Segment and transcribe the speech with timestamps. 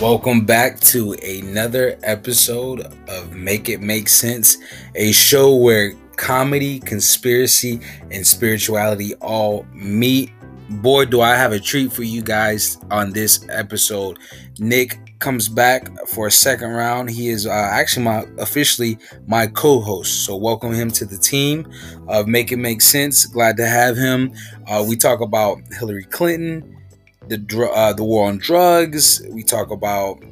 [0.00, 4.56] Welcome back to another episode of Make It Make Sense,
[4.94, 7.80] a show where comedy, conspiracy,
[8.12, 10.30] and spirituality all meet.
[10.70, 14.20] Boy, do I have a treat for you guys on this episode.
[14.60, 17.10] Nick comes back for a second round.
[17.10, 20.24] He is uh, actually my officially my co-host.
[20.24, 21.68] So welcome him to the team
[22.06, 23.26] of Make It Make Sense.
[23.26, 24.32] Glad to have him.
[24.68, 26.77] Uh, we talk about Hillary Clinton
[27.28, 29.22] the dr- uh, the war on drugs.
[29.30, 30.22] We talk about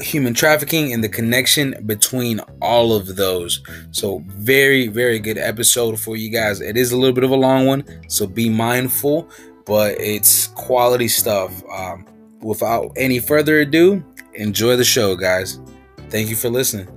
[0.00, 3.62] human trafficking and the connection between all of those.
[3.92, 6.60] So very very good episode for you guys.
[6.60, 9.28] It is a little bit of a long one, so be mindful,
[9.66, 11.62] but it's quality stuff.
[11.70, 12.06] Um,
[12.40, 14.04] without any further ado,
[14.34, 15.60] enjoy the show, guys.
[16.10, 16.88] Thank you for listening.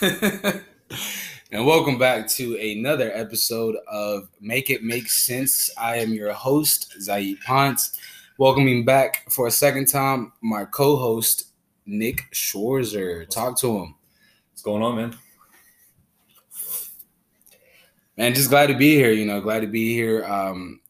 [1.52, 5.68] And welcome back to another episode of Make It Make Sense.
[5.76, 7.98] I am your host, Zaid Ponce.
[8.38, 11.50] Welcoming back for a second time my co host,
[11.86, 13.28] Nick Schwarzer.
[13.28, 13.96] Talk to him.
[14.52, 15.18] What's going on, man?
[18.16, 19.10] Man, just glad to be here.
[19.10, 20.24] You know, glad to be here.
[20.26, 20.80] Um,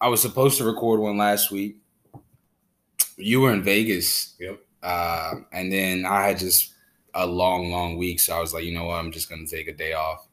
[0.00, 1.76] I was supposed to record one last week.
[3.16, 4.34] You were in Vegas.
[4.40, 4.60] Yep.
[4.82, 6.71] Uh, and then I had just
[7.14, 8.20] a long, long week.
[8.20, 8.98] So I was like, you know what?
[8.98, 10.26] I'm just gonna take a day off.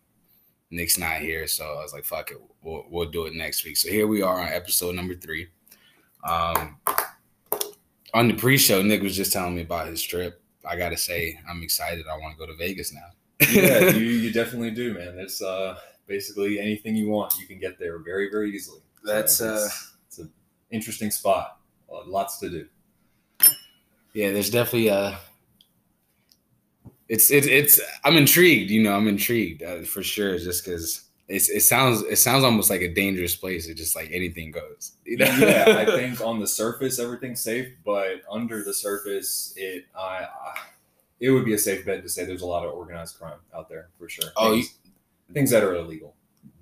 [0.71, 3.75] Nick's not here, so I was like, fuck it, we'll, we'll do it next week.
[3.75, 5.47] So here we are on episode number three.
[6.23, 6.77] Um,
[8.13, 10.41] on the pre-show, Nick was just telling me about his trip.
[10.65, 12.05] I gotta say, I'm excited.
[12.07, 13.09] I want to go to Vegas now.
[13.51, 15.17] yeah, you, you definitely do, man.
[15.17, 18.81] It's uh, basically anything you want, you can get there very, very easily.
[19.03, 19.69] That's so it's, uh,
[20.07, 20.31] it's an
[20.71, 21.59] interesting spot.
[21.91, 22.67] Uh, lots to do.
[24.13, 25.15] Yeah, there's definitely uh
[27.09, 28.69] it's it's it's I'm intrigued.
[28.71, 31.05] You know, I'm intrigued uh, for sure, just because.
[31.31, 33.67] It's, it sounds it sounds almost like a dangerous place.
[33.67, 34.93] It just like anything goes.
[35.05, 35.25] You know?
[35.25, 40.53] yeah, I think on the surface everything's safe, but under the surface, it I, I
[41.19, 43.69] it would be a safe bet to say there's a lot of organized crime out
[43.69, 44.31] there for sure.
[44.37, 44.79] Oh, things,
[45.31, 46.15] things that are illegal.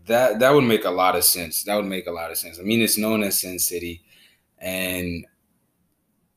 [0.07, 1.63] that that would make a lot of sense.
[1.63, 2.59] That would make a lot of sense.
[2.59, 4.03] I mean, it's known as Sin City,
[4.57, 5.25] and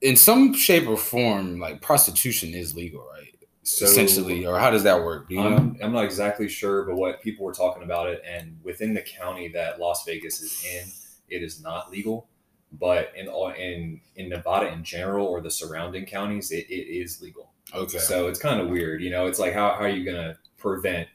[0.02, 3.19] in some shape or form, like prostitution is legal, right?
[3.62, 5.26] So Essentially, or how does that work?
[5.30, 9.02] I'm, I'm not exactly sure, but what people were talking about it, and within the
[9.02, 10.88] county that Las Vegas is in,
[11.28, 12.26] it is not legal.
[12.72, 17.20] But in all in in Nevada in general or the surrounding counties, it, it is
[17.20, 17.50] legal.
[17.74, 17.98] Okay.
[17.98, 19.26] So it's kind of weird, you know.
[19.26, 21.08] It's like how, how are you gonna prevent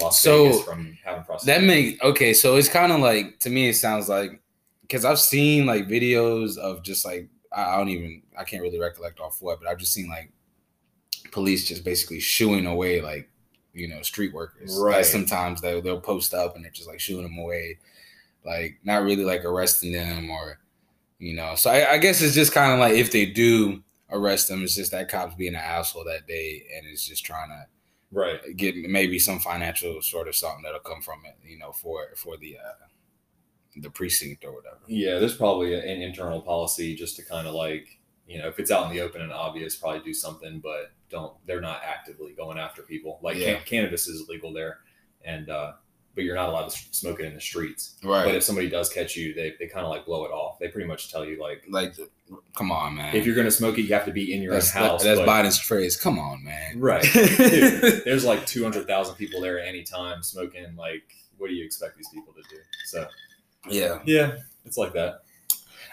[0.00, 1.62] Las So, Vegas from having prostitution?
[1.62, 1.66] That prostitution?
[1.66, 2.34] make okay.
[2.34, 4.40] So it's kind of like to me, it sounds like
[4.82, 9.20] because I've seen like videos of just like I don't even I can't really recollect
[9.20, 10.32] off what, but I've just seen like
[11.32, 13.28] police just basically shooing away like
[13.72, 14.84] you know street workers.
[14.88, 15.06] Like Right.
[15.06, 17.78] sometimes they they'll post up and they're just like shooing them away,
[18.44, 20.58] like not really like arresting them or
[21.18, 21.54] you know.
[21.54, 24.74] So I, I guess it's just kind of like if they do arrest them, it's
[24.74, 27.66] just that cops being an asshole that day and it's just trying to
[28.10, 28.40] right.
[28.56, 32.36] get maybe some financial sort of something that'll come from it, you know, for for
[32.36, 32.86] the uh
[33.76, 34.80] the precinct or whatever.
[34.88, 37.99] Yeah, there's probably an internal policy just to kind of like
[38.30, 41.32] you know if it's out in the open and obvious, probably do something, but don't.
[41.46, 43.18] They're not actively going after people.
[43.22, 43.54] Like Yeah.
[43.56, 44.78] can- cannabis is legal there,
[45.24, 45.72] and uh,
[46.14, 47.96] but you're not allowed to smoke it in the streets.
[48.04, 48.24] Right.
[48.24, 50.58] But if somebody does catch you, they, they kind of like blow it off.
[50.60, 51.94] They pretty much tell you like like
[52.56, 53.14] come on, man.
[53.16, 55.02] if you're gonna smoke it, you have to be in your that's, own house.
[55.04, 55.96] that's but- Biden's phrase.
[55.96, 56.78] Come on, man.
[56.78, 57.02] Right.
[57.12, 60.76] Dude, there's like 200,000 people there at any time smoking.
[60.76, 61.02] Like,
[61.38, 62.60] what do you expect these people to do?
[62.86, 63.06] So,
[63.68, 63.98] yeah.
[64.04, 65.22] yeah, it's like that.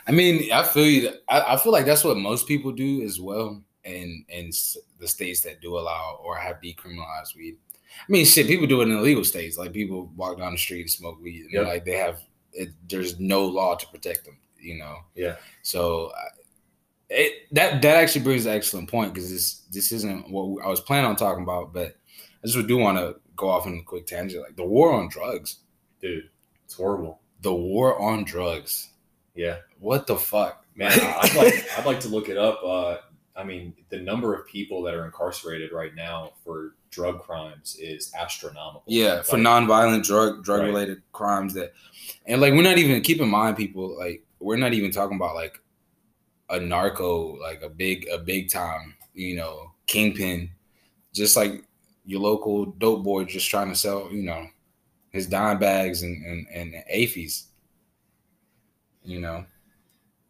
[0.07, 1.09] I mean, I feel you.
[1.27, 4.51] I, I feel like that's what most people do as well in in
[4.99, 7.57] the states that do allow or have decriminalized weed.
[7.99, 9.57] I mean, shit, people do it in illegal states.
[9.57, 11.67] Like people walk down the street and smoke weed, and Yep.
[11.67, 12.19] like they have,
[12.53, 14.37] it, there's no law to protect them.
[14.59, 14.97] You know.
[15.15, 15.35] Yeah.
[15.61, 16.29] So I-
[17.09, 20.81] it that that actually brings an excellent point because this this isn't what I was
[20.81, 21.95] planning on talking about, but
[22.43, 24.43] I just do want to go off on a quick tangent.
[24.43, 25.59] Like the war on drugs,
[26.01, 26.29] Dude,
[26.65, 27.21] it's horrible.
[27.41, 28.89] the war on drugs.
[29.37, 29.57] Yeah.
[29.79, 32.61] What the fuck, Man, I'd like, I'd like to look it up.
[32.63, 32.97] Uh,
[33.35, 38.11] I mean, the number of people that are incarcerated right now for drug crimes is
[38.17, 38.83] astronomical.
[38.85, 41.73] Yeah, for nonviolent drug drug related crimes that,
[42.25, 45.35] and like we're not even keep in mind people like we're not even talking about
[45.35, 45.59] like
[46.49, 50.49] a narco like a big a big time you know kingpin,
[51.13, 51.63] just like
[52.05, 54.47] your local dope boy just trying to sell you know
[55.09, 57.45] his dime bags and and and AFIs.
[59.07, 59.45] You know,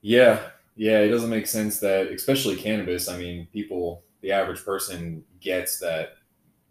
[0.01, 0.39] Yeah,
[0.75, 3.09] yeah, it doesn't make sense that, especially cannabis.
[3.09, 6.17] I mean, people, the average person gets that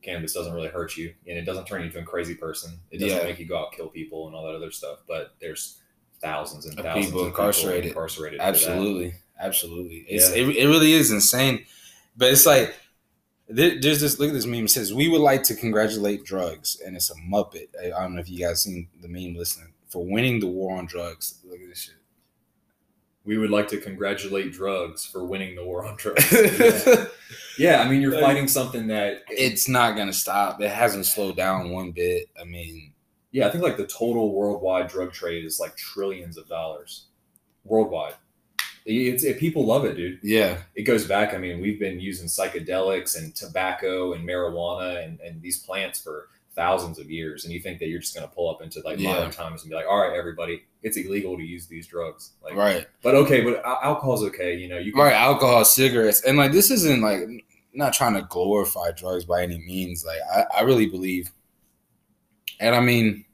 [0.03, 2.79] cannabis doesn't really hurt you, and it doesn't turn you into a crazy person.
[2.93, 3.25] It doesn't Yeah.
[3.25, 5.00] make you go out kill people and all that other stuff.
[5.08, 5.81] But there's
[6.20, 7.87] thousands and Of thousands people of incarcerated.
[7.87, 8.38] incarcerated.
[8.38, 8.49] for that.
[8.49, 10.06] Absolutely, absolutely.
[10.08, 10.44] It's Yeah.
[10.44, 11.67] it, it really is insane,
[12.17, 12.73] but it's like
[13.49, 14.19] there, there's this.
[14.20, 14.64] Look at this meme.
[14.67, 17.69] It says we would like to congratulate drugs, and it's a Muppet.
[17.82, 19.35] I, I don't know if you guys seen the meme.
[19.37, 21.41] Listening for winning the war on drugs.
[21.44, 21.94] Look at this shit.
[23.26, 26.32] We would like to congratulate drugs for winning the war on drugs.
[26.32, 27.06] yeah.
[27.58, 30.61] Yeah, I mean, you're fighting something that it's not gonna stop.
[30.61, 32.28] It hasn't slowed down one bit.
[32.40, 32.93] I mean,
[33.32, 37.06] Yeah, I think like the total worldwide drug trade is like trillions of dollars
[37.64, 38.14] worldwide.
[38.84, 40.20] It's it, people love it, dude.
[40.22, 41.34] yeah, It goes back.
[41.34, 46.29] I mean, we've been using psychedelics and tobacco and marijuana and, and these plants for
[46.56, 48.99] thousands of years, and you think that you're just going to pull up into like
[48.99, 49.12] Yeah.
[49.12, 52.55] modern times and be like, "All right, everybody, it's illegal to use these drugs." Like,
[52.56, 54.56] right, but okay, but al- alcohol's okay.
[54.56, 55.12] You know, you can, right.
[55.12, 57.20] Alcohol, cigarettes, and like this isn't like
[57.75, 60.05] not trying to glorify drugs by any means.
[60.05, 61.31] Like I, I really believe,
[62.58, 63.25] and I mean,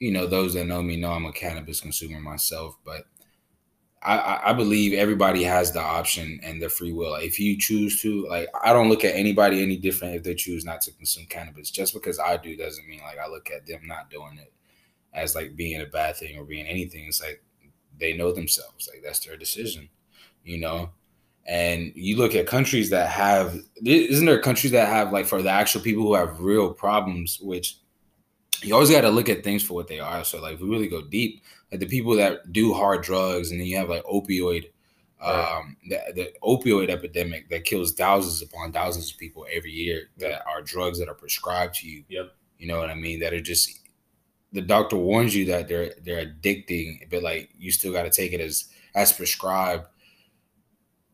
[0.00, 3.02] you know, those that know me know I'm a cannabis consumer myself, but
[4.04, 7.14] I, I, believe everybody has the option and the free will.
[7.14, 10.64] If you choose to, like, I don't look at anybody any different if they choose
[10.64, 11.70] not to consume cannabis.
[11.70, 14.52] Just because I do doesn't mean like I look at them not doing it
[15.14, 17.06] as like being a bad thing or being anything.
[17.06, 17.42] It's like
[17.98, 18.88] they know themselves.
[18.92, 19.88] Like that's their decision,
[20.44, 20.90] you know.
[21.46, 25.50] And you look at countries that have, isn't there countries that have like for the
[25.50, 27.78] actual people who have real problems, which
[28.62, 30.24] you always got to look at things for what they are.
[30.24, 33.60] So like, if we really go deep, like the people that do hard drugs, and
[33.60, 34.70] then you have like opioid,
[35.20, 35.56] Right.
[35.60, 40.44] um, the, the opioid epidemic that kills thousands upon thousands of people every year that
[40.48, 42.02] are drugs that are prescribed to you.
[42.08, 42.34] Yep.
[42.58, 43.20] You know what I mean?
[43.20, 43.70] That are just
[44.52, 48.32] the doctor warns you that they're they're addicting, but like you still got to take
[48.32, 49.86] it as as prescribed.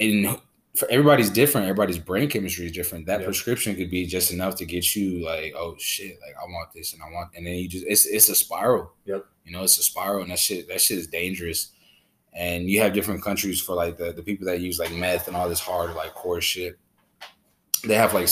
[0.00, 0.38] And
[0.78, 1.66] for everybody's different.
[1.66, 3.06] Everybody's brain chemistry is different.
[3.06, 6.72] That prescription could be just enough to get you like, oh shit, like I want
[6.72, 8.92] this and I want, and then you just it's it's a spiral.
[9.04, 9.26] Yep.
[9.44, 11.72] You know, it's a spiral, and that shit that shit is dangerous.
[12.34, 15.36] And you have different countries for like the the people that use like meth and
[15.36, 16.78] all this hard like core shit.
[17.84, 18.28] They have like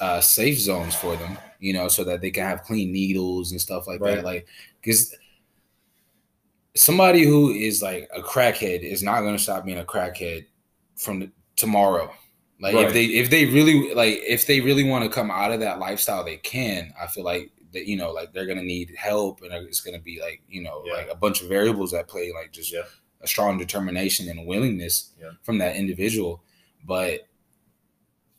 [0.00, 3.60] uh, safe zones for them, you know, so that they can have clean needles and
[3.60, 4.16] stuff like Right.
[4.16, 4.24] that.
[4.24, 4.46] Like,
[4.80, 5.14] because
[6.74, 10.46] somebody who is like a crackhead is not going to stop being a crackhead
[10.96, 12.12] from the, tomorrow.
[12.60, 15.60] Like if they if they really like if they really want to come out of
[15.60, 16.92] that lifestyle, they can.
[17.00, 20.20] I feel like that you know like they're gonna need help, and it's gonna be
[20.20, 20.94] like you know Yeah.
[20.94, 22.82] like a bunch of variables at play, like just Yeah.
[23.20, 25.32] a strong determination and willingness Yeah.
[25.42, 26.42] from that individual.
[26.86, 27.26] But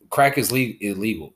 [0.10, 1.34] crack is le- illegal.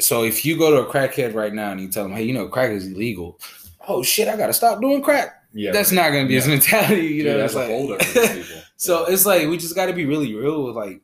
[0.00, 2.32] So if you go to a crackhead right now and you tell them, hey, you
[2.34, 3.38] know, crack is illegal.
[3.86, 5.44] Oh shit, I gotta stop doing crack.
[5.54, 7.38] yeah, That's not gonna be his mentality, you know.
[7.38, 8.61] That's like- these people.
[8.82, 11.00] So it's like we just got to be really real with like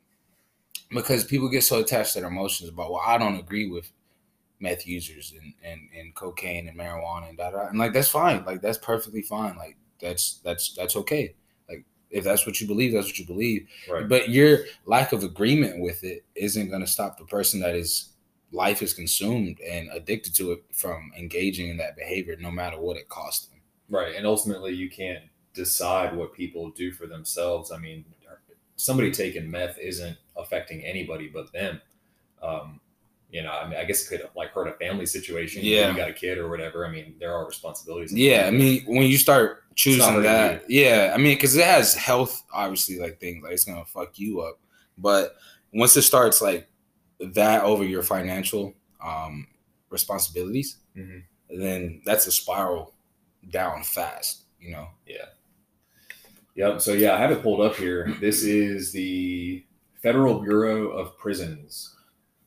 [0.90, 3.90] because people get so attached to their emotions about well I don't agree with
[4.60, 8.44] meth users and and, and cocaine and marijuana and da da and like that's fine
[8.44, 11.34] like that's perfectly fine like that's that's that's okay
[11.68, 14.08] like if that's what you believe that's what you believe right.
[14.08, 18.10] but your lack of agreement with it isn't going to stop the person that is
[18.50, 22.96] life is consumed and addicted to it from engaging in that behavior no matter what
[22.96, 23.58] it costs them
[23.88, 24.14] Right.
[24.14, 27.72] And ultimately, you can't decide what people do for themselves.
[27.72, 28.04] I mean,
[28.76, 31.80] somebody taking meth isn't affecting anybody but them.
[32.42, 32.80] Um,
[33.30, 35.62] you know, I mean, I guess it could like hurt a family situation.
[35.62, 35.90] Yeah.
[35.90, 36.86] You got a kid or whatever.
[36.86, 38.14] I mean, there are responsibilities.
[38.14, 42.42] Yeah, I mean, when you start choosing that, yeah, I mean, because it has health,
[42.52, 44.58] obviously, like things like it's gonna fuck you up.
[44.96, 45.34] But
[45.74, 46.68] once it starts like
[47.20, 49.46] that over your financial um
[49.90, 51.22] responsibilities, Mhm.
[51.50, 52.94] then that's a spiral
[53.50, 54.44] down fast.
[54.60, 54.88] You know.
[55.06, 55.26] Yeah.
[56.58, 56.80] Yep.
[56.80, 58.12] So yeah, I have it pulled up here.
[58.20, 59.64] This is the
[60.02, 61.94] Federal Bureau of Prisons.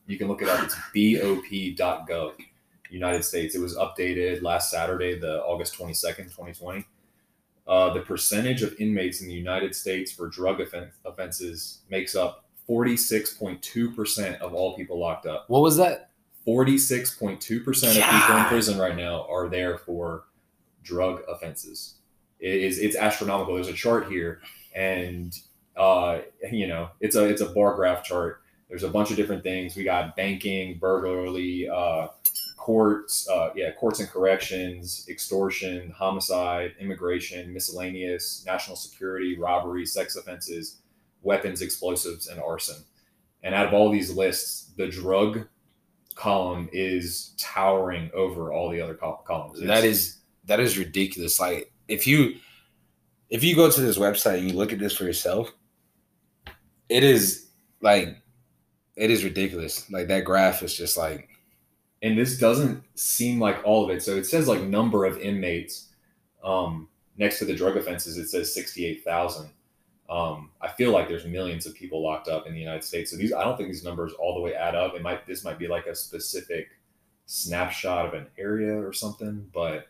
[0.06, 0.62] You can look it up.
[0.62, 2.34] It's bop.gov,
[2.90, 3.54] United States.
[3.54, 6.84] It was updated last Saturday, the August twenty second, twenty twenty.
[7.66, 12.44] Uh, the percentage of inmates in the United States for drug offen- offenses makes up
[12.66, 15.48] forty six point two percent of all people locked up.
[15.48, 16.10] What was that?
[16.44, 20.24] Forty six point two percent of people in prison right now are there for
[20.82, 21.94] drug offenses.
[22.42, 23.54] It is it's astronomical.
[23.54, 24.40] There's a chart here,
[24.74, 25.32] and
[25.76, 26.18] uh,
[26.50, 28.42] you know it's a it's a bar graph chart.
[28.68, 29.76] There's a bunch of different things.
[29.76, 32.08] We got banking, burglary, uh,
[32.56, 40.78] courts, uh, yeah, courts and corrections, extortion, homicide, immigration, miscellaneous, national security, robbery, sex offenses,
[41.22, 42.76] weapons, explosives, and arson.
[43.42, 45.46] And out of all these lists, the drug
[46.14, 49.60] column is towering over all the other col- columns.
[49.60, 51.38] That It's- is that is ridiculous.
[51.38, 52.36] Like if you
[53.30, 55.52] if you go to this website and you look at this for yourself,
[56.88, 57.48] it is
[57.80, 58.16] like
[58.96, 59.90] it is ridiculous.
[59.90, 61.28] Like that graph is just like
[62.02, 64.02] and this doesn't seem like all of it.
[64.02, 65.88] So it says like number of inmates.
[66.42, 69.50] Um, next to the drug offenses, it says 68,000.
[70.10, 73.12] Um, I feel like there's millions of people locked up in the United States.
[73.12, 74.94] So these, I don't think these numbers all the way add up.
[74.94, 76.68] It might, this might be like a specific
[77.26, 79.86] snapshot of an area or something, but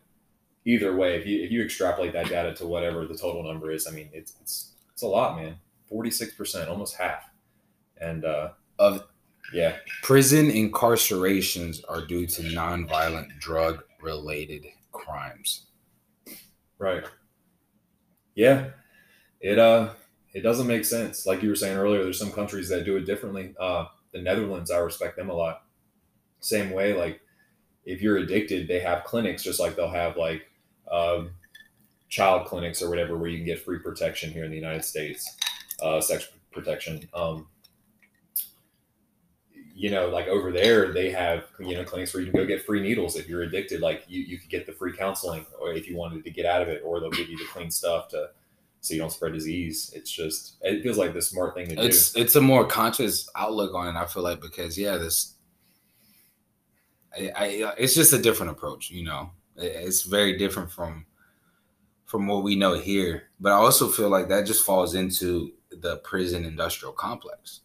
[0.64, 3.87] either way, if you, if you extrapolate that data to whatever the total number is,
[3.87, 5.57] I mean, it's, it's, it's a lot, man.
[5.90, 7.25] 46%, almost half.
[8.00, 9.07] And, uh, Of-
[9.52, 15.66] yeah, Prison incarcerations are due to nonviolent drug related crimes.
[16.78, 17.04] Right.
[18.35, 18.71] Yeah.
[19.40, 19.90] It uh
[20.33, 21.26] it doesn't make sense.
[21.26, 23.54] Like you were saying earlier, there's some countries that do it differently.
[23.61, 25.64] Uh the Netherlands, I respect them a lot.
[26.40, 27.21] Same way, like
[27.85, 30.42] if you're addicted, they have clinics just like they'll have like
[32.08, 35.37] child clinics or whatever where you can get free protection here in the United States,
[35.80, 37.08] uh sex protection.
[37.14, 37.46] Um
[39.75, 42.64] you know, like over there, they have you know clinics where you can go get
[42.64, 43.80] free needles if you're addicted.
[43.80, 46.62] Like you, you could get the free counseling, or if you wanted to get out
[46.62, 48.30] of it, or they'll give you the clean stuff to
[48.82, 49.92] so you don't spread disease.
[49.94, 51.82] It's just it feels like the smart thing to do.
[51.82, 53.99] It's it's a more conscious outlook on it.
[53.99, 55.34] I feel like because yeah, this,
[57.16, 58.90] I, I it's just a different approach.
[58.90, 61.06] You know, it's very different from
[62.06, 63.25] from what we know here.
[63.40, 67.61] But I also feel like that just falls into the prison industrial complex.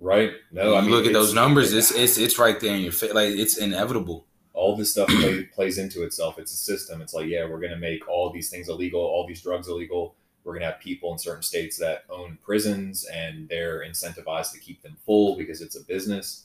[0.00, 0.32] right?
[0.50, 1.72] No, you I mean look at those numbers.
[1.72, 3.12] It's it's it's right there in your face.
[3.14, 4.26] Like it's inevitable.
[4.52, 6.38] all this stuff play, plays into itself.
[6.38, 7.00] It's a system.
[7.02, 10.14] It's like, yeah, we're going to make all these things illegal, all these drugs illegal.
[10.44, 14.58] We're going to have people in certain states that own prisons and they're incentivized to
[14.60, 16.44] keep them full because it's a business.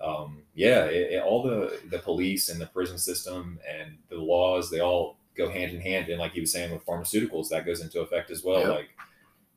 [0.00, 4.70] Um, yeah, it, it- all the, the police and the prison system and the laws,
[4.70, 6.08] they all go hand in hand.
[6.08, 8.60] And like he was saying with pharmaceuticals, that goes into effect as well.
[8.60, 8.68] Yep.
[8.68, 8.88] Like,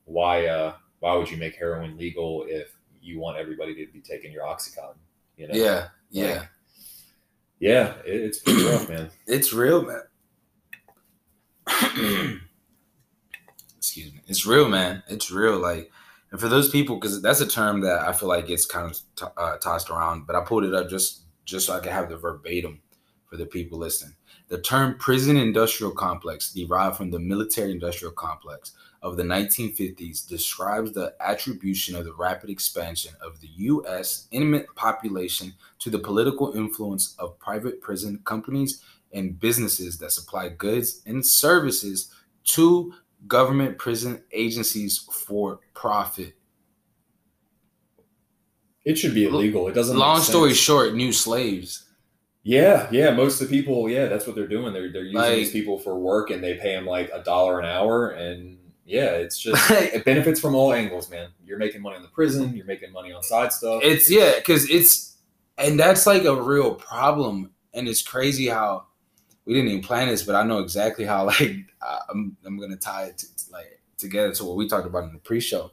[0.04, 4.32] why, uh, why would you make heroin legal if you want everybody to be taking
[4.32, 4.96] your Oxycontin?
[5.36, 5.54] You know?
[5.54, 6.38] Yeah, yeah.
[6.38, 6.48] Like,
[7.58, 9.10] yeah, it, it's pretty rough, man.
[9.26, 10.02] It's real, man.
[13.78, 14.20] Excuse me.
[14.26, 15.02] It's real, man.
[15.08, 15.58] It's real.
[15.58, 15.90] Like,
[16.34, 18.98] and for those people, because that's a term that I feel like gets kind of
[19.14, 22.08] t- uh, tossed around, but I pulled it up just just so I can have
[22.08, 22.82] the verbatim
[23.26, 24.16] for the people listening.
[24.48, 30.90] The term prison industrial complex, derived from the military industrial complex of the 1950s, describes
[30.90, 34.26] the attribution of the rapid expansion of the U.S.
[34.32, 41.00] intimate population to the political influence of private prison companies and businesses that supply goods
[41.06, 42.12] and services
[42.42, 42.92] to
[43.26, 46.34] government prison agencies for profit.
[48.84, 49.68] It should be illegal.
[49.68, 49.96] It doesn't.
[49.96, 50.58] Long story sense.
[50.60, 51.84] short, new slaves.
[52.42, 53.10] Yeah, yeah.
[53.12, 54.74] Most of the people, yeah, that's what they're doing.
[54.74, 57.58] They're they're using Like- these people for work, and they pay them like a dollar
[57.58, 61.30] an hour, and yeah, it's just it benefits from all angles, man.
[61.46, 62.54] You're making money in the prison.
[62.54, 63.80] You're making money on side stuff.
[63.82, 65.16] It's yeah, because it's
[65.56, 68.84] and that's like a real problem, and it's crazy how
[69.46, 71.56] we didn't even plan this, but I know exactly how like
[72.08, 75.18] I'm I'm gonna tie it to, like together to what we talked about in the
[75.18, 75.70] pre-show,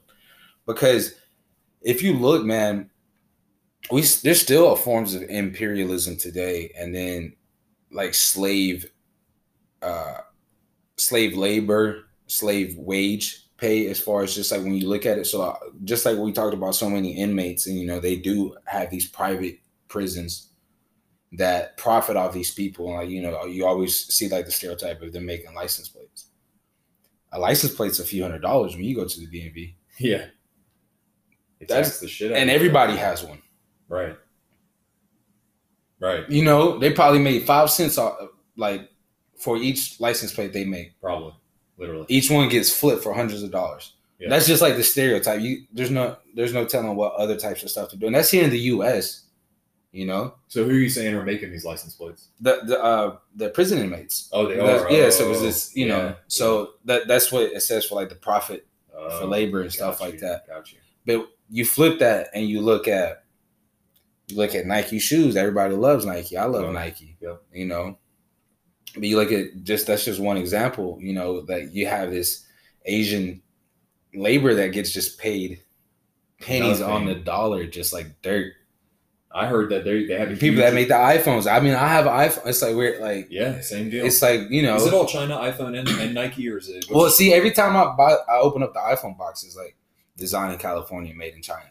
[0.66, 1.14] because
[1.80, 2.90] if you look, man,
[3.90, 7.34] we there's still forms of imperialism today, and then
[7.90, 8.86] like slave,
[9.82, 10.18] uh,
[10.96, 15.26] slave labor, slave wage pay as far as just like when you look at it.
[15.26, 18.56] So uh, just like we talked about so many inmates, and you know they do
[18.66, 20.51] have these private prisons
[21.32, 22.86] that profit off these people.
[22.88, 26.26] And like you know, you always see like the stereotype of them making license plates.
[27.32, 30.26] A license plate's a few hundred dollars when you go to the DMV, yeah,
[31.60, 32.36] it That's- the shit out.
[32.38, 33.40] and everybody has one.
[33.88, 34.16] right,
[36.00, 38.18] right, You know, they probably made five cents off,
[38.56, 38.88] like
[39.38, 41.00] for each license plate they make.
[41.00, 41.34] probably,
[41.78, 42.06] literally.
[42.08, 43.94] Each one gets flipped for hundreds of dollars.
[44.18, 44.28] Yeah.
[44.28, 45.40] That's just like the stereotype.
[45.40, 48.30] You there's no there's no telling what other types of stuff to do, and that's
[48.30, 49.22] here in the U.S.
[49.92, 52.28] You know, So who are you saying are making these license plates?
[52.40, 54.30] the the uh the prison inmates.
[54.32, 54.90] Oh, they are.
[54.90, 57.96] yeah, Oh, so was just you know, yeah, so that that's what it says for
[57.96, 59.18] like the profit yeah.
[59.18, 60.48] for Oh, labor and stuff got like that.
[60.48, 60.78] Got you.
[61.04, 63.24] But you flip that and you look at
[64.28, 65.36] you look at Nike shoes.
[65.36, 66.38] Everybody loves Nike.
[66.38, 66.72] I love Yeah.
[66.72, 67.16] Nike.
[67.20, 67.34] Yeah.
[67.52, 67.98] You know,
[68.94, 70.96] but you look at just that's just one example.
[71.02, 72.46] You know that you have this
[72.86, 73.42] Asian
[74.14, 75.60] labor that gets just paid
[76.40, 78.54] pennies on the dollar, just like dirt.
[79.34, 81.50] I heard that they they have People huge- that make the iPhones.
[81.50, 82.46] I mean, I have an iPhone.
[82.46, 83.00] It's like weird.
[83.00, 84.04] Like yeah, same deal.
[84.04, 84.76] it's like you know.
[84.76, 86.84] is it all China, iPhone, and, and Nike, or is it?
[86.90, 89.76] Well, see, every time I buy, I open up the iPhone box, it's like
[90.16, 91.70] designed in California, made in China.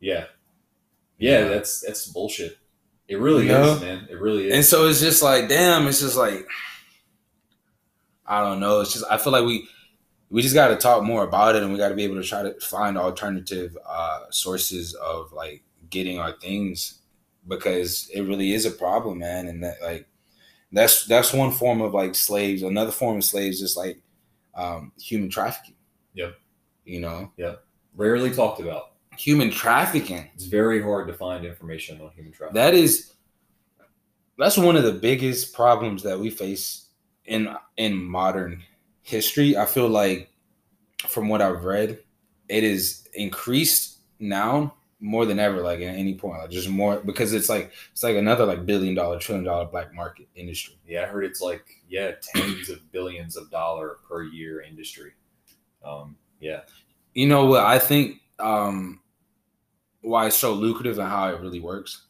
[0.00, 0.24] Yeah.
[1.18, 1.48] Yeah, Yeah.
[1.48, 2.56] that's that's bullshit.
[3.08, 3.74] It really You know?
[3.74, 4.08] is, man.
[4.10, 4.54] It really is.
[4.54, 6.46] And so it's just like, damn, it's just like,
[8.26, 8.80] I don't know.
[8.80, 9.68] It's just I feel like we
[10.28, 12.24] we just got to talk more about it, and we got to be able to
[12.26, 17.00] try to find alternative uh, sources of like getting our things
[17.48, 19.48] because it really is a problem, man.
[19.48, 20.06] And that like
[20.72, 22.62] that's that's one form of like slaves.
[22.62, 23.98] Another form of slaves is like
[24.54, 25.76] um, human trafficking.
[26.14, 26.34] Yep.
[26.84, 27.56] You know, Yeah.
[27.94, 28.92] Rarely talked about.
[29.16, 30.28] human trafficking.
[30.34, 32.60] It's very hard to find information on human trafficking.
[32.60, 33.14] That is
[34.38, 36.90] that's one of the biggest problems that we face
[37.24, 38.62] in in modern
[39.02, 39.56] history.
[39.56, 40.30] I feel like
[41.08, 41.98] from what I've read,
[42.48, 44.74] it is increased now
[45.06, 46.40] more than ever, like at any point.
[46.40, 49.94] Like just more because it's like it's like another like billion dollar, trillion dollar black
[49.94, 50.76] market industry.
[50.86, 55.12] yeah, I heard it's like yeah, tens of billions of dollar per year industry.
[55.84, 56.62] Um, yeah,
[57.14, 59.00] You know what I think um
[60.02, 62.06] why it's so lucrative and how it really works.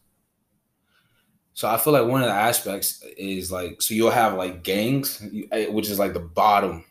[1.54, 5.22] So I feel like one of the aspects is like so you'll have like gangs,
[5.52, 6.84] eh, which is like the bottom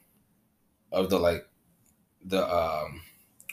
[0.91, 1.47] of the like
[2.25, 3.01] the um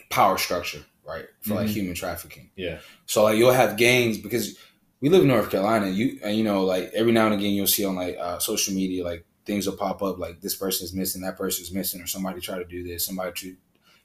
[0.09, 1.25] power structure, right?
[1.41, 1.71] For like Mhm.
[1.73, 2.49] human trafficking.
[2.55, 4.57] yeah, So like you'll have gangs because
[5.01, 5.87] we live in North Carolina.
[5.89, 8.73] You and you know like every now and again you'll see on like uh, social
[8.73, 12.39] media like things will pop up like this person's missing, that person's missing, or somebody
[12.39, 13.53] try to do this, somebody to,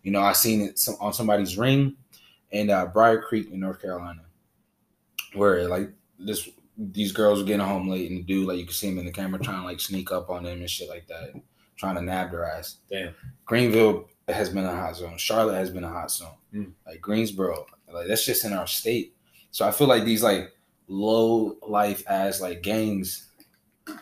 [0.02, 1.95] you know, I seen it some, on somebody's ring
[2.50, 4.23] in uh, Brier Creek in North Carolina,
[5.35, 8.73] where like this these girls were getting home late and the dude like you can
[8.73, 11.07] see him in the camera trying to like sneak up on them and shit like
[11.09, 11.33] that,
[11.76, 12.78] trying to nab their ass.
[12.90, 13.14] damn,
[13.45, 15.17] Greenville has been a hot zone.
[15.19, 16.35] Charlotte has been a hot zone.
[16.55, 16.73] Mm.
[16.87, 19.15] Like Greensboro, like that's just in our state.
[19.51, 20.53] So I feel like these like
[20.89, 23.29] low life as like gangs,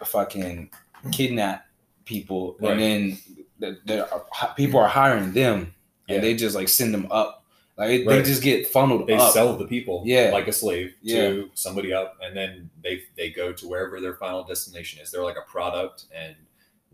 [0.05, 0.71] fucking
[1.13, 1.67] kidnap
[2.05, 2.73] people, Right.
[2.73, 3.19] and then
[3.59, 4.23] the, the,
[4.57, 5.75] people are hiring them,
[6.09, 6.17] Yeah.
[6.17, 7.45] and they just like send them up.
[7.77, 8.25] Like they Right.
[8.25, 9.33] just get funneled they up.
[9.33, 10.31] sell the people Yeah.
[10.33, 11.29] like a slave Yeah.
[11.29, 15.11] to somebody up, and then they they go to wherever their final destination is.
[15.11, 16.35] They're like a product, and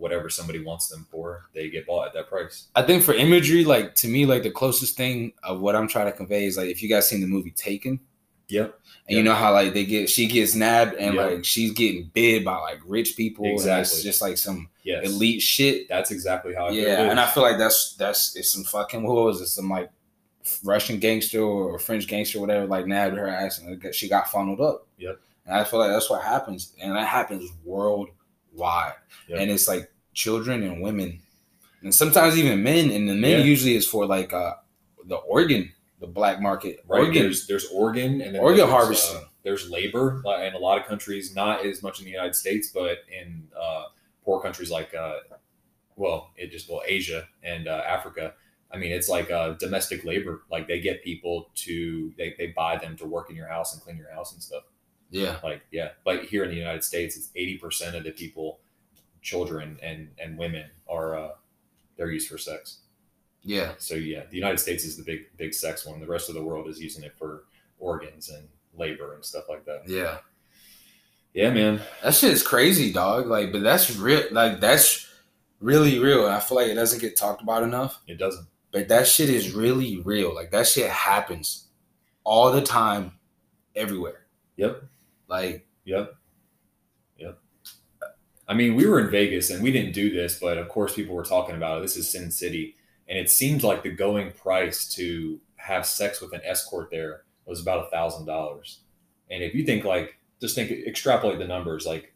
[0.02, 2.66] whatever somebody wants them for, they get bought at that price.
[2.74, 6.06] I think for imagery, like to me, like the closest thing of what I'm trying
[6.06, 8.00] to convey is like if you guys seen the movie Taken.
[8.48, 8.78] Yep.
[9.08, 11.24] And you know how like they get she gets nabbed and Yeah.
[11.26, 13.44] like she's getting bid by like rich people.
[13.44, 14.02] And it's Exactly.
[14.02, 15.88] just like some Yes, elite shit.
[15.88, 16.68] That's exactly how.
[16.70, 17.08] Yeah.
[17.10, 19.46] And I feel like that's that's it's some fucking what was it?
[19.46, 19.90] Some like
[20.64, 24.86] Russian gangster or French gangster, whatever, like nabbed her ass and she got funneled up.
[24.98, 25.20] Yep.
[25.46, 26.74] And I feel like that's what happens.
[26.82, 28.94] And that happens worldwide.
[29.28, 29.38] Yep.
[29.38, 31.20] And it's like children and women.
[31.82, 32.90] And sometimes even men.
[32.90, 33.44] And the men Yeah.
[33.44, 34.54] usually is for like uh
[35.06, 36.84] the organ, the black market.
[36.86, 37.00] right.
[37.06, 37.22] Organ.
[37.22, 39.16] There's there's organ and then Organ there's, harvesting.
[39.16, 42.68] Uh, there's labor in a lot of countries, not as much in the United States,
[42.72, 43.84] but in uh,
[44.24, 45.14] poor countries like uh,
[45.96, 48.34] well, it just well Asia and uh, Africa.
[48.70, 50.44] I mean, it's like uh, domestic labor.
[50.50, 53.82] Like they get people to they, they buy them to work in your house and
[53.82, 54.62] clean your house and stuff.
[55.10, 55.36] Yeah.
[55.44, 58.60] Like yeah, but here in the United States, it's eighty percent of the people,
[59.22, 61.30] children and and women are uh,
[61.96, 62.80] they're used for sex.
[63.42, 63.72] Yeah.
[63.78, 66.00] So yeah, the United States is the big big sex one.
[66.00, 67.44] The rest of the world is using it for
[67.78, 69.82] organs and labor and stuff like that.
[69.88, 70.18] Yeah.
[71.34, 71.80] Yeah, man.
[72.02, 73.26] That shit is crazy, dog.
[73.26, 74.22] Like, but that's real.
[74.32, 75.08] Like, that's
[75.60, 76.26] really real.
[76.26, 78.00] And I feel like it doesn't get talked about enough.
[78.06, 78.46] It doesn't.
[78.70, 80.34] But that shit is really real.
[80.34, 81.68] Like, that shit happens
[82.22, 83.12] all the time,
[83.74, 84.26] everywhere.
[84.56, 84.84] Yep.
[85.26, 85.98] Like, Yep.
[85.98, 86.14] Yep.
[88.52, 91.14] I mean, we were in Vegas and we didn't do this, but of course people
[91.14, 91.80] were talking about it.
[91.80, 92.76] This is Sin City.
[93.08, 97.62] And it seemed like the going price to have sex with an escort there was
[97.62, 98.80] about a thousand dollars.
[99.30, 102.14] And if you think like just think extrapolate the numbers, like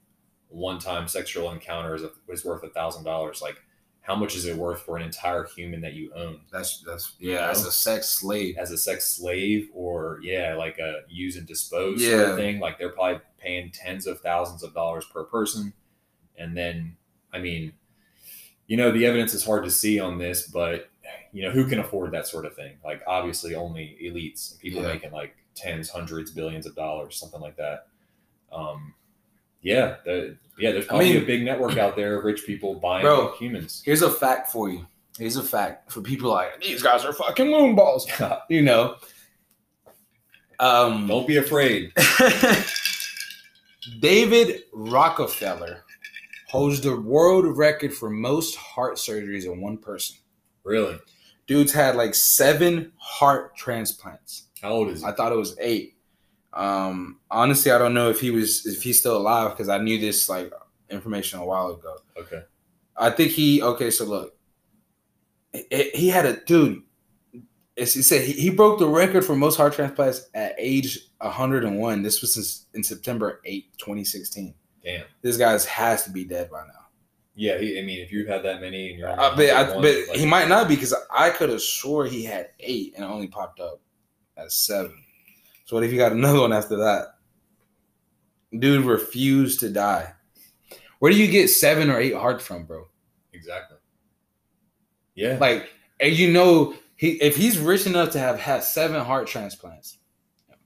[0.49, 3.41] one time sexual encounter is, is worth a thousand dollars.
[3.41, 3.57] Like
[4.03, 6.41] how much is it worth for an entire human that you own?
[6.53, 8.59] that's, that's, yeah, as a sex slave.
[8.59, 12.61] as a sex slave or yeah, like a use and dispose sort of thing.
[12.61, 15.73] Like they're probably paying tens of thousands of dollars per person.
[16.39, 16.97] And then,
[17.33, 17.73] I mean,
[18.67, 20.89] you know, the evidence is hard to see on this, but
[21.33, 22.77] you know, who can afford that sort of thing?
[22.85, 24.89] Like obviously only elites, people Yeah.
[24.89, 27.87] making like tens, hundreds, billions of dollars, something like that.
[28.53, 28.95] Um,
[29.63, 33.03] yeah, the, yeah, there's probably mean- a big network out there of rich people buying
[33.05, 33.35] Bro.
[33.39, 33.83] humans.
[33.85, 34.87] Here's a fact for you.
[35.19, 38.07] Here's a fact for people like, these guys are fucking moonballs.
[38.51, 38.97] you know?
[40.59, 41.93] Um, Don't be afraid.
[44.01, 45.85] David Rockefeller
[46.57, 50.17] holds the world record for most heart surgeries in one person.
[50.65, 50.99] Really?
[51.47, 54.49] Dude's had like seven heart transplants.
[54.63, 55.07] How old is he?
[55.07, 55.97] I thought it was eight.
[56.55, 59.99] Um, honestly, I don't know if he was if he's still alive because I knew
[59.99, 60.51] this like
[60.89, 61.99] information a while ago.
[62.17, 62.43] Okay.
[62.97, 63.91] I think he okay.
[63.91, 64.37] So look,
[65.53, 66.83] he, he had a dude.
[67.77, 72.03] It's, he said he, he broke the record for most heart transplants at age 101.
[72.03, 74.55] This was in, in September 8, 2016.
[74.87, 75.05] Damn.
[75.21, 76.73] This guy's has to be dead by now.
[77.35, 80.09] Yeah, he, I mean, if you've had that many and you're only I 101, but
[80.09, 83.27] like, he might not be because I could have swore he had eight and only
[83.27, 83.81] popped up
[84.39, 84.97] as seven.
[85.67, 87.17] So what if you got another one after that?
[88.59, 90.15] Dude refused to die.
[91.01, 92.87] Where do you get seven or eight hearts from, bro?
[93.33, 93.77] exactly.
[95.15, 95.37] Yeah.
[95.39, 95.69] Like,
[96.01, 99.99] and you know, he if he's rich enough to have had seven heart transplants,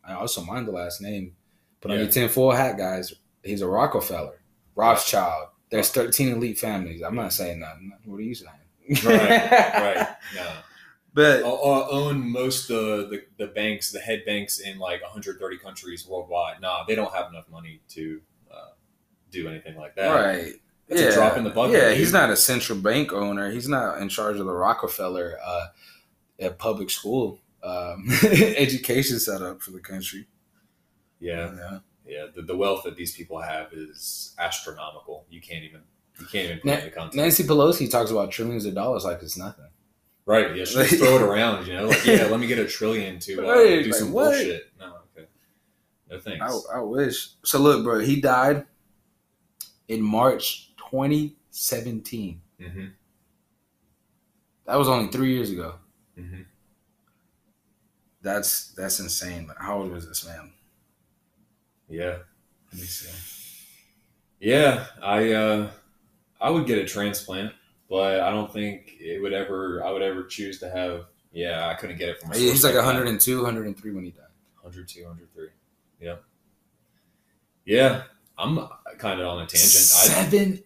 [0.06, 1.34] I also mind the last name.
[1.80, 2.04] Put on Yeah.
[2.04, 3.12] your tinfoil hat, guys.
[3.42, 4.40] He's a Rockefeller,
[4.74, 5.48] Rothschild.
[5.70, 7.02] There's 13 elite families.
[7.02, 7.92] I'm not saying nothing.
[8.04, 8.50] What are you saying?
[9.04, 10.08] Right, right.
[10.34, 10.52] No.
[11.14, 16.60] But own most of the, the banks, the head banks in like 130 countries worldwide.
[16.60, 18.20] Nah, they don't have enough money to
[18.52, 18.70] uh,
[19.30, 20.08] do anything like that.
[20.12, 20.52] right.
[20.88, 21.98] That's a drop in the bucket, Yeah, dude.
[21.98, 23.48] he's not a central bank owner.
[23.52, 25.66] He's not in charge of the Rockefeller uh,
[26.40, 30.26] at public school um, education setup for the country.
[31.20, 31.78] Yeah, Yeah.
[32.10, 32.26] Yeah.
[32.34, 35.24] The, the wealth that these people have is astronomical.
[35.30, 35.80] You can't even
[36.18, 37.16] you can't even put Na- it into context.
[37.16, 39.66] Nancy Pelosi talks about trillions of dollars like it's nothing.
[40.26, 40.54] Right?
[40.56, 41.66] Yeah, She just throw it around.
[41.66, 44.12] You know, like yeah, let me get a trillion to uh, Right, do like, some
[44.12, 44.30] what?
[44.32, 44.64] bullshit.
[44.78, 45.26] No, okay,
[46.10, 46.66] no thanks.
[46.72, 47.30] I, I wish.
[47.44, 48.66] So look, bro, he died
[49.88, 52.40] in March 2017.
[52.60, 52.84] hmm
[54.66, 55.76] That was only three years ago.
[56.16, 56.42] hmm
[58.22, 59.46] That's that's insane.
[59.48, 60.52] Like, how old was this man?
[61.90, 62.18] Yeah,
[62.72, 63.08] Let me see.
[64.40, 64.86] yeah.
[65.02, 65.70] I uh,
[66.40, 67.52] I would get a transplant,
[67.88, 69.82] but I don't think it would ever.
[69.84, 71.06] I would ever choose to have.
[71.32, 72.32] Yeah, I couldn't get it from.
[72.32, 74.22] He's source like 102, 103 when he died.
[74.62, 75.48] 102, 103.
[76.00, 76.16] Yeah.
[77.64, 78.02] Yeah.
[78.38, 78.56] I'm
[78.98, 79.74] kind of on a tangent.
[79.74, 80.62] I, Seven,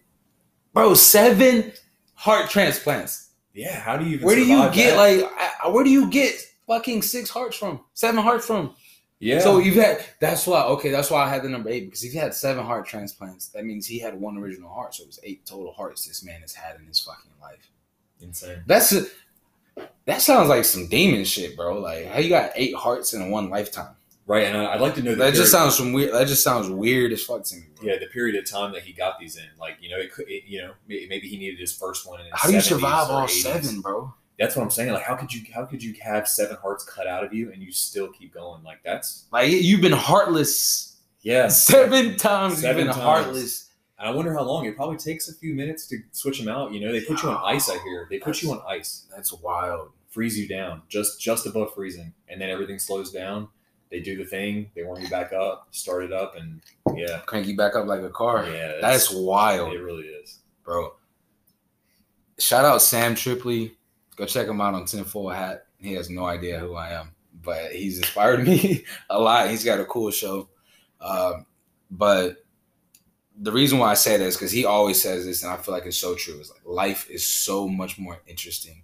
[0.73, 1.73] bro, seven
[2.13, 3.31] heart transplants.
[3.53, 3.79] yeah.
[3.79, 5.21] How do you even Where do you get that?
[5.63, 5.73] like?
[5.73, 6.33] Where do you get
[6.67, 7.81] fucking six hearts from?
[7.93, 8.75] Seven hearts from?
[9.25, 9.39] Yeah.
[9.39, 10.05] So you've had.
[10.19, 10.63] That's why.
[10.65, 13.47] Okay, that's why I had the number eight because if he had seven heart transplants,
[13.49, 14.93] that means he had one original heart.
[14.93, 17.71] So it was eight total hearts this man has had in his fucking life.
[18.21, 18.61] insane.
[18.67, 19.05] That's a,
[20.05, 21.79] that sounds like some demon shit, bro.
[21.79, 23.95] Like how you got eight hearts in one lifetime.
[24.27, 24.43] Right.
[24.45, 26.13] And I'd like to know That just sounds some weird.
[26.13, 27.63] That just sounds weird as fuck to me.
[27.75, 27.87] Bro.
[27.87, 30.29] Yeah, the period of time that he got these in, like you know, it could,
[30.29, 32.27] it, you know, maybe he needed his first one in.
[32.27, 33.41] His How do you survive all 80s.
[33.41, 34.13] seven, bro?
[34.39, 34.91] That's what I'm saying.
[34.91, 37.61] Like, how could you, how could you have seven hearts cut out of you and
[37.63, 38.63] you still keep going?
[38.63, 42.59] Like, that's Like you've been heartless yeah, seven times.
[42.59, 43.03] Seven you've been times.
[43.03, 43.69] heartless.
[43.97, 44.65] And I wonder how long.
[44.65, 46.73] It probably takes a few minutes to switch them out.
[46.73, 47.69] You know, they put you on ice.
[47.69, 49.07] I hear they put you on ice.
[49.15, 49.89] That's wild.
[50.09, 53.49] freeze you down just just above freezing and then everything slows down
[53.91, 56.61] they do the thing they warm you back up start it up and
[56.95, 58.47] yeah Crank you back up like a car.
[58.49, 60.93] yeah That's wild, it really is bro.
[62.39, 63.74] Shout out Sam Tripoli.
[64.15, 65.65] Go check him out on Tinfoil Hat.
[65.77, 67.11] He has no idea who I am,
[67.43, 69.49] but he's inspired me a lot.
[69.49, 70.49] He's got a cool show.
[71.01, 71.45] Um,
[71.91, 72.37] but
[73.37, 75.73] the reason why I say that is because he always says this, and I feel
[75.73, 76.39] like it's so true.
[76.39, 78.83] Is like life is so much more interesting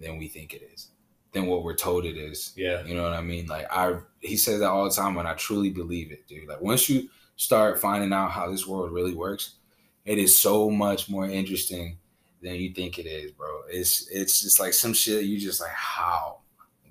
[0.00, 0.88] than we think it is,
[1.32, 2.52] than what we're told it is.
[2.56, 3.46] yeah You know what I mean?
[3.46, 6.48] Like I, he says that all the time, and I truly believe it, dude.
[6.48, 9.56] Like once you start finding out how this world really works,
[10.04, 11.98] it is so much more interesting
[12.42, 13.62] than you think it is, bro.
[13.68, 16.38] It's it's just like some shit you just like how,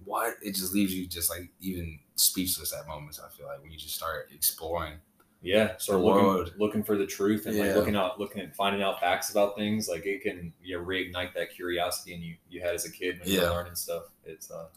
[0.06, 0.36] what?
[0.44, 3.20] It just leaves you just like even speechless at moments.
[3.20, 4.96] I feel like when you just start exploring.
[5.42, 6.54] yeah start The looking world.
[6.58, 7.68] looking for the truth and Yeah.
[7.68, 11.34] like looking out looking at finding out facts about things like it can yeah reignite
[11.34, 13.44] that curiosity and you you had as a kid when you Yeah.
[13.50, 14.68] were learning stuff it's uh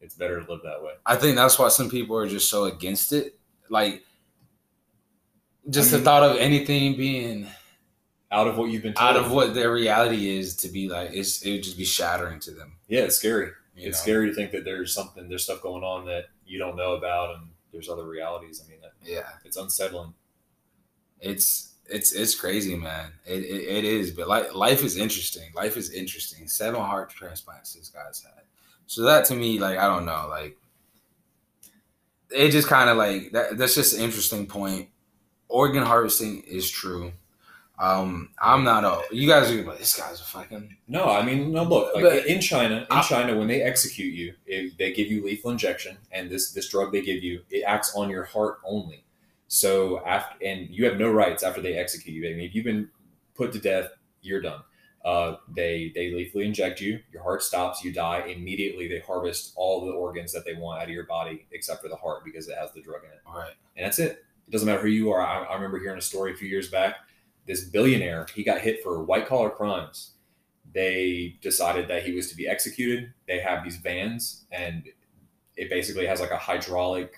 [0.00, 2.64] it's better to live that way I think that's why some people are just so
[2.66, 3.36] against it.
[3.68, 4.04] Like
[5.68, 7.46] just I the thought of anything being
[8.32, 9.10] out of what you've been told.
[9.10, 12.40] out of what their reality is to be like it's it would just be shattering
[12.40, 12.72] to them.
[12.88, 14.02] yeah it's scary you it's know?
[14.02, 17.34] scary to think that there's something there's stuff going on that you don't know about
[17.36, 20.14] and there's other realities i mean that, Yeah, it's unsettling
[21.20, 23.12] it's it's it's crazy, man.
[23.26, 25.50] It, it, it is, but like life is interesting.
[25.54, 26.48] Life is interesting.
[26.48, 28.44] Seven heart transplants this guy's had.
[28.86, 30.56] So that to me, like I don't know, like
[32.30, 33.58] it just kind of like that.
[33.58, 34.88] That's just an interesting point.
[35.48, 37.12] Organ harvesting is true.
[37.82, 39.02] Um, I'm not a.
[39.14, 40.76] You guys are like this guy's a fucking.
[40.86, 41.64] No, I mean, no.
[41.64, 45.08] Look, like But- in China, in I- China, when they execute you, if they give
[45.08, 48.58] you lethal injection, and this this drug they give you, it acts on your heart
[48.64, 49.04] only.
[49.48, 52.26] So after, and you have no rights after they execute you.
[52.30, 52.88] I mean, if you've been
[53.34, 53.90] put to death,
[54.22, 54.60] you're done.
[55.04, 58.86] Uh, they they lethally inject you, your heart stops, you die immediately.
[58.86, 61.96] They harvest all the organs that they want out of your body except for the
[61.96, 63.54] heart because it has the drug in it, All right.
[63.76, 64.24] and that's it.
[64.46, 65.20] It doesn't matter who you are.
[65.20, 66.98] I, I remember hearing a story a few years back.
[67.46, 70.12] This billionaire, he got hit for white collar crimes
[70.72, 73.12] they decided that he was to be executed.
[73.28, 74.88] They have these vans, and
[75.56, 77.14] it basically has like a hydraulic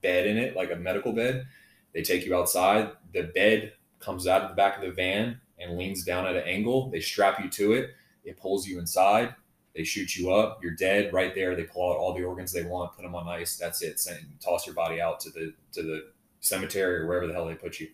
[0.00, 1.46] bed in it, like a medical bed.
[1.92, 2.92] They take you outside.
[3.12, 6.44] The bed comes out of the back of the van and leans down at an
[6.44, 6.90] angle.
[6.90, 7.90] They strap you to it.
[8.24, 9.34] It pulls you inside.
[9.74, 10.60] They shoot you up.
[10.62, 11.54] You're dead right there.
[11.54, 13.56] They pull out all the organs they want, put them on ice.
[13.56, 14.00] That's it.
[14.00, 17.54] Send, toss your body out to the to the cemetery or wherever the hell they
[17.54, 17.88] put you.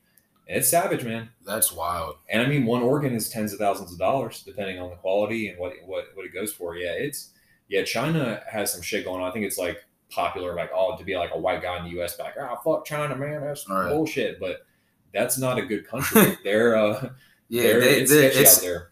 [0.47, 1.31] It's savage, man.
[1.47, 2.17] That's wild.
[2.29, 5.49] And I mean, one organ is tens of thousands of dollars, depending on the quality
[5.49, 6.77] and what what what it goes for.
[6.77, 7.31] Yeah, it's
[7.69, 7.83] yeah.
[7.85, 9.29] China has some shit going on.
[9.31, 11.91] I think it's like popular, like oh, to be like a white guy in the
[11.93, 12.17] U.S.
[12.17, 13.89] Back, oh fuck China, man, that's Right.
[13.89, 14.39] bullshit.
[14.39, 14.67] But
[15.15, 16.37] that's not a good country.
[16.45, 17.09] they're uh,
[17.49, 18.91] Yeah, they're, they, it's they, sketchy it's, out there.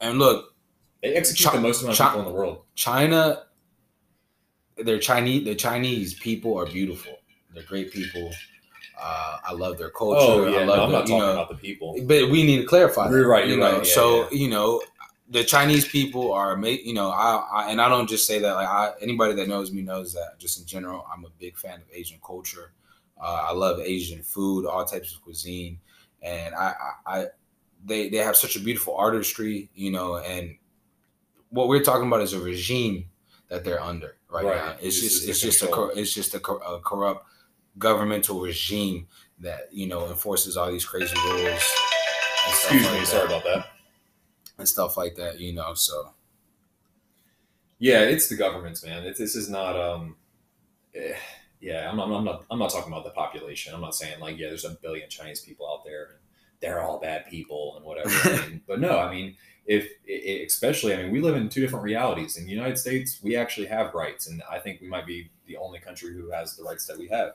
[0.00, 0.54] and look,
[1.02, 2.62] They execute Chi- the most amount of Chi- people in the world.
[2.74, 3.44] China,
[4.76, 7.14] their Chinese, the Chinese people are beautiful.
[7.54, 8.30] They're great people.
[9.00, 10.20] Uh, I love their culture.
[10.20, 11.96] Oh yeah, I no, love I'm the- not you talking know, about the people.
[12.04, 13.10] But we need to clarify.
[13.10, 14.38] You're that, right, You you're know, right, yeah, so yeah.
[14.38, 14.82] you know,
[15.28, 18.54] the Chinese people are You know, I, I and I don't just say that.
[18.54, 20.38] Like I, anybody that knows me knows that.
[20.38, 22.72] Just in general, I'm a big fan of Asian culture.
[23.20, 25.78] Uh, I love Asian food, all types of cuisine,
[26.22, 26.74] and I,
[27.06, 27.26] I, I,
[27.84, 29.68] they they have such a beautiful artistry.
[29.74, 30.56] You know, and
[31.50, 33.06] what we're talking about is a regime
[33.48, 34.56] that they're under right, Right.
[34.56, 34.70] now.
[34.80, 37.26] It's It's just just it's just a it's just a, a corrupt
[37.78, 39.06] governmental regime
[39.40, 41.38] that you know enforces all these crazy rules.
[41.46, 43.66] and stuff Excuse like me, that, sorry about that.
[44.58, 45.38] and stuff like that.
[45.40, 46.12] You know, so
[47.78, 49.04] Yeah, it's the government's man.
[49.04, 50.16] It's, this is not um,
[50.94, 51.14] eh,
[51.60, 51.90] yeah.
[51.90, 53.74] I'm, I'm, I'm not I'm not talking about the population.
[53.74, 56.18] I'm not saying like yeah, there's a billion Chinese people out there and
[56.60, 58.08] they're all bad people and whatever.
[58.08, 59.36] I mean, but no, I mean
[59.66, 62.36] if i- i- especially I mean we live in two different realities.
[62.38, 65.56] In the United States, we actually have rights, and I think we might be the
[65.58, 67.32] only country who has the rights that we have.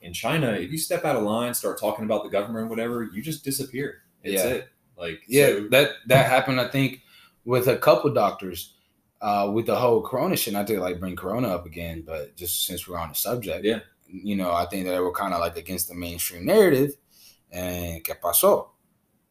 [0.00, 3.04] In China, if you step out of line, start talking about the government, or whatever,
[3.12, 4.02] you just disappear.
[4.22, 4.50] It's Yeah.
[4.50, 4.68] it.
[4.96, 6.60] Like yeah, so- that that happened.
[6.60, 7.00] I think
[7.44, 8.74] with a couple doctors.
[9.20, 12.64] Uh, with the whole corona shit, not to like bring corona up again, but just
[12.66, 13.80] since we're on the subject, Yeah.
[14.06, 16.92] you know, I think that they were kind of like against the mainstream narrative.
[17.50, 18.68] And que pasó?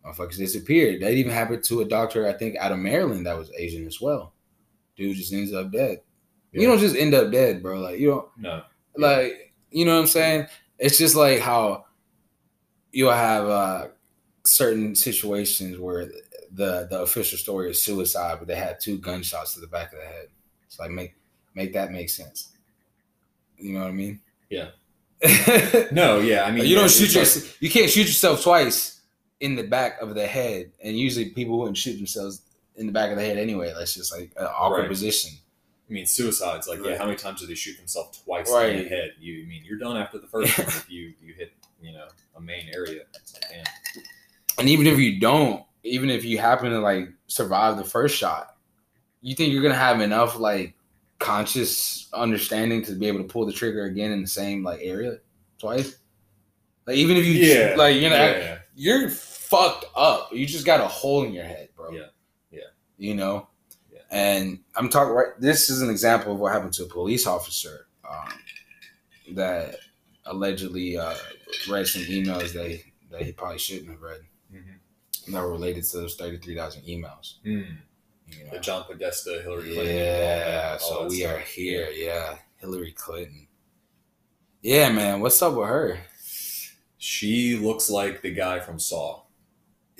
[0.05, 1.01] Motherfuckers disappeared.
[1.01, 4.01] That even happened to a doctor, I think, out of Maryland that was Asian as
[4.01, 4.33] well.
[4.97, 6.01] Dude just ends up dead.
[6.51, 7.79] You don't just end up dead, bro.
[7.79, 8.63] Like you don't no.
[8.97, 10.47] like you know what I'm saying?
[10.79, 11.85] It's just like how
[12.91, 13.87] you'll have uh
[14.45, 16.05] certain situations where
[16.51, 19.99] the the official story is suicide, but they had two gunshots to the back of
[19.99, 20.27] the head.
[20.65, 21.15] It's like make
[21.55, 22.53] make that make sense.
[23.57, 24.19] You know what I mean?
[24.49, 24.69] Yeah.
[25.91, 26.43] No, yeah.
[26.45, 29.01] I mean, you don't shoot it's your like- you can't shoot yourself twice
[29.39, 32.41] in the back of the head, and usually people wouldn't shoot themselves
[32.75, 33.73] in the back of the head anyway.
[33.77, 34.89] That's just like an awkward Right.
[34.89, 35.31] position.
[35.89, 36.67] I mean, suicides.
[36.67, 36.97] Like, yeah, Right.
[36.97, 39.13] how many times do they shoot themselves twice in the head?
[39.19, 42.07] You I mean you're done after the first one if you you hit you know
[42.35, 43.03] a main area.
[43.53, 43.67] Like.
[44.59, 48.55] And even if you don't, even if you happen to like survive the first shot,
[49.21, 50.73] you think you're gonna have enough like
[51.19, 55.19] conscious understanding to be able to pull the trigger again in the same like area
[55.59, 55.97] twice?
[56.85, 60.33] Like even if you Yeah, like you know yeah, you're fucked up.
[60.33, 61.91] You just got a hole in your head, bro.
[61.91, 62.07] Yeah,
[62.51, 62.61] yeah.
[62.97, 63.47] You know?
[64.09, 67.87] And I'm talking right this is an example of what happened to a police officer
[68.09, 68.29] um,
[69.35, 69.75] that
[70.25, 71.15] allegedly uh,
[71.69, 74.21] read some emails that he, that he probably shouldn't have read
[74.53, 75.33] Mhm.
[75.33, 77.35] that were related to those 33,000 emails.
[77.45, 77.77] Mm.
[78.29, 78.51] You know?
[78.53, 79.95] The John Podesta, Hillary Clinton.
[79.95, 81.35] Yeah, so we stuff.
[81.35, 81.89] are here.
[81.93, 83.47] Yeah, Hillary Clinton.
[84.61, 85.99] Yeah, man, what's up with her?
[86.97, 89.23] She looks like the guy from Saw.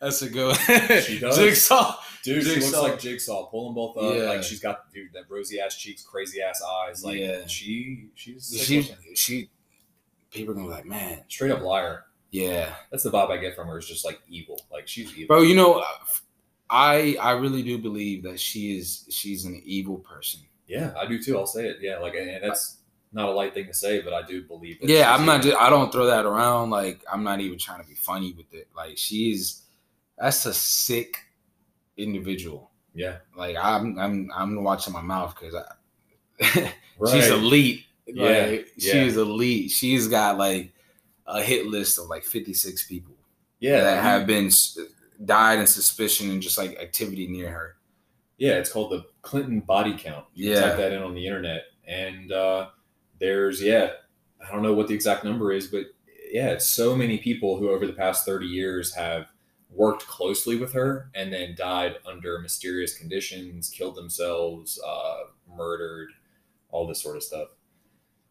[0.00, 1.00] That's a good one.
[1.02, 1.36] She does.
[1.36, 1.96] Jigsaw.
[2.22, 3.46] Dude, she looks like Jigsaw.
[3.50, 4.14] Pull them both up.
[4.16, 4.22] Yeah.
[4.30, 7.04] Like she's got dude that rosy ass cheeks, crazy ass eyes.
[7.04, 7.46] Like Yeah.
[7.46, 9.50] she, she's She, she,
[10.30, 12.04] people are gonna be like, man, straight up liar.
[12.30, 13.78] yeah, That's the vibe I get from her.
[13.78, 14.60] Is just like evil.
[14.72, 15.26] Like she's evil.
[15.36, 15.42] bro.
[15.42, 15.82] You know,
[16.68, 20.40] I I really do believe that she is she's an evil person.
[20.66, 21.36] Yeah, I do too.
[21.38, 21.78] I'll say it.
[21.80, 22.78] Yeah, like and that's
[23.12, 24.80] not a light thing to say, but I do believe.
[24.80, 25.42] That Yeah, I'm not.
[25.42, 26.70] Just, I don't throw that around.
[26.70, 28.68] Like I'm not even trying to be funny with it.
[28.76, 29.59] Like she's
[30.20, 31.16] that's a sick
[31.96, 32.70] individual.
[32.94, 35.64] Yeah, Like I'm I'm I'm watching my mouth because I
[36.98, 37.12] right.
[37.12, 37.84] she's elite.
[38.06, 38.92] Yeah, Like, yeah.
[38.92, 39.70] she's elite.
[39.70, 40.72] She's got like
[41.26, 43.14] a hit list of like 56 people
[43.60, 44.50] yeah, that have been
[45.24, 47.76] died in suspicion and just like activity near her.
[48.38, 48.54] yeah.
[48.54, 50.24] It's called the Clinton body count.
[50.34, 50.60] You Yeah.
[50.62, 52.70] type that in on the internet, and uh,
[53.20, 53.90] there's yeah,
[54.44, 55.84] I don't know what the exact number is, but
[56.32, 59.26] yeah, it's so many people who over the past 30 years have
[59.72, 65.20] worked closely with her and then died under mysterious conditions, killed themselves, uh,
[65.56, 66.10] murdered,
[66.70, 67.48] all this sort of stuff.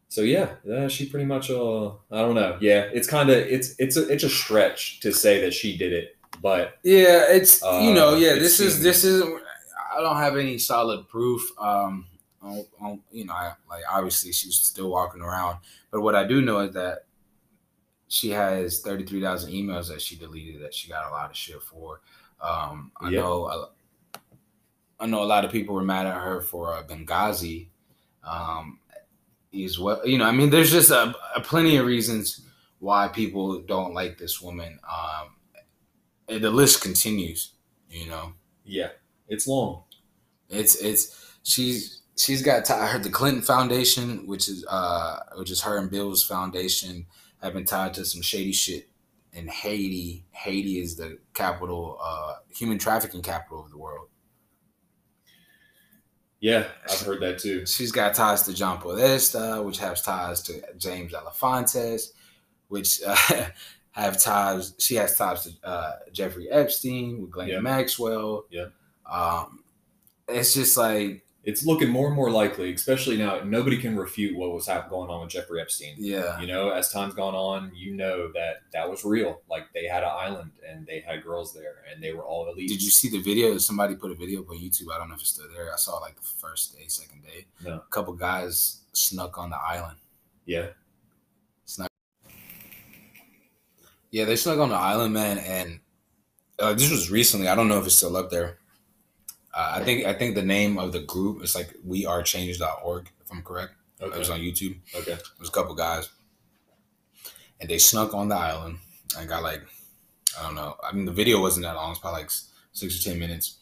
[0.08, 2.58] So yeah, uh, she pretty much uh, I don't know.
[2.60, 5.92] Yeah, it's kind of it's it's a it's a stretch to say that she did
[5.92, 8.34] it, but Yeah, it's you know, Uh, yeah.
[8.34, 9.40] This is this isn't.
[9.96, 11.42] I don't have any solid proof.
[11.58, 12.06] Um,
[12.42, 15.58] on, on, you know, I, like obviously she's still walking around,
[15.90, 17.04] but what I do know is that
[18.10, 21.36] she has thirty three thousand emails that she deleted that she got a lot of
[21.36, 22.00] shit for.
[22.42, 23.22] Um, I Yep.
[23.24, 23.46] know.
[23.46, 23.70] a-
[25.02, 27.68] I know a lot of people were mad at her for uh, Benghazi.
[28.22, 28.80] Um,
[29.64, 30.06] as well.
[30.06, 32.42] You know, I mean, there's just a, a plenty of reasons
[32.80, 34.78] why people don't like this woman.
[34.88, 35.36] Um,
[36.28, 37.54] and the list continues.
[37.88, 38.90] You know, Yeah,
[39.28, 39.84] it's long.
[40.50, 45.62] it's it's she's she's got tied her the Clinton Foundation, which is uh which is
[45.62, 47.06] her and Bill's foundation,
[47.42, 48.88] have been tied to some shady shit
[49.32, 50.24] in Haiti.
[50.32, 54.08] Haiti is the capital, uh, human trafficking capital of the world.
[56.40, 57.66] Yeah, I've heard that too.
[57.66, 62.12] She's got ties to John Podesta, which has ties to James Alefantis,
[62.68, 63.16] which uh,
[63.90, 64.74] have ties.
[64.78, 67.60] She has ties to uh, Jeffrey Epstein with Glenn Yeah.
[67.60, 68.46] Maxwell.
[68.50, 68.66] Yeah.
[69.10, 69.64] Um,
[70.28, 73.40] it's just like, It's looking more and more likely, especially now.
[73.40, 75.94] Nobody can refute what was going on with Jeffrey Epstein.
[75.96, 79.40] yeah, You know, as time's gone on, you know that that was real.
[79.48, 82.68] Like they had an island and they had girls there, and they were all elite.
[82.68, 83.56] Did you see the video?
[83.56, 84.92] Somebody put a video up on YouTube.
[84.94, 85.72] I don't know if it's still there.
[85.72, 87.46] I saw like the first day, second day.
[87.64, 87.76] No.
[87.76, 89.96] A couple guys snuck on the island.
[90.44, 90.66] Yeah,
[91.64, 91.88] Snuck.
[94.10, 95.80] Yeah, they snuck on the island, man, and
[96.58, 97.48] uh, this was recently.
[97.48, 98.58] I don't know if it's still up there.
[99.52, 103.10] Uh, I think I think the name of the group is like we are wearechange.org,
[103.20, 103.72] if I'm correct.
[104.00, 104.78] It was on YouTube.
[104.94, 106.08] okay, It was a couple guys,
[107.60, 108.78] and they snuck on the island
[109.18, 109.62] and got like,
[110.38, 110.76] I don't know.
[110.82, 112.30] I mean, the video wasn't that long; it's probably like
[112.72, 113.58] six or ten minutes,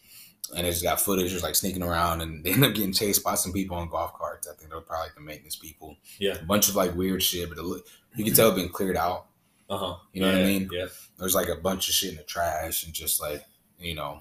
[0.57, 3.25] and it just got footage just like sneaking around, and they end up getting chased
[3.25, 4.47] by some people on golf carts.
[4.47, 5.97] I think they were probably like the maintenance people.
[6.19, 6.37] Yeah.
[6.41, 9.27] a bunch of like weird shit, but look, you can tell it been cleared out.
[9.71, 9.97] uh huh.
[10.13, 10.69] You know what I mean?
[10.73, 10.87] Yeah,
[11.19, 13.43] There's like a bunch of shit in the trash, and just like
[13.81, 14.21] you know,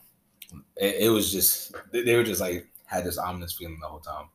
[0.75, 4.27] it, it was just they were just like had this ominous feeling the whole time.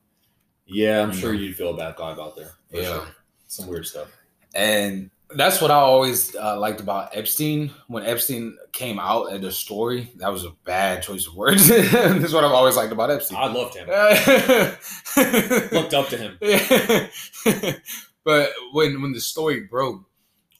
[0.65, 1.01] yeah.
[1.01, 2.51] I'm sure you'd feel a bad vibe out there.
[2.69, 2.83] For Yeah.
[2.85, 3.07] sure.
[3.47, 4.07] some weird stuff.
[4.55, 7.71] And that's what I always uh, liked about Epstein.
[7.87, 11.67] When Epstein came out at the story, that was a bad choice of words.
[11.91, 13.39] that's what I've always liked about Epstein.
[13.41, 13.87] I loved him.
[15.71, 16.37] Looked up to him.
[16.41, 17.07] Yeah.
[18.25, 20.01] But when when the story broke,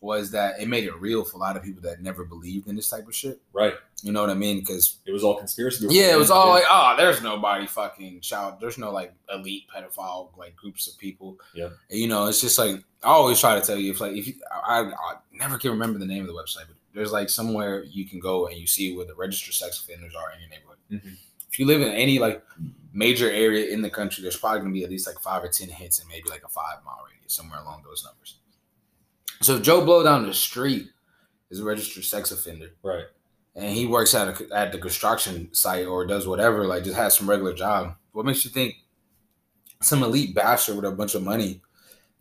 [0.04, 2.76] was that it made it real for a lot of people that never believed in
[2.76, 3.40] this type of shit.
[3.54, 3.74] Right.
[4.02, 4.60] You know what I mean?
[4.60, 5.88] Because It was all conspiracy.
[5.90, 6.54] yeah, it was all Yeah.
[6.56, 8.56] like, oh, there's nobody fucking child.
[8.60, 11.38] There's no like elite pedophile like groups of people.
[11.56, 11.70] Yeah.
[11.90, 14.28] And, you know, it's just like I always try to tell you if like if
[14.28, 17.84] you, I, I never can remember the name of the website, but there's like somewhere
[17.84, 20.78] you can go and you see where the registered sex offenders are in your neighborhood.
[20.92, 21.18] Mhm.
[21.50, 22.44] If you live in any like
[22.94, 25.70] major area in the country, there's probably gonna be at least like five or ten
[25.70, 28.36] hits and maybe like a five mile radius somewhere along those numbers.
[29.42, 30.88] So if Joe Blow down the street
[31.50, 33.06] is a registered sex offender Right.
[33.56, 37.16] and he works at a, at the construction site or does whatever, like just has
[37.18, 37.96] some regular job.
[38.12, 38.76] What makes you think
[39.82, 41.62] some elite bastard with a bunch of money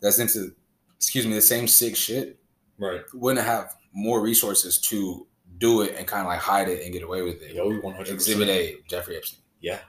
[0.01, 0.53] that's into,
[0.97, 2.39] excuse me, the same sick shit
[2.77, 3.01] Right.
[3.13, 5.27] wouldn't have more resources to
[5.59, 7.53] do it and kind of like hide it and get away with it?
[7.55, 8.09] Yo, 100%.
[8.09, 9.39] Exhibit A, Jeffrey Epstein.
[9.61, 9.79] Yeah.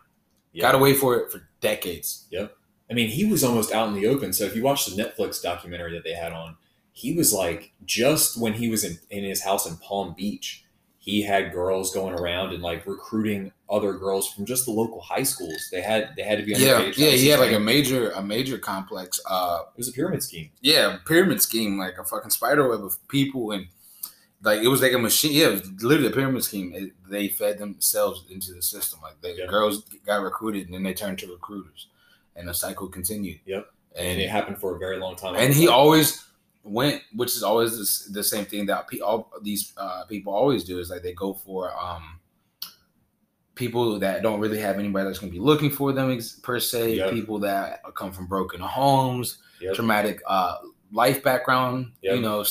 [0.53, 0.71] Yeah.
[0.71, 2.27] Got wait for it for decades.
[2.31, 2.57] Yep.
[2.91, 4.33] I mean, he was almost out in the open.
[4.33, 6.57] So if you watch the Netflix documentary that they had on,
[6.97, 10.65] he was like just when he was in, in his house in Palm Beach,
[10.99, 15.25] he had girls going around and like recruiting other girls from just the local high
[15.25, 15.69] schools.
[15.71, 16.97] They had they had to be Yeah, underage.
[16.97, 19.21] yeah, he had like a major a major complex.
[19.29, 20.51] Uh, it was a pyramid scheme.
[20.63, 23.67] yeah, pyramid scheme, like a fucking spider web of people, and
[24.43, 25.33] like it was like a machine.
[25.33, 26.73] Yeah, it was literally a pyramid scheme.
[26.75, 29.01] It, they fed themselves into the system.
[29.03, 29.47] Like the Yeah.
[29.47, 31.89] girls got recruited, and then they turned to recruiters,
[32.37, 33.41] and the cycle continued.
[33.47, 33.67] Yep.
[33.97, 35.35] and And it happened for a very long time.
[35.37, 36.24] and he always
[36.65, 40.65] went, which is always the, the same thing that pe- all these uh, people always
[40.65, 42.19] do is like they go for um
[43.55, 46.59] people that don't really have anybody that's going to be looking for them ex- per
[46.59, 46.97] se.
[46.97, 47.11] Yep.
[47.13, 49.75] People that come from broken homes, Yep.
[49.75, 50.57] traumatic uh,
[50.93, 51.93] life background.
[52.03, 52.17] Yep.
[52.17, 52.45] You know,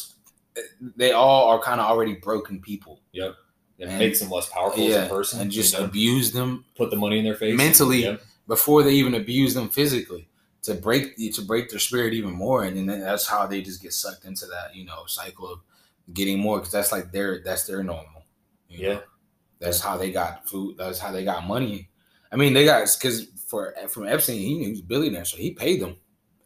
[0.96, 3.02] they all are kind of already broken people.
[3.12, 3.36] Yep.
[3.80, 5.42] It And- makes them less powerful as a person.
[5.42, 5.86] and just you know?
[5.86, 7.58] abuse them put the money in their face.
[7.58, 8.18] Mentally.
[8.48, 10.28] Before they even abuse them physically
[10.64, 13.94] to break to break their spirit even more and then that's how they just get
[13.94, 15.60] sucked into that you know cycle of
[16.14, 18.26] getting more because that's like their that's their normal
[18.70, 18.94] you Yeah.
[18.96, 19.02] know?
[19.60, 21.90] that's how they got food that's how they got money
[22.32, 25.52] i mean they got because for from epstein he, he was a billionaire so he
[25.52, 25.96] paid them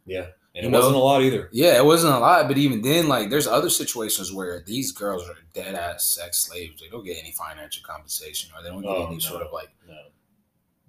[0.05, 0.27] Yeah.
[0.55, 1.49] And it wasn't a lot either.
[1.51, 5.27] yeah it wasn't a lot but even then like there's other situations where these girls
[5.29, 8.89] are dead ass sex slaves they don't get any financial compensation or they don't get
[8.89, 9.19] Oh, any no.
[9.19, 9.95] sort of like No.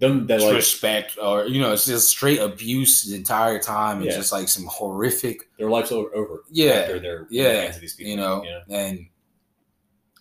[0.00, 4.12] Them that like respect or you know it's just straight abuse the entire time It's
[4.12, 4.16] Yeah.
[4.20, 6.44] just like some horrific their life's o- over.
[6.50, 8.10] Yeah, After they're yeah, these people.
[8.12, 8.60] you know Yeah.
[8.76, 9.08] and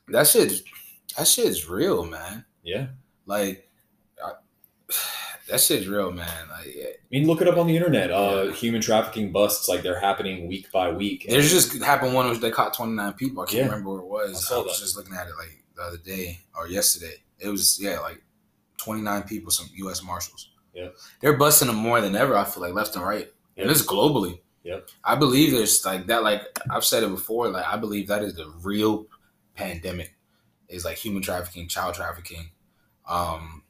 [0.07, 0.63] that shit
[1.17, 2.87] that shit's real man Yeah.
[3.27, 3.69] like
[4.23, 4.31] I,
[5.49, 8.11] that shit's real man like I mean, look it up on the internet.
[8.11, 11.25] Uh, human trafficking busts like they're happening week by week.
[11.29, 13.65] there's just happened one which they caught 29 people i can't Yeah.
[13.65, 14.83] remember where it was I i, was that.
[14.85, 18.23] just looking at it like the other day or yesterday it was yeah like
[18.77, 20.89] 29 people some u.s marshals Yeah.
[21.21, 23.67] they're busting them more than ever i feel like left and right and Yeah.
[23.67, 24.89] this is globally Yep.
[25.01, 26.23] I believe there's like that.
[26.23, 27.47] Like I've said it before.
[27.47, 29.05] Like I believe that is the real
[29.55, 30.13] pandemic.
[30.67, 32.49] Is like human trafficking, child trafficking.
[33.07, 33.63] Um,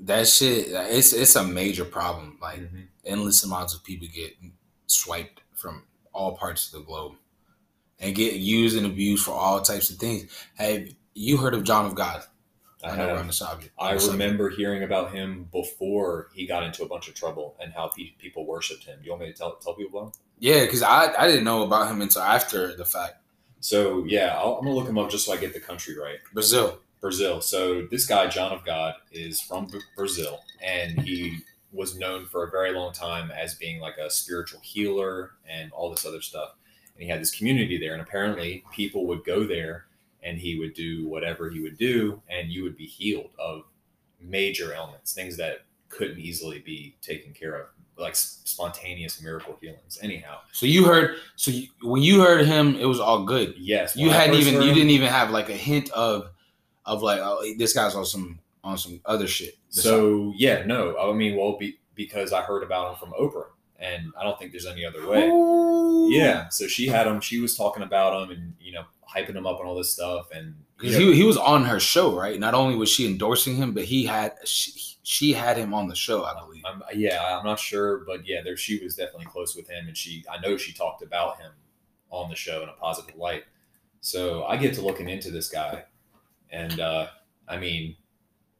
[0.00, 0.66] that shit.
[0.72, 2.36] It's it's a major problem.
[2.42, 2.88] Like Mhm.
[3.04, 4.32] endless amounts of people get
[4.88, 7.12] swiped from all parts of the globe
[8.00, 10.28] and get used and abused for all types of things.
[10.56, 12.24] Have you heard of John of God?
[12.84, 13.16] I know have.
[13.16, 13.72] I on the subject.
[14.12, 18.12] remember hearing about him before he got into a bunch of trouble and how pe-
[18.18, 18.98] people worshipped him.
[19.00, 20.20] Do You want me to tell tell people about him?
[20.38, 23.16] Yeah, because I, I didn't know about him until after the fact.
[23.60, 26.18] So yeah, I'll, I'm gonna look him up just so I get the country right.
[26.32, 26.78] Brazil.
[27.00, 27.40] Brazil.
[27.40, 31.38] So this guy, John of God, is from B- Brazil, and he
[31.72, 35.90] was known for a very long time as being like a spiritual healer and all
[35.90, 36.54] this other stuff.
[36.94, 39.86] And he had this community there, and apparently people would go there,
[40.28, 43.62] and he would do whatever he would do, and you would be healed of
[44.20, 47.66] major ailments, things that couldn't easily be taken care of,
[47.96, 49.98] like spontaneous miracle healings.
[50.02, 51.16] Anyhow, So you heard.
[51.36, 53.54] So you, when you heard him, it was all good.
[53.58, 54.54] yes, You hadn't even.
[54.62, 56.30] You him- didn't even have like a hint of,
[56.84, 59.56] of like, oh, this guy's on some on some other shit.
[59.70, 63.46] So yeah, no, I mean, well, be, because I heard about him from Oprah,
[63.78, 65.28] and I don't think there's any other way.
[65.28, 66.08] Ooh.
[66.10, 67.20] Yeah, so she had him.
[67.20, 70.28] She was talking about him and you know hyping him up and all this stuff.
[70.32, 72.38] And you Because know, he, he was on her show, right?
[72.38, 74.72] Not only was she endorsing him, but he had she,
[75.02, 76.62] she had him on the show, I believe.
[76.66, 79.96] I'm, yeah, I'm not sure, but yeah, there she was definitely close with him, and
[79.96, 81.52] she I know she talked about him
[82.10, 83.44] on the show in a positive light.
[84.00, 85.84] So I get to looking into this guy,
[86.50, 87.08] and uh,
[87.48, 87.96] I mean,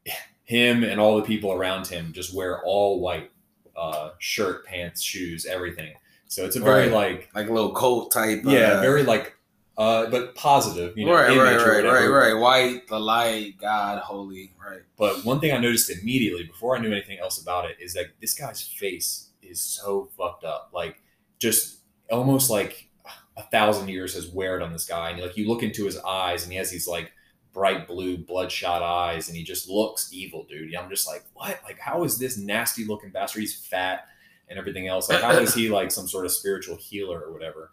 [0.43, 3.31] him and all the people around him just wear all white,
[3.75, 5.93] uh, shirt, pants, shoes, everything.
[6.27, 6.91] So it's a very Right.
[6.91, 8.41] like Like a little cult type.
[8.45, 9.35] yeah, uh, very like
[9.77, 12.33] uh, but positive, you know, right, right, right, right, right.
[12.33, 14.81] White, the light, God, holy, right.
[14.97, 18.07] But one thing I noticed immediately before I knew anything else about it is that
[18.19, 20.71] this guy's face is so fucked up.
[20.73, 21.01] Like
[21.39, 21.77] just
[22.11, 22.89] almost like
[23.37, 25.11] a thousand years has weared on this guy.
[25.11, 27.13] And like you look into his eyes and he has these like
[27.59, 30.73] bright blue bloodshot eyes and he just looks evil, dude.
[30.73, 31.59] I'm just like, what?
[31.65, 33.41] Like how is this nasty looking bastard?
[33.41, 34.07] He's fat
[34.47, 35.09] and everything else.
[35.09, 37.71] Like how is he like some sort of spiritual healer or whatever?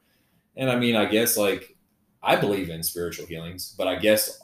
[0.56, 1.76] And I mean, I guess like
[2.20, 4.40] I believe in spiritual healings, but I guess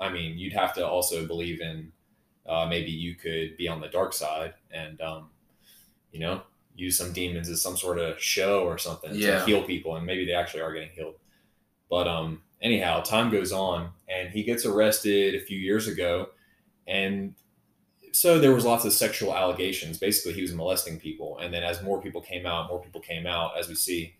[0.00, 1.92] I mean you'd have to also believe in
[2.44, 5.30] uh, maybe you could be on the dark side and um,
[6.10, 6.42] you know
[6.74, 9.38] use some demons as some sort of show or something Yeah.
[9.38, 11.16] to heal people and maybe they actually are getting healed
[11.90, 16.28] but um anyhow time goes on and he gets arrested a few years ago
[16.86, 17.34] and
[18.12, 21.82] so there was lots of sexual allegations basically he was molesting people and then as
[21.82, 24.14] more people came out more people came out as we see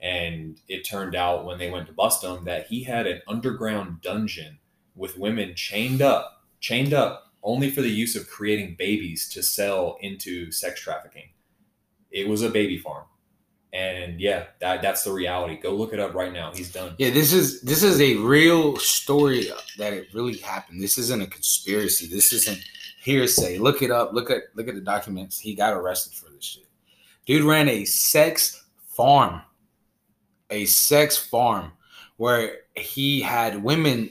[0.00, 4.00] and it turned out when they went to bust him that he had an underground
[4.00, 4.58] dungeon
[4.94, 9.98] with women chained up chained up only for the use of creating babies to sell
[10.00, 11.30] into sex trafficking.
[12.10, 13.04] It was a baby farm.
[13.72, 15.56] And yeah, that that's the reality.
[15.56, 16.52] Go look it up right now.
[16.54, 16.94] He's done.
[16.98, 20.82] Yeah, this is this is a real story that it really happened.
[20.82, 22.06] This isn't a conspiracy.
[22.06, 22.62] This isn't
[23.02, 23.58] hearsay.
[23.58, 24.12] Look it up.
[24.12, 25.38] Look at look at the documents.
[25.38, 26.66] He got arrested for this shit.
[27.24, 29.40] Dude ran a sex farm.
[30.50, 31.72] A sex farm
[32.18, 34.10] where he had women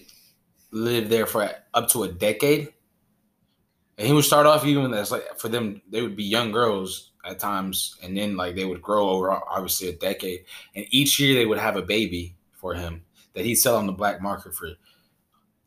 [0.71, 2.73] live there for up to a decade.
[3.97, 7.10] And he would start off even that's like for them, they would be young girls
[7.25, 10.45] at times, and then like they would grow over obviously a decade.
[10.75, 13.03] And each year they would have a baby for him
[13.33, 14.69] that he'd sell on the black market for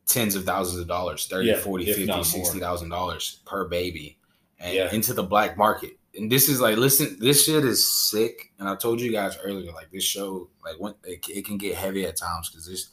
[0.06, 2.24] tens of thousands of dollars 30 Yeah, 40 50 not more.
[2.24, 4.18] 60 thousand dollars per baby
[4.60, 4.92] and Yeah.
[4.92, 8.76] into the black market and this is like listen this shit is sick and i
[8.76, 12.16] told you guys earlier like this show like when it, it can get heavy at
[12.16, 12.90] times because this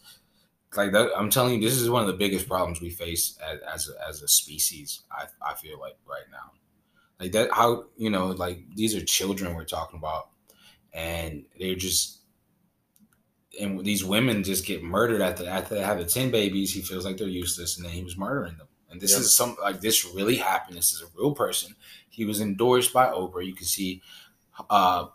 [0.78, 3.60] like that i'm telling you this is one of the biggest problems we face as
[3.74, 6.52] as a, as a species i i feel like right now
[7.22, 10.30] like that how you know like these are children we're talking about.
[10.94, 12.22] And they're just
[13.60, 17.06] and these women just get murdered after after they have the 10 babies he feels
[17.06, 18.68] like they're useless and then he was murdering them.
[18.90, 19.22] And this Yep.
[19.22, 20.78] is some like this really happened.
[20.78, 21.76] This is a real person.
[22.10, 23.46] He was endorsed by oprah.
[23.46, 24.02] You can see
[24.70, 25.08] uh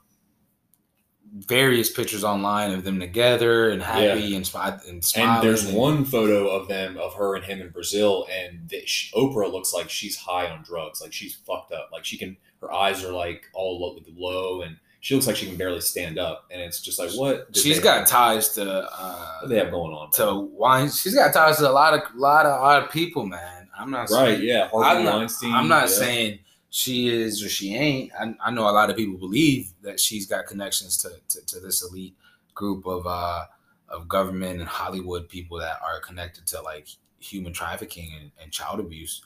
[1.35, 6.05] various pictures online of them together and happy and, smi- and smiling And there's one
[6.05, 9.91] photo of them of her and him in Brazil, and the, sh Oprah looks like
[9.91, 11.91] she's high on drugs, like she's fucked up.
[11.93, 15.47] Like she can, her eyes are like all low, low and she looks like she
[15.47, 16.47] can barely stand up.
[16.51, 17.55] And it's just like, what?
[17.55, 20.11] she's got have- ties to what uh do they have going on?
[20.13, 23.69] to wine she's got ties to a lot of a lot of odd people man
[23.79, 24.37] i'm not right?
[24.39, 25.53] saying, Yeah, Harvey I'm not- Weinstein.
[25.53, 25.87] I'm not yeah.
[25.95, 26.39] saying
[26.71, 28.13] she is or she ain't.
[28.19, 31.61] I, I know a lot of people believe that she's got connections to, to, to
[31.61, 32.15] this elite
[32.55, 33.45] group of uh,
[33.89, 36.89] of government and Hollywood people that are connected to like
[37.19, 39.23] human trafficking and, and child abuse.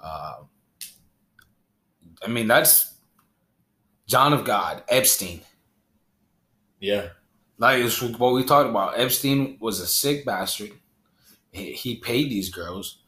[0.00, 0.42] Uh,
[2.22, 2.94] I mean, that's
[4.06, 5.40] John of God, Epstein.
[6.80, 7.08] Yeah.
[7.58, 8.98] Like it's what we talked about.
[8.98, 10.72] Epstein was a sick bastard.
[11.50, 12.98] He, he paid these girls.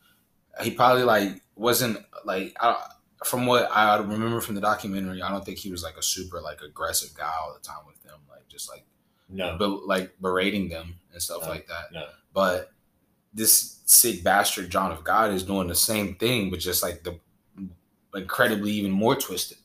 [0.62, 2.76] He probably like wasn't like I,
[3.26, 5.20] from what I remember from the documentary.
[5.22, 8.02] I don't think he was like a super like aggressive guy all the time with
[8.02, 8.18] them.
[8.30, 8.84] Like just like
[9.28, 9.56] No.
[9.58, 11.92] but like berating them and stuff No, like that.
[11.92, 12.06] no.
[12.32, 12.72] But
[13.34, 17.18] this sick bastard John of God is doing the same thing, but just like the
[18.14, 19.58] incredibly even more twisted.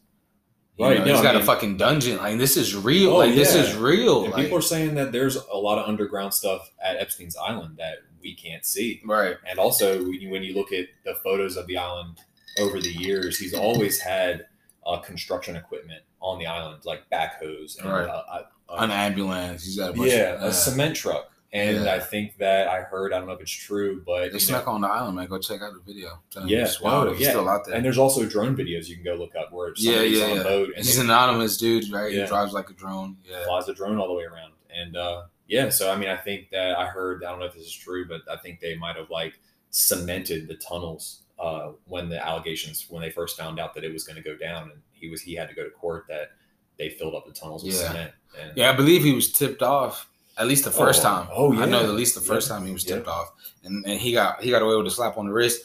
[0.77, 2.17] You Right, know, no, he's I got a mean- fucking dungeon.
[2.17, 3.11] Like this is real.
[3.11, 4.23] Oh, like this is real.
[4.25, 7.99] Like, people are saying that there's a lot of underground stuff at Epstein's Island that
[8.21, 9.01] we can't see.
[9.05, 9.35] right.
[9.47, 12.19] And also, when you, when you look at the photos of the island
[12.59, 14.47] over the years, he's always had
[14.85, 18.07] uh, construction equipment on the island, like backhoes and Right.
[18.07, 19.63] uh, uh, uh, An ambulance.
[19.65, 21.29] He's got a bunch yeah, of, a cement truck.
[21.53, 21.95] And Yeah.
[21.95, 24.63] I think that I heard, I don't know if it's true, but They you know,
[24.67, 25.27] on the island, man.
[25.27, 26.09] Go check out the video.
[26.11, 27.29] I'm telling you, Yeah, no, yeah.
[27.29, 27.75] still out there.
[27.75, 30.41] and there's also drone videos you can go look up where yeah, yeah, on yeah.
[30.41, 32.11] a boat and And he's an anonymous dude, right?
[32.11, 32.21] Yeah.
[32.21, 33.17] He drives like a drone.
[33.29, 33.43] Yeah.
[33.45, 34.53] flies a drone all the way around.
[34.73, 37.53] And uh, yeah, so I mean, I think that I heard, I don't know if
[37.53, 39.33] this is true, but I think they might have like
[39.71, 44.03] cemented the tunnels uh, when the allegations, when they first found out that it was
[44.03, 46.29] going to go down, and he was he had to go to court that
[46.77, 47.87] they filled up the tunnels with Yeah.
[47.87, 48.11] cement.
[48.39, 51.27] And Yeah, I believe he was tipped off at least the first Oh, time.
[51.31, 51.87] oh, I know yeah.
[51.87, 52.55] at least the first Yeah.
[52.57, 52.95] time he was Yeah.
[52.95, 53.31] tipped off,
[53.63, 55.61] and and he got he got away with a slap on the wrist.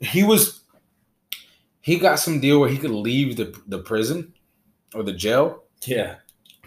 [0.00, 0.60] He was
[1.80, 4.34] he got some deal where he could leave the the prison
[4.94, 6.16] or the jail yeah,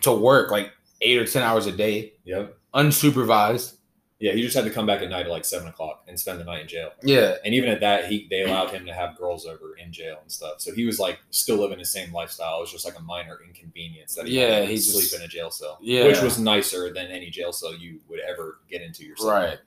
[0.02, 0.72] to work like
[1.02, 3.78] eight or ten hours a day, yep, unsupervised.
[4.24, 4.32] Yeah.
[4.34, 6.44] He just had to come back at night at like seven o'clock and spend the
[6.46, 6.92] night in jail.
[7.04, 10.18] Yeah, And even at that, he they allowed him to have girls over in jail
[10.22, 10.62] and stuff.
[10.62, 12.58] So he was like still living the same lifestyle.
[12.58, 15.16] It was just like a minor inconvenience that he Yeah, had to he sleep just-
[15.16, 15.78] in a jail cell.
[15.82, 16.06] Yeah.
[16.08, 19.32] which was nicer than any jail cell you would ever get into yourself.
[19.32, 19.60] right.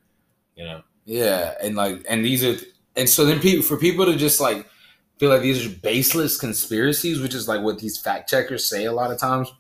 [0.56, 0.82] You know.
[1.04, 2.56] Yeah, and like, and these are,
[2.96, 4.66] and so then people for people to just like
[5.18, 8.92] feel like these are baseless conspiracies, which is like what these fact checkers say a
[8.92, 9.52] lot of times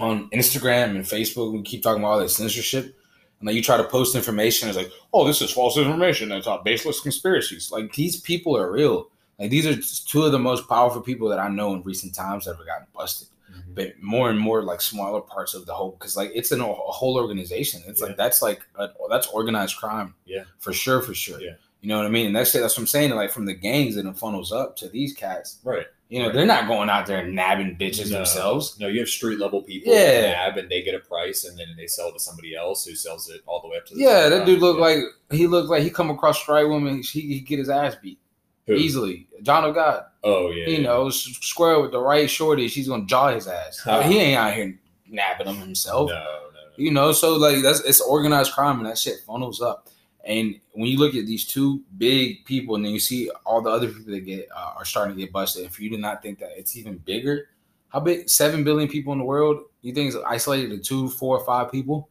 [0.00, 1.52] on Instagram and Facebook.
[1.52, 2.96] We keep talking about all this censorship,
[3.40, 6.28] and like you try to post information, it's like, oh, this is false information.
[6.28, 7.70] That's all baseless conspiracies.
[7.70, 9.10] Like these people are real.
[9.38, 9.76] Like these are
[10.08, 12.86] two of the most powerful people that I know in recent times that have gotten
[12.94, 13.74] busted mm-hmm.
[13.74, 16.64] but more and more like smaller parts of the whole because like it's an, a
[16.64, 18.08] whole organization it's Yeah.
[18.08, 20.44] like that's like a, that's organized crime Yeah.
[20.58, 21.52] for sure for sure Yeah.
[21.80, 23.96] you know what i mean and that's that's what i'm saying like from the gangs
[23.96, 25.86] and it funnels up to these cats Right.
[26.08, 26.34] You know Right.
[26.34, 28.18] they're not going out there nabbing bitches No.
[28.18, 30.22] themselves No, you have street level people Yeah.
[30.22, 32.94] nab and they get a price and then they sell it to somebody else who
[32.94, 34.84] sells it all the way up to the yeah that dude looked Yeah.
[34.86, 34.98] like
[35.30, 38.18] he looked like he come across straight woman he he get his ass beat
[38.66, 38.74] Who?
[38.74, 40.66] easily john of god Oh yeah.
[40.68, 40.82] you yeah.
[40.82, 44.78] know square with the right shorty she's gonna jaw his ass he ain't out here
[45.10, 46.58] nabbing them himself No, no, no.
[46.76, 49.88] You know, so like that's it's organized crime and that shit funnels up.
[50.28, 53.70] And when you look at these two big people, and then you see all the
[53.70, 56.22] other people that get uh, are starting to get busted, and for you to not
[56.22, 57.48] think that it's even bigger,
[57.88, 58.28] how big?
[58.28, 59.62] Seven billion people in the world.
[59.80, 62.10] You think it's isolated to two, four, or five people?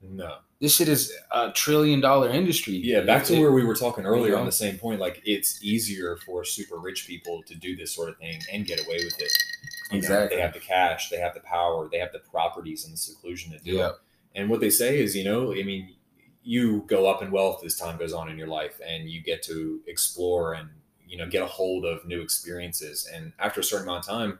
[0.00, 0.36] No.
[0.60, 2.74] This shit is a trillion dollar industry.
[2.74, 4.40] Yeah, back to It- where we were talking earlier know?
[4.40, 5.00] on the same point.
[5.00, 8.84] Like, it's easier for super rich people to do this sort of thing and get
[8.86, 9.30] away with it.
[9.90, 10.36] You know, Exactly.
[10.36, 13.52] they have the cash, they have the power, they have the properties and the seclusion
[13.52, 13.88] to do Yeah.
[13.90, 13.94] it.
[14.36, 15.94] And what they say is, you know, I mean,
[16.48, 19.42] you go up in wealth as time goes on in your life, and you get
[19.42, 20.68] to explore and
[21.06, 23.06] you know get a hold of new experiences.
[23.14, 24.38] And after a certain amount of time,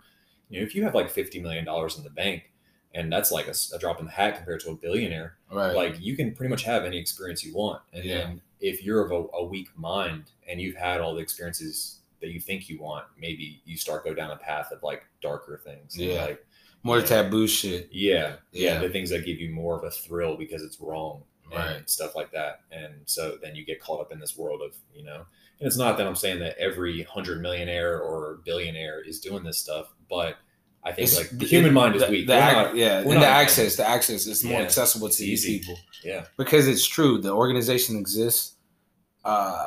[0.48, 2.50] you know, if you have like fifty million dollars in the bank,
[2.94, 5.76] and that's like a drop in the hat compared to a billionaire right.
[5.76, 8.18] like you can pretty much have any experience you want and Yeah.
[8.18, 12.30] then if you're of a, a weak mind and you've had all the experiences that
[12.30, 15.98] you think you want maybe you start go down a path of like darker things
[15.98, 16.24] Yeah.
[16.24, 16.46] like
[16.82, 17.88] More taboo shit.
[17.92, 18.78] yeah, yeah Yeah.
[18.80, 21.22] the things that give you more of a thrill because it's wrong
[21.56, 22.60] and stuff like that.
[22.72, 25.24] And so then you get caught up in this world of you know
[25.60, 29.58] and it's not that i'm saying that every hundred millionaire or billionaire is doing this
[29.58, 30.36] stuff but
[30.84, 32.26] i think It's- like the human mind is the- weak.
[32.28, 35.44] the ac- not- yeah, and the access, the access is more Yeah, accessible to these
[35.44, 35.58] easy.
[35.58, 35.76] people.
[36.04, 36.26] yeah.
[36.36, 38.54] Because it's true the organization exists
[39.24, 39.66] uh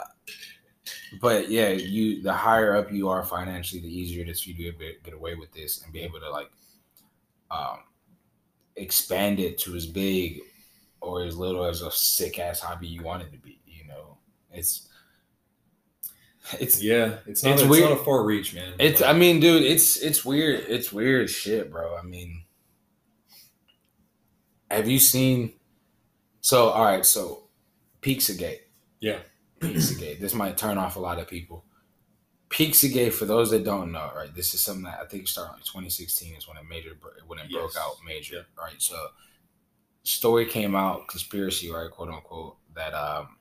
[1.22, 4.72] but yeah you the higher up you are financially the easier it is for you
[4.72, 6.50] to get, get away with this and be able to like
[7.52, 7.80] um
[8.78, 10.40] expand it to as big
[11.02, 14.18] or as little as a sick ass hobby you want it to be you know
[14.52, 14.88] it's
[16.60, 17.54] it's Yeah, it's not.
[17.54, 17.90] It's It's, weird.
[17.90, 18.74] not a far reach, man.
[18.80, 22.44] it's Like, i mean dude it's it's weird it's weird shit bro i mean
[24.70, 25.54] have you seen
[26.42, 27.44] so all right so
[28.02, 28.62] Pizzagate.
[29.00, 29.20] Yeah.
[29.60, 30.20] Pizzagate.
[30.20, 31.64] This might turn off a lot of people.
[32.50, 34.34] Pizzagate, for those that don't know, right?
[34.34, 36.98] This is something that I think started in 2016 is when it major
[37.28, 38.42] when it broke out major, Yeah.
[38.64, 38.74] right?
[38.82, 38.96] So
[40.04, 43.38] story came out, conspiracy, right, quote unquote, that um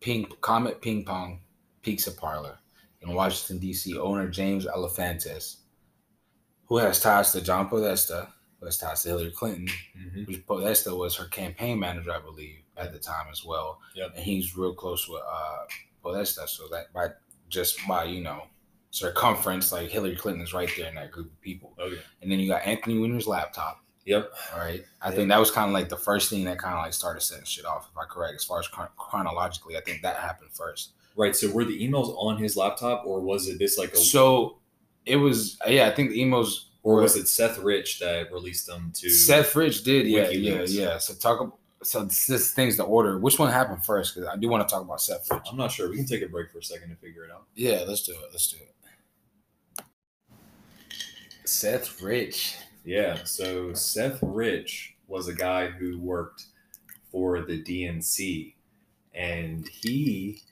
[0.00, 1.40] Ping Comet Ping Pong
[1.82, 2.58] Pizza Parlor
[3.02, 5.56] in Washington, DC, owner James Alefantis,
[6.66, 8.28] who has ties to John Podesta,
[8.60, 9.68] was ties to Hillary Clinton,
[9.98, 10.26] Mhm.
[10.26, 13.80] which Podesta was her campaign manager, I believe, at the time as well.
[13.94, 14.12] Yep.
[14.16, 15.64] And he's real close with uh,
[16.02, 17.08] Podesta, so that by
[17.48, 18.46] just by you know
[18.90, 21.74] circumference, like Hillary Clinton is right there in that group of people.
[21.78, 22.00] Oh yeah.
[22.22, 23.84] And then you got Anthony Weiner's laptop.
[24.06, 24.32] Yep.
[24.54, 24.84] All right.
[25.02, 25.16] I Yep.
[25.16, 27.44] think that was kind of like the first thing that kind of like started setting
[27.44, 29.76] shit off, if I correct, as far as chron- chronologically.
[29.76, 30.90] I think that happened first.
[31.16, 31.36] Right.
[31.36, 34.58] So were the emails on his laptop, or was it this like a, So
[35.06, 38.90] it was, yeah, I think the emails or was it Seth Rich that released them
[38.96, 39.10] to?
[39.10, 40.68] Seth Rich did, yeah, yeah, WikiLeaks.
[40.72, 40.98] yeah.
[40.98, 41.58] So talk.
[41.82, 43.18] So this, this thing's the order.
[43.18, 44.14] Which one happened first?
[44.14, 45.42] Because I do want to talk about Seth Rich.
[45.50, 45.88] I'm not sure.
[45.90, 47.44] We can take a break for a second to figure it out.
[47.54, 48.18] Yeah, let's do it.
[48.32, 49.84] Let's do it.
[51.44, 52.56] Seth Rich.
[52.84, 53.24] Yeah.
[53.24, 56.46] So Seth Rich was a guy who worked
[57.10, 58.54] for the DNC,
[59.14, 60.42] and he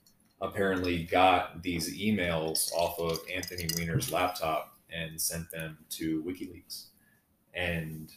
[0.40, 6.86] apparently got these emails off of Anthony Weiner's laptop and sent them to WikiLeaks.
[7.54, 8.12] And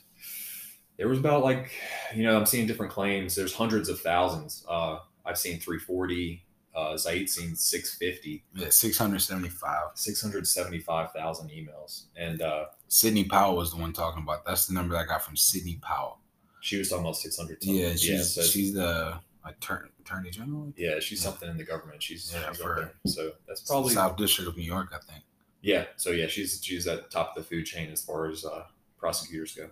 [0.97, 1.71] there was about like,
[2.13, 3.35] you know, I'm seeing different claims.
[3.35, 4.65] There's hundreds of thousands.
[4.67, 6.43] Uh, I've seen 340.
[6.73, 8.43] Uh, Zaid's 650.
[8.55, 9.87] Yeah, six hundred seventy-five.
[9.95, 12.03] 675,000 emails.
[12.15, 14.45] And uh, Sidney Powell was the one talking about.
[14.45, 16.19] That's the number I got from Sidney Powell.
[16.61, 17.57] she was talking about 600.
[17.61, 20.71] Yeah, she's yeah, so, she's the attorney, attorney general.
[20.77, 21.29] yeah, she's Yeah.
[21.31, 22.01] something in the government.
[22.01, 25.23] She's, Yeah, she's for- So that's probably, South District of New York, I think.
[25.61, 25.85] yeah.
[25.97, 28.63] So yeah, she's, she's at the top of the food chain as far as uh,
[28.97, 29.69] prosecutors go.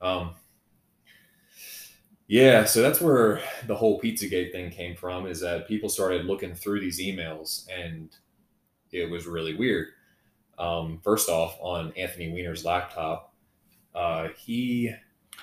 [0.00, 0.34] Um,
[2.28, 5.26] yeah, so that's where the whole Pizzagate thing came from.
[5.26, 8.10] Is that people started looking through these emails, and
[8.90, 9.88] it was really weird.
[10.58, 13.34] Um, first off, on Anthony Weiner's laptop,
[13.94, 14.92] uh, he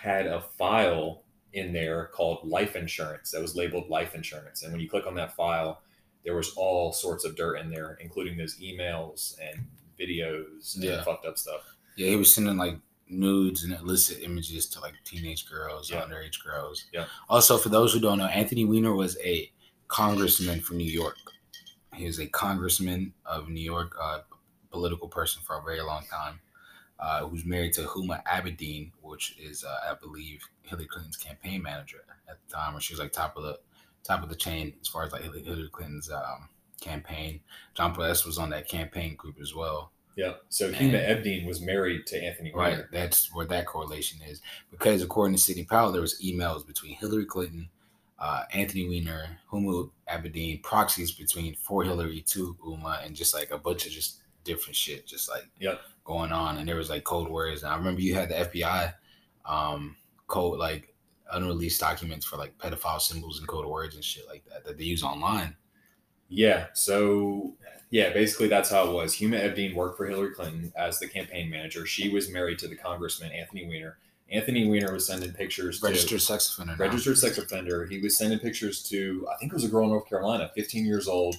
[0.01, 1.23] had a file
[1.53, 5.15] in there called life insurance that was labeled life insurance, and when you click on
[5.15, 5.81] that file,
[6.23, 9.65] there was all sorts of dirt in there, including those emails and
[9.99, 11.03] videos and Yeah.
[11.03, 11.75] fucked up stuff.
[11.95, 12.77] Yeah, he was sending like
[13.09, 16.01] nudes and illicit images to like teenage girls, Yeah.
[16.01, 16.85] underage girls.
[16.93, 17.05] Yeah.
[17.29, 19.51] Also, for those who don't know, Anthony Weiner was a
[19.87, 21.17] congressman from New York.
[21.95, 24.19] He was a congressman of New York, uh,
[24.71, 26.39] political person for a very long time,
[26.99, 32.03] uh, who's married to Huma Abedin, which is, uh, I believe, Hillary Clinton's campaign manager
[32.29, 33.59] at the time, where she was like top of the
[34.03, 36.47] top of the chain as far as like Hillary Hillary Clinton's um,
[36.79, 37.41] campaign.
[37.73, 39.91] John Podesta was on that campaign group as well.
[40.19, 40.33] Yeah.
[40.49, 40.69] So.
[40.69, 42.83] Huma Abedin was married to Anthony Right.
[42.91, 44.41] That's where that correlation is.
[44.69, 47.69] Because according to Sidney Powell, there was emails between Hillary Clinton,
[48.19, 53.57] uh, Anthony Weiner, Huma Abedin, proxies between for Hillary to Huma, and just like a
[53.57, 55.79] bunch of just different shit, just like Yep.
[56.03, 56.57] going on.
[56.57, 57.63] And there was like code words.
[57.63, 58.93] And I remember you had the FBI
[59.45, 59.95] um,
[60.27, 60.93] code like
[61.31, 64.83] unreleased documents for like pedophile symbols and code words and shit like that that they
[64.83, 65.55] use online.
[66.27, 66.65] Yeah.
[66.73, 67.55] So
[67.89, 69.15] yeah, basically that's how it was.
[69.15, 71.85] Huma Abedin worked for Hillary Clinton as the campaign manager.
[71.85, 73.97] She was married to the congressman Anthony Weiner.
[74.31, 76.73] Anthony Weiner was sending pictures Registered to sex offender.
[76.77, 76.85] now.
[76.85, 77.85] registered sex offender.
[77.87, 80.85] He was sending pictures to I think it was a girl in North Carolina, 15
[80.85, 81.35] years old,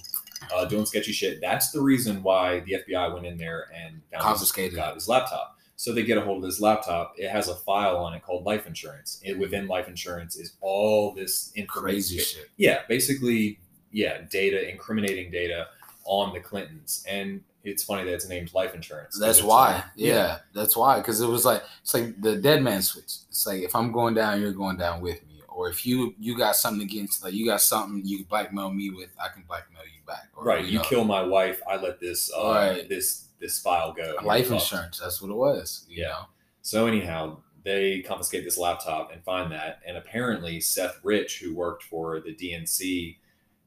[0.53, 1.39] uh, doing sketchy shit.
[1.39, 4.75] That's the reason why the FBI went in there and his- Confiscated.
[4.75, 5.57] got his laptop.
[5.77, 7.13] So they get a hold of this laptop.
[7.17, 9.19] It has a file on it called life insurance.
[9.23, 11.81] It, within life insurance is all this information.
[11.93, 12.49] Crazy shit.
[12.57, 13.59] Yeah, basically,
[13.91, 15.67] yeah, data, incriminating data
[16.05, 17.03] on the Clintons.
[17.07, 19.17] And it's funny that it's named life insurance.
[19.19, 19.73] That's why.
[19.75, 20.97] like- yeah, that's why.
[20.97, 23.05] Because it was like it's like the dead man switch.
[23.29, 25.41] It's like if I'm going down, you're going down with me.
[25.47, 28.89] Or if you you got something against, like you got something you can blackmail me
[28.89, 30.29] with, I can blackmail you back.
[30.35, 30.65] Or, Right.
[30.65, 31.61] You know, kill my wife.
[31.69, 32.89] I let this uh, Right.
[32.89, 34.15] this this file go.
[34.23, 34.99] Life insurance.
[34.99, 35.85] That's what it was.
[35.89, 36.07] You Yeah.
[36.09, 36.25] know?
[36.63, 41.83] So anyhow, they confiscate this laptop and find that, and apparently Seth Rich, who worked
[41.83, 43.17] for the DNC,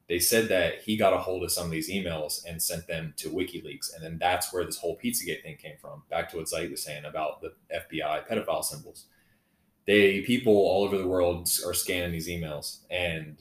[0.07, 3.13] they said that he got a hold of some of these emails and sent them
[3.17, 6.03] to WikiLeaks, and then that's where this whole PizzaGate thing came from.
[6.09, 9.05] Back to what Zaid was saying about the FBI pedophile symbols.
[9.87, 13.37] They people all over the world are scanning these emails, and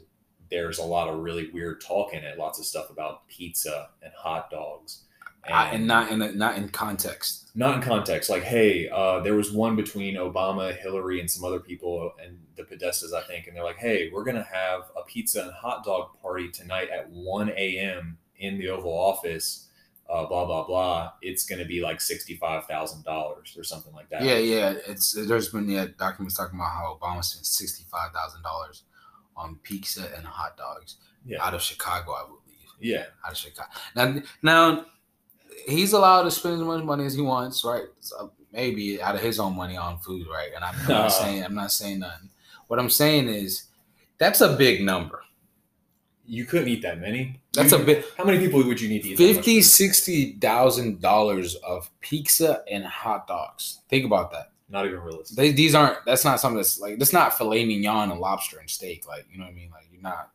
[0.50, 2.38] there's a lot of really weird talk in it.
[2.38, 5.04] Lots of stuff about pizza and hot dogs,
[5.52, 7.50] I- and not in a, not in context.
[7.54, 8.30] not in context.
[8.30, 12.62] Like, hey, uh, there was one between Obama, Hillary, and some other people, and the
[12.64, 16.10] Podestas, I think, and they're like, hey, we're gonna have a pizza and hot dog
[16.22, 18.16] party tonight at one a.m.
[18.38, 19.68] in the Oval Office.
[20.08, 21.12] Uh, blah blah blah.
[21.22, 24.22] It's gonna be like sixty-five thousand dollars or something like that.
[24.22, 24.74] Yeah, yeah.
[24.86, 28.82] It's there's been yeah documents talking about how Obama spent sixty five thousand dollars
[29.36, 31.42] on pizza and hot dogs Yeah.
[31.42, 32.68] out of Chicago, I believe.
[32.80, 33.68] yeah, out of Chicago.
[33.96, 34.86] Now, now
[35.66, 37.84] he's allowed to spend as much money as he wants, right?
[38.00, 40.50] So maybe out of his own money on food, right?
[40.54, 41.10] And I'm not Uh.
[41.10, 42.30] saying I'm not saying nothing.
[42.68, 43.64] What I'm saying is
[44.18, 45.20] that's a big number.
[46.26, 47.40] You couldn't eat that many.
[47.52, 49.18] That's You- a bit How many people would you need to eat?
[49.18, 53.80] fifty, sixty thousand dollars of pizza and hot dogs.
[53.88, 54.50] Think about that.
[54.70, 55.36] not even realistic.
[55.36, 55.98] They, these aren't.
[56.06, 56.98] That's not something that's like.
[56.98, 59.06] That's not filet mignon and lobster and steak.
[59.06, 59.70] Like you know what I mean.
[59.70, 60.30] Like you're not.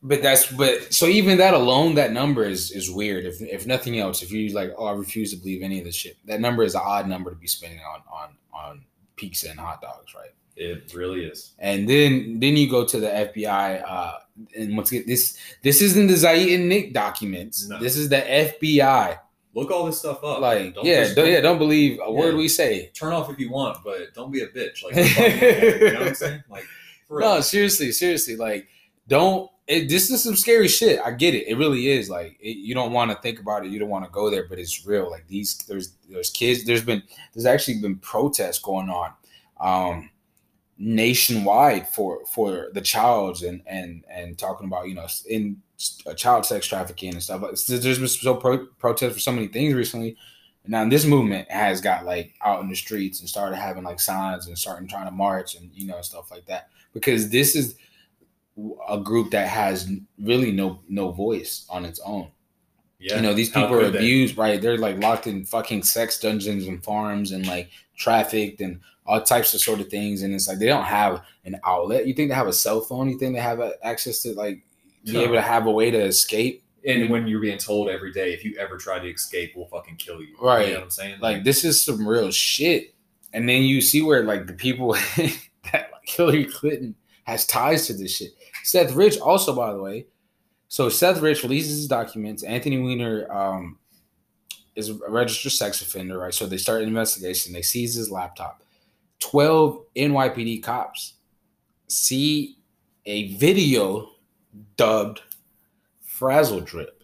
[0.00, 3.24] But that's but so even that alone, that number is is weird.
[3.24, 5.96] If if nothing else, if you like, oh, I refuse to believe any of this
[5.96, 6.16] shit.
[6.26, 8.84] That number is an odd number to be spending on on on
[9.16, 10.30] pizza and hot dogs, right?
[10.56, 11.52] It really is.
[11.58, 14.18] And then then you go to the FBI, uh,
[14.56, 17.68] and once again, this this isn't the Zaid and Nick documents.
[17.68, 17.78] No.
[17.78, 19.18] This is the FBI.
[19.54, 20.40] Look all this stuff up.
[20.40, 22.90] Like, Don't yeah, don't, yeah, don't believe a word we say.
[22.94, 24.84] turn off if you want, but don't be a bitch.
[24.84, 24.94] Like,
[25.80, 26.44] you know what I'm saying?
[26.48, 26.64] Like,
[27.08, 28.68] for No, seriously, seriously, like,
[29.08, 29.50] don't.
[29.66, 30.98] It, this is some scary shit.
[31.04, 31.46] I get it.
[31.46, 32.08] It really is.
[32.08, 33.70] Like, it, you don't want to think about it.
[33.70, 35.10] You don't want to go there, but it's real.
[35.10, 36.64] Like these, there's there's kids.
[36.64, 37.02] There's been
[37.34, 39.12] there's actually been protests going on,
[39.60, 40.10] um,
[40.78, 45.60] nationwide for for the childs and and and talking about you know in
[46.06, 47.42] uh, child sex trafficking and stuff.
[47.68, 50.16] There's been so pro- protests for so many things recently.
[50.66, 54.46] Now this movement has got like out in the streets and started having like signs
[54.48, 57.76] and starting trying to march and you know stuff like that because this is
[58.88, 59.90] a group that has
[60.20, 62.30] really no no voice on its own.
[62.98, 63.16] yeah.
[63.16, 63.98] You know, these people are could they?
[63.98, 64.60] abused, right?
[64.60, 69.54] They're like locked in fucking sex dungeons and farms and like trafficked and all types
[69.54, 70.22] of sort of things.
[70.22, 72.06] And it's like they don't have an outlet.
[72.06, 73.08] You think they have a cell phone?
[73.08, 74.62] You think they have access to like
[75.04, 76.64] be able to have a way to escape?
[76.84, 79.96] And when you're being told every day, if you ever try to escape, we'll fucking
[79.96, 80.34] kill you.
[80.40, 80.68] Right.
[80.68, 81.20] You know what I'm saying?
[81.20, 82.94] Like this is some real shit.
[83.32, 85.36] And then you see where like the people that
[85.72, 86.94] like Hillary Clinton
[87.24, 88.30] has ties to this shit.
[88.68, 90.06] Seth Rich also, by the way.
[90.68, 92.42] So Seth Rich releases his documents.
[92.42, 93.78] Anthony Weiner um,
[94.76, 96.34] is a registered sex offender, right?
[96.34, 97.54] So they start an investigation.
[97.54, 98.62] They seize his laptop.
[99.20, 101.14] Twelve NYPD cops
[101.88, 102.58] see
[103.06, 104.10] a video
[104.76, 105.22] dubbed
[106.02, 107.02] "Frazzle Drip."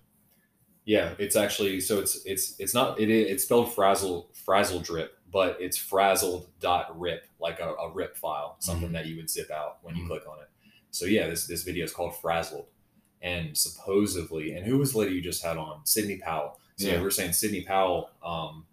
[0.85, 5.57] Yeah, it's actually so it's it's it's not it it's spelled frazzle frazzle drip, but
[5.59, 8.93] it's frazzled dot rip like a, a rip file, something Mhm.
[8.93, 10.09] that you would zip out when you Mhm.
[10.09, 10.49] click on it.
[10.95, 12.67] So yeah, this this video is called frazzled,
[13.21, 15.85] and supposedly, and who was the lady you just had on?
[15.85, 16.61] Sidney Powell.
[16.77, 16.99] So yeah, Yeah.
[16.99, 18.11] we we're saying Sidney Powell.
[18.25, 18.65] Um,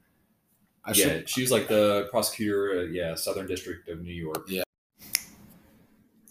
[0.86, 2.82] I yeah, should- she was like the prosecutor.
[2.82, 4.46] Uh, yeah, Southern District of New York.
[4.48, 4.62] Yeah.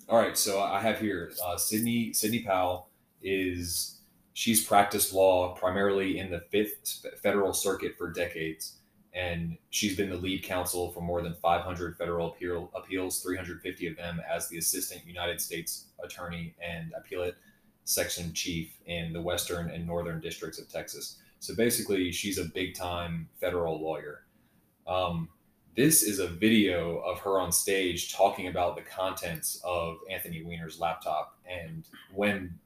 [0.08, 2.88] All right, so I have here uh, Sidney Sidney Powell
[3.20, 4.00] is
[4.32, 8.76] she's practiced law primarily in the Fifth Federal Circuit for decades,
[9.12, 13.96] and she's been the lead counsel for more than 500 federal appeal, appeals, 350 of
[13.96, 17.34] them as the assistant United States attorney and appellate
[17.84, 21.18] section chief in the Western and Northern districts of Texas.
[21.40, 24.26] So basically, she's a big time federal lawyer.
[24.86, 25.28] Um,
[25.76, 30.78] this is a video of her on stage talking about the contents of Anthony Weiner's
[30.78, 32.58] laptop and when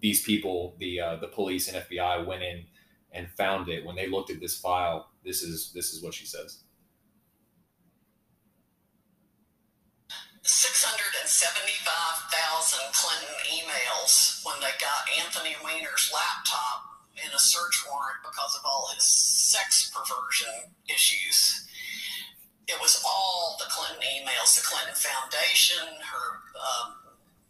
[0.00, 2.64] these people, the uh, the police and FBI, went in
[3.12, 3.84] and found it.
[3.84, 6.62] When they looked at this file, this is this is what she says.
[10.48, 18.64] 675,000 Clinton emails when they got Anthony Weiner's laptop in a search warrant because of
[18.64, 21.68] all his sex perversion issues.
[22.66, 26.96] It was all the Clinton emails, the Clinton Foundation, her um,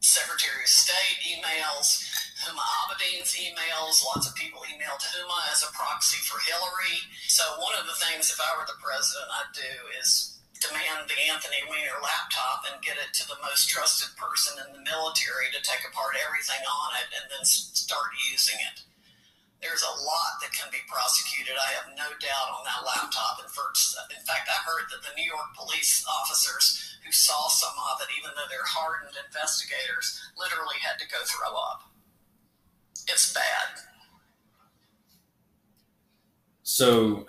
[0.01, 2.03] Secretary of State emails,
[2.45, 4.05] Huma Abedin's emails.
[4.07, 7.03] Lots of people emailed Huma as a proxy for Hillary.
[7.27, 11.19] So one of the things, if I were the president, I'd do is demand the
[11.31, 15.63] Anthony Weiner laptop and get it to the most trusted person in the military to
[15.63, 18.83] take apart everything on it and then start using it.
[19.59, 21.59] There's a lot that can be prosecuted.
[21.59, 23.43] I have no doubt on that laptop.
[23.43, 28.15] In fact, I heard that the New York police officers who saw some of it,
[28.15, 31.88] even though they're hardened investigators, literally had to go throw up.
[33.09, 33.43] It's bad.
[36.63, 37.27] So,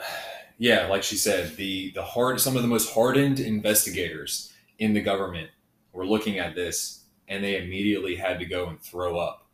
[0.58, 5.02] yeah, like she said, the the hard some of the most hardened investigators in the
[5.02, 5.50] government
[5.94, 9.48] were looking at this, and they immediately had to go and throw up.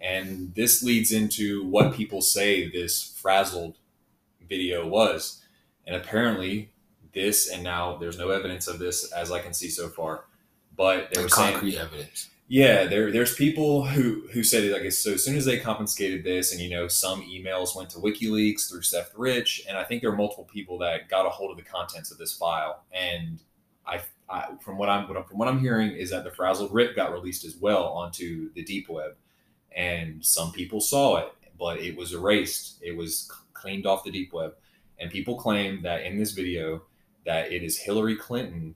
[0.00, 3.76] And this leads into what people say this frazzled
[4.48, 5.44] video was,
[5.86, 6.70] and apparently
[7.12, 10.24] this and now there's no evidence of this as I can see so far,
[10.76, 12.28] but they were Like saying concrete evidence.
[12.50, 15.12] Yeah, there there's people who who said guess so.
[15.12, 18.82] As soon as they confiscated this, and you know, some emails went to WikiLeaks through
[18.82, 21.62] Seth Rich, and I think there are multiple people that got a hold of the
[21.62, 22.84] contents of this file.
[22.90, 23.40] And
[23.86, 27.12] I, I from what I'm from what I'm hearing is that the frazzled rip got
[27.12, 29.16] released as well onto the deep web,
[29.76, 31.28] and some people saw it,
[31.58, 32.78] but it was erased.
[32.80, 34.54] It was cleaned off the deep web,
[34.98, 36.84] and people claim that in this video
[37.26, 38.74] that it is Hillary Clinton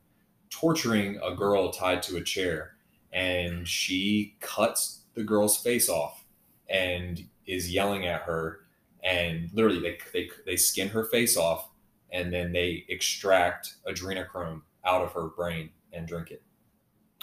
[0.51, 2.72] torturing a girl tied to a chair
[3.13, 6.25] and she cuts the girl's face off
[6.69, 8.61] and is yelling at her
[9.05, 11.69] and literally they, they, they skin her face off
[12.13, 16.43] and then they extract adrenochrome out of her brain and drink it.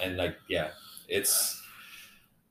[0.03, 0.69] And like, yeah,
[1.07, 1.55] it's.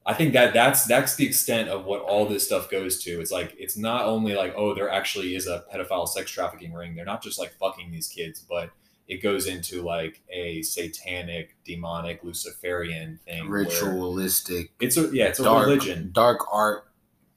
[0.07, 3.21] I think that that's that's the extent of what all this stuff goes to.
[3.21, 6.95] It's like it's not only like oh there actually is a pedophile sex trafficking ring.
[6.95, 8.71] They're not just like fucking these kids, but
[9.09, 13.49] it goes into like a satanic, demonic, Luciferian thing.
[13.49, 16.11] Ritualistic, It's a yeah, it's a dark, religion.
[16.13, 16.85] dark art,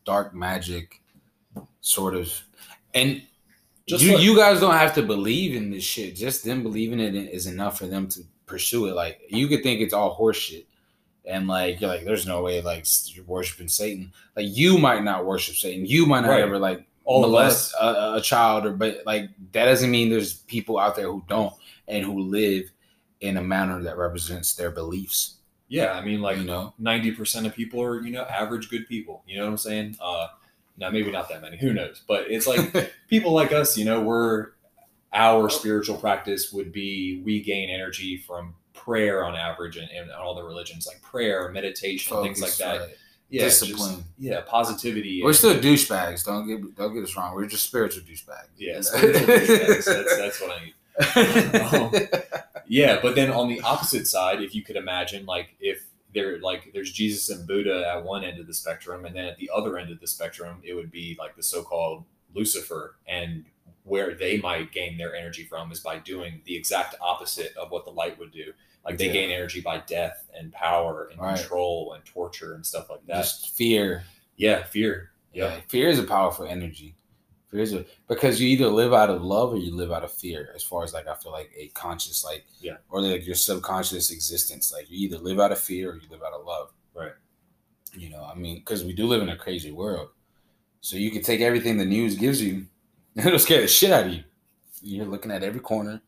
[0.06, 1.02] dark magic,
[1.82, 2.32] sort of.
[2.94, 3.22] And
[3.88, 6.16] Just you, like- you guys don't have to believe in this shit.
[6.16, 8.94] Just them believing it is enough for them to pursue it.
[8.96, 10.66] Like you could think it's all horseshit,
[11.26, 14.12] and like you're like, there's no way like you're worshiping Satan.
[14.36, 15.86] Like you might not worship Satan.
[15.86, 16.42] You might not Right.
[16.42, 17.82] ever like All of molest us.
[17.82, 21.54] a, a child, or but like that doesn't mean there's people out there who don't
[21.88, 22.72] and who live
[23.22, 25.38] in a manner that represents their beliefs.
[25.68, 28.88] Yeah, I mean like you know, ninety percent of people are you know average good
[28.88, 29.24] people.
[29.28, 29.98] You know what I'm saying?
[30.00, 30.28] Uh,
[30.78, 31.58] now maybe not that many.
[31.58, 32.02] Who knows?
[32.08, 33.78] But it's like people like us.
[33.78, 34.50] You know, we're
[35.14, 40.34] our spiritual practice would be we gain energy from prayer on average and, and all
[40.36, 42.80] the religions like prayer, meditation, things like that.
[42.80, 42.98] right.
[43.32, 44.04] Yeah, just- discipline.
[44.20, 45.22] yeah, positivity.
[45.24, 46.26] We're and- still douchebags.
[46.26, 47.34] Don't get don't get us wrong.
[47.34, 48.48] We're just spiritual douchebags.
[48.58, 49.86] yeah, spiritual douchebags.
[49.86, 50.74] that's, that's what I need.
[51.74, 51.92] Um,
[52.68, 56.72] Yeah, but then on the opposite side, if you could imagine, like if there, like
[56.74, 59.78] there's Jesus and Buddha at one end of the spectrum, and then at the other
[59.78, 62.04] end of the spectrum, it would be like the so-called
[62.34, 63.44] Lucifer, and
[63.84, 67.84] where they might gain their energy from is by doing the exact opposite of what
[67.84, 68.54] the light would do.
[68.86, 69.14] Like they Yeah.
[69.14, 71.38] gain energy by death and power and Right.
[71.38, 73.18] control and torture and stuff like that.
[73.24, 74.04] just fear.
[74.38, 75.12] yeah, fear.
[75.34, 76.96] Yeah, fear is a powerful energy.
[77.50, 80.12] Fear is a, because you either live out of love or you live out of
[80.12, 80.52] fear.
[80.56, 82.78] As far as like I feel like a conscious like Yeah.
[82.90, 84.72] or like your subconscious existence.
[84.74, 86.72] Like you either live out of fear or you live out of love.
[86.94, 87.14] Right.
[87.94, 90.10] You know, I mean, because we do live in a crazy world.
[90.82, 92.66] So you can take everything the news gives you,
[93.16, 94.24] and it'll scare the shit out of you.
[94.82, 96.02] You're looking at every corner.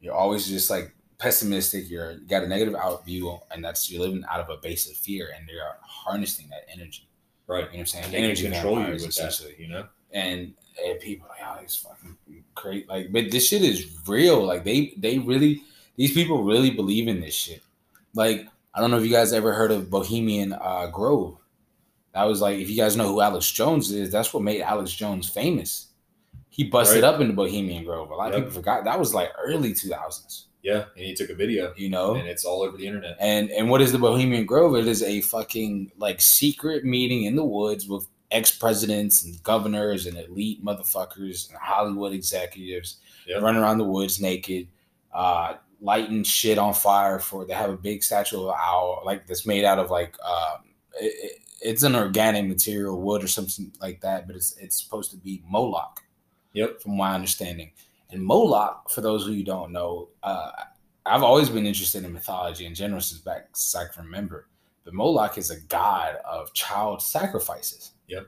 [0.00, 1.90] You're always just like pessimistic.
[1.90, 4.88] You're you got a negative out view, and that's you're living out of a base
[4.90, 7.08] of fear, and you're harnessing that energy.
[7.46, 7.58] Right.
[7.58, 8.04] You know what I'm saying?
[8.06, 9.58] And they can control you with that.
[9.58, 9.86] You know.
[10.12, 10.52] and,
[10.84, 12.16] and people are like, oh, it's fucking
[12.54, 12.86] crazy.
[12.88, 14.44] Like, but this shit is real.
[14.44, 15.62] Like they they really
[15.96, 17.62] these people really believe in this shit.
[18.14, 21.36] Like, I don't know if you guys ever heard of Bohemian uh, Grove.
[22.14, 24.92] That was like, if you guys know who Alex Jones is, that's what made Alex
[24.92, 25.88] Jones famous.
[26.50, 27.14] He busted Right.
[27.14, 28.10] up into Bohemian Grove.
[28.10, 30.47] A lot of people forgot that was like early two thousands.
[30.62, 33.16] Yeah, and he took a video, You know, and it's all over the internet.
[33.20, 34.74] and and what is the Bohemian Grove?
[34.76, 40.06] It is a fucking like secret meeting in the woods with ex presidents and governors
[40.06, 43.42] and elite motherfuckers and Hollywood executives Yep.
[43.42, 44.68] running around the woods naked,
[45.14, 47.44] uh, lighting shit on fire for.
[47.46, 50.64] They have a big statue of an owl like that's made out of like um,
[51.00, 55.10] it, it- it's an organic material, wood or something like that, but it's it's supposed
[55.10, 56.00] to be Moloch
[56.52, 56.80] Yep.
[56.82, 57.72] from my understanding.
[58.10, 60.50] And Moloch, for those who you who don't know, uh,
[61.04, 64.48] I've always been interested in mythology in general since back since I can remember.
[64.84, 67.92] But Moloch is a god of child sacrifices.
[68.08, 68.26] Yep.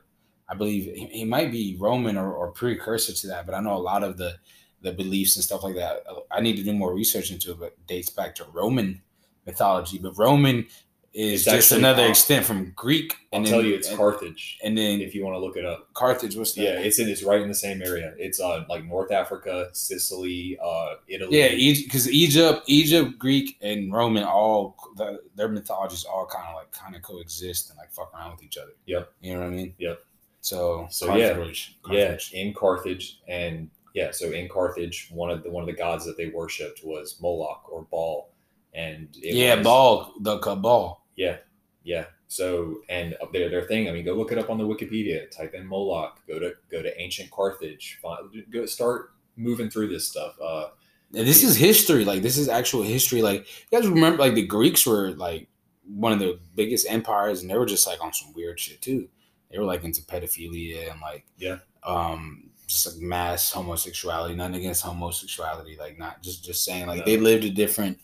[0.49, 3.75] I believe he, he might be Roman or, or precursor to that, but I know
[3.75, 4.37] a lot of the
[4.83, 6.05] the beliefs and stuff like that.
[6.31, 9.03] I need to do more research into it, but it dates back to Roman
[9.45, 9.99] mythology.
[9.99, 10.67] But Roman
[11.13, 13.15] is It's just actually- another I'll- extent from Greek.
[13.33, 14.59] I'll and tell then, you, it's and, Carthage.
[14.63, 16.37] and then If you want to look it up, Carthage.
[16.37, 16.63] What's that?
[16.63, 18.15] yeah, it's in it's right in the same area.
[18.17, 21.37] It's uh like North Africa, Sicily, uh Italy.
[21.39, 21.49] Yeah,
[21.83, 26.95] because Egypt, Egypt, Greek, and Roman all the, their mythologies all kind of like kind
[26.95, 28.73] of coexist and like fuck around with each other.
[28.87, 29.13] Yep.
[29.21, 29.75] You know what I mean?
[29.79, 30.01] Yep.
[30.43, 31.35] So, So, yeah.
[31.35, 35.75] Carthage, yeah, in Carthage, and yeah, so in Carthage, one of the one of the
[35.77, 38.31] gods that they worshipped was Moloch or Baal,
[38.73, 41.00] and it yeah, was- Baal, the Cabal.
[41.21, 41.37] Yeah,
[41.85, 42.05] yeah.
[42.29, 43.89] So and up there, their thing.
[43.89, 45.31] I mean, go look it up on the Wikipedia.
[45.31, 46.21] Type in Moloch.
[46.27, 47.99] Go to go to ancient Carthage.
[48.03, 50.35] Find, go start moving through this stuff.
[50.41, 50.69] Uh,
[51.15, 52.05] And this is history.
[52.05, 53.21] Like this is actual history.
[53.23, 53.41] Like
[53.71, 55.49] you guys remember, like the Greeks were like
[55.85, 59.09] one of the biggest empires, and they were just like on some weird shit too.
[59.51, 61.59] They were like into pedophilia and like Yeah.
[61.83, 64.37] um, just like mass homosexuality.
[64.37, 67.05] Nothing against homosexuality, like not just just saying like No.
[67.07, 67.99] they lived a different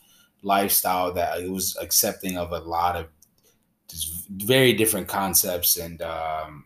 [0.47, 3.07] lifestyle that it was accepting of a lot of
[3.87, 6.65] just very different concepts and um,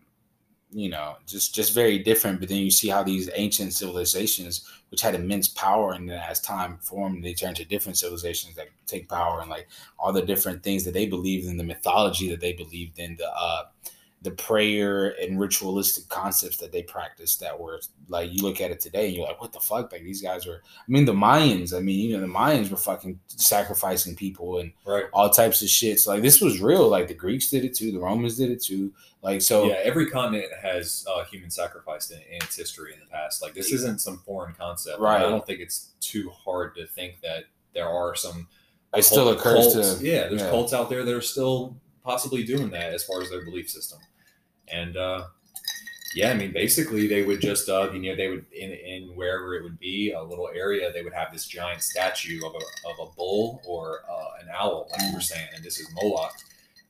[0.71, 2.39] you know just just very different.
[2.39, 6.41] But then you see how these ancient civilizations which had immense power and then as
[6.41, 9.67] time formed they turned to different civilizations that take power and like
[9.97, 13.29] all the different things that they believed in the mythology that they believed in the
[13.29, 13.63] uh
[14.23, 18.79] the prayer and ritualistic concepts that they practice that were like you look at it
[18.79, 21.75] today and you're like what the fuck like these guys are i mean the mayans
[21.75, 25.05] i mean you know the mayans were fucking sacrificing people and Right.
[25.13, 27.91] all types of shit so like this was real like the greeks did it too
[27.91, 28.93] the romans did it too
[29.23, 33.05] like so yeah, every continent has uh, human sacrifice in, in its history in the
[33.05, 33.39] past.
[33.39, 34.99] Like this isn't some foreign concept.
[34.99, 35.17] Right.
[35.21, 37.43] I don't think it's too hard to think that
[37.75, 38.47] there are some.
[38.95, 40.49] it still cult- occurs cults- to yeah, there's yeah.
[40.49, 43.99] cults out there that are still possibly doing that as far as their belief system,
[44.71, 45.25] and uh,
[46.15, 49.55] yeah, I mean basically they would just uh, you know they would in in wherever
[49.55, 53.09] it would be a little area they would have this giant statue of a of
[53.09, 56.33] a bull or uh, an owl like you were saying, and this is Moloch.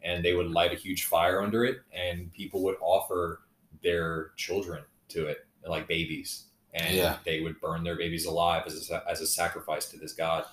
[0.03, 3.41] And they would light a huge fire under it and people would offer
[3.83, 6.45] their children to it like babies.
[6.73, 7.17] And Yeah.
[7.23, 10.45] they would burn their babies alive as a, as a sacrifice to this god.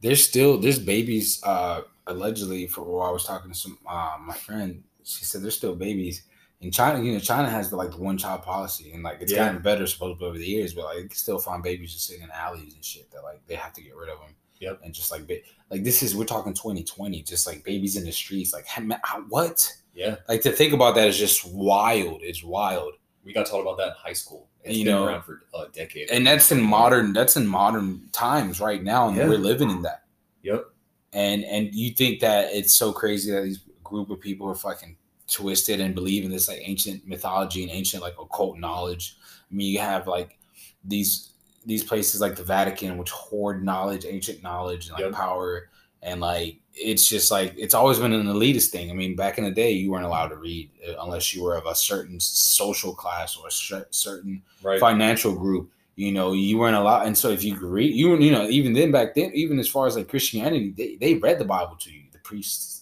[0.00, 4.34] There's still there's babies uh allegedly for while I was talking to some uh, my
[4.34, 6.22] friend she said there's still babies
[6.60, 9.32] in China you know China has the like the one child policy and like it's
[9.32, 9.46] Yeah.
[9.46, 12.22] gotten better supposedly over the years but like you can still find babies just sitting
[12.22, 14.80] in alleys and shit that like they have to get rid of them Yep.
[14.84, 15.40] and just like ba-
[15.70, 19.00] like this is we're talking 2020 just like babies in the streets like hey, man,
[19.04, 19.70] how- what?
[19.94, 20.16] Yeah.
[20.28, 22.94] Like to think about that is just wild it's wild.
[23.24, 24.48] We got taught about that in high school.
[24.64, 26.10] It's You been know, around for a decade.
[26.10, 29.28] and that's in modern that's in modern times right now and Yeah.
[29.28, 30.04] we're living in that.
[30.42, 30.64] Yep.
[31.12, 34.96] And and you think that it's so crazy that these group of people are fucking
[35.28, 39.16] twisted and believe in this like ancient mythology and ancient like occult knowledge.
[39.50, 40.38] I mean you have like
[40.84, 41.30] these
[41.64, 45.12] these places like the vatican which hoard knowledge ancient knowledge and like Yep.
[45.12, 45.68] power.
[46.02, 48.90] And like it's just like it's always been an elitist thing.
[48.90, 51.56] I mean back in the day you weren't allowed to read uh, unless you were
[51.56, 54.78] of a certain social class or a certain right.
[54.78, 58.30] financial group you know you weren't allowed and so if you could read you you
[58.30, 61.44] know even then back then even as far as like christianity they, they read the
[61.44, 62.75] bible to you the priests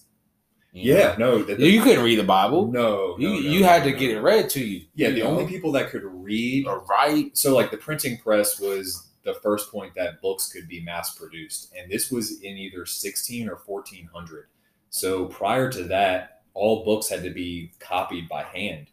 [0.75, 0.99] you know?
[0.99, 3.91] yeah no the, you couldn't read the bible no, you no, you no, had to
[3.91, 3.97] no.
[3.97, 5.27] get it read to you yeah you the know?
[5.29, 9.71] only people that could read or write so like the printing press was the first
[9.71, 14.47] point that books could be mass produced and this was in either 16 or 1400
[14.89, 18.87] so prior to that all books had to be copied by hand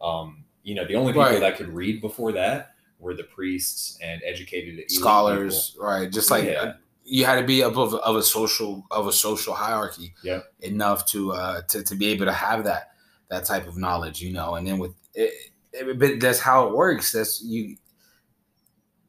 [0.00, 1.40] um, you know the only people Right.
[1.40, 6.74] that could read before that were the priests and educated scholars right just like Yeah.
[7.06, 10.40] You had to be above of a social of a social hierarchy Yeah.
[10.60, 12.92] enough to uh to, to be able to have that
[13.30, 14.54] that type of knowledge you know?
[14.54, 15.32] And then with it,
[15.72, 17.12] it- but that's how it works.
[17.12, 17.76] That's you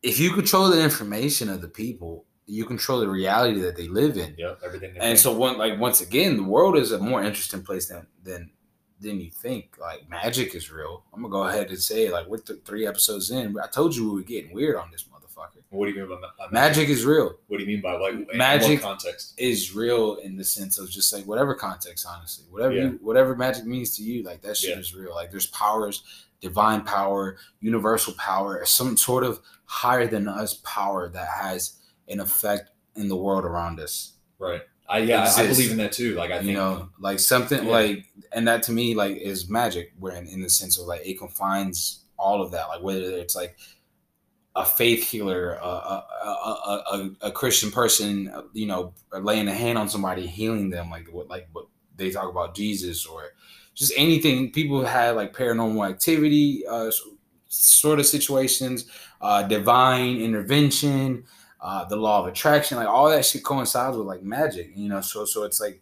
[0.04, 4.18] if you control the information of the people you control the reality that they live
[4.18, 4.36] in.
[4.38, 5.18] Yeah everything and think.
[5.18, 8.52] so one like once again the world is a more interesting place than than
[9.00, 9.78] than you think.
[9.80, 11.04] Like magic is real.
[11.14, 13.56] I'm gonna go ahead and say like we're th- three episodes in.
[13.60, 15.14] I told you we were getting weird on this motherfucker
[15.76, 16.89] what do you mean by ma- magic?
[16.89, 17.38] Is real.
[17.47, 19.34] What do you mean by like in Magic- what context?
[19.38, 22.45] is real in the sense of just like whatever context honestly.
[22.49, 22.84] Whatever Yeah.
[22.84, 24.80] you whatever magic means to you like that shit Yeah.
[24.80, 25.13] is real.
[25.13, 26.03] Like there's powers
[26.41, 32.69] divine power universal power some sort of higher than us power that has an effect
[32.95, 34.13] in the world around us.
[34.38, 34.61] Right.
[34.88, 36.13] I yeah I- I believe in that too.
[36.15, 37.71] Like I you know like something Yeah.
[37.71, 39.93] like and that to me like is magic.
[39.99, 42.67] Where in, in the sense of like it confines all of that.
[42.67, 43.57] Like whether it's like
[44.56, 49.89] a faith healer a, a, a, a, christian person you know laying a hand on
[49.89, 51.66] somebody healing them like what like what
[51.97, 53.24] they talk about jesus or
[53.74, 56.89] just anything people have like paranormal activity uh
[57.49, 58.86] sort of situations
[59.22, 61.26] uh divine intervention
[61.66, 65.01] uh, the law of attraction, like all that shit coincides with like magic, you know.
[65.01, 65.82] So so it's like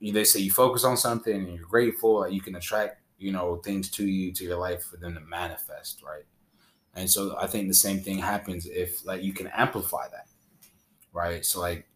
[0.00, 3.56] they say you focus on something and you're grateful, like you can attract you know
[3.56, 6.24] things to you to your life for them to manifest, right?
[6.94, 10.26] And so I think the same thing happens if like you can amplify that,
[11.12, 11.44] right?
[11.44, 11.86] So like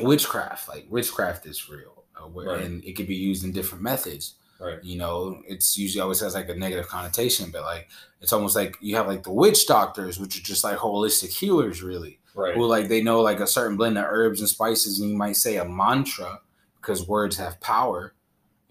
[0.00, 2.62] witchcraft, like witchcraft is real, uh, Right.
[2.62, 6.34] and it can be used in different methods right you know it's usually always has
[6.34, 7.88] like a negative connotation but like
[8.20, 11.82] it's almost like you have like the witch doctors which are just like holistic healers
[11.82, 15.10] really right who like they know like a certain blend of herbs and spices and
[15.10, 16.38] you might say a mantra
[16.80, 18.14] because words have power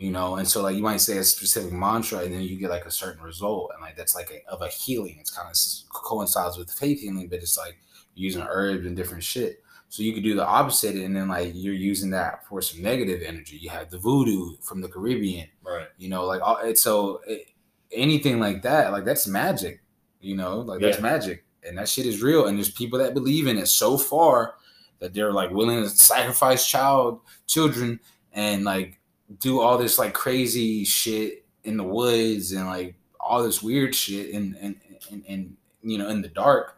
[0.02, 0.38] you know?
[0.38, 2.92] And so like you might say a specific mantra and then you get like a
[2.92, 5.18] certain result and like that's like a, of a healing.
[5.20, 5.56] It's kind of
[5.94, 7.78] coincides with faith healing but it's like
[8.16, 9.62] using herbs and different shit.
[9.90, 13.22] So you could do the opposite and then like you're using that for some negative
[13.24, 13.58] energy.
[13.58, 15.88] You have the voodoo from the caribbean right.
[16.00, 17.50] you know like all- it's so it,
[17.92, 19.82] anything like that like that's magic
[20.20, 20.60] you know?
[20.60, 23.68] Like that's magic and that shit is real and there's people that believe in it
[23.68, 24.56] so far
[25.00, 28.00] that they're like willing to sacrifice child children
[28.34, 29.01] and like
[29.40, 34.34] do all this like crazy shit in the woods and like all this weird shit
[34.34, 34.76] and and
[35.12, 36.78] and, and you know in the dark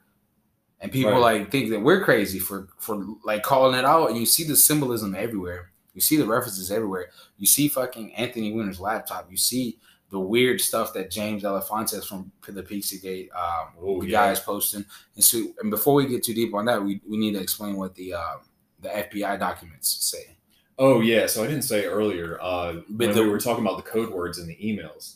[0.82, 1.40] and people Right.
[1.42, 4.56] like think that we're crazy for for like calling it out and you see the
[4.56, 9.30] symbolism everywhere you see the references everywhere you see fucking Anthony Weiner's laptop.
[9.32, 9.80] You see
[10.10, 14.26] the weird stuff that James Alefantis from the Pizzagate, um, Oh, the yeah.
[14.28, 14.86] guy is posting.
[15.16, 17.76] And so, and before we get too deep on that, we, we need to explain
[17.78, 18.42] what the um,
[18.80, 20.38] the FBI documents say.
[20.80, 23.78] Oh yeah, so I didn't say earlier uh, But when the- we were talking about
[23.84, 25.16] the code words in the emails.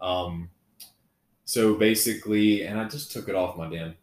[0.00, 0.50] Um,
[1.44, 3.94] so basically, and I just took it off my damn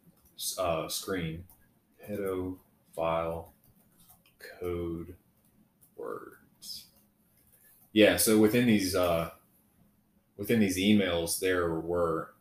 [0.58, 1.44] uh, screen.
[2.08, 3.46] Pedophile
[4.60, 5.16] code
[5.96, 6.86] words.
[7.92, 9.32] Yeah, so within these uh,
[10.38, 12.34] within these emails, there were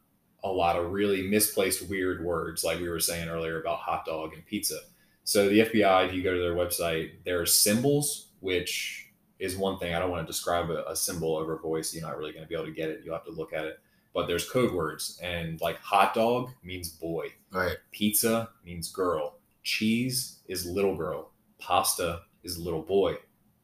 [0.44, 4.32] a lot of really misplaced weird words, like we were saying earlier about hot dog
[4.34, 4.78] and pizza.
[5.24, 9.78] So the FBI, if you go to their website, there are symbols, which is one
[9.78, 9.94] thing.
[9.94, 11.94] I don't want to describe a, a symbol over voice.
[11.94, 13.00] You're not really going to be able to get it.
[13.04, 13.80] You'll have to look at it.
[14.14, 17.78] But there's code words, and like hot dog means boy, Right.
[17.92, 23.16] pizza means girl, cheese is little girl, pasta is little boy,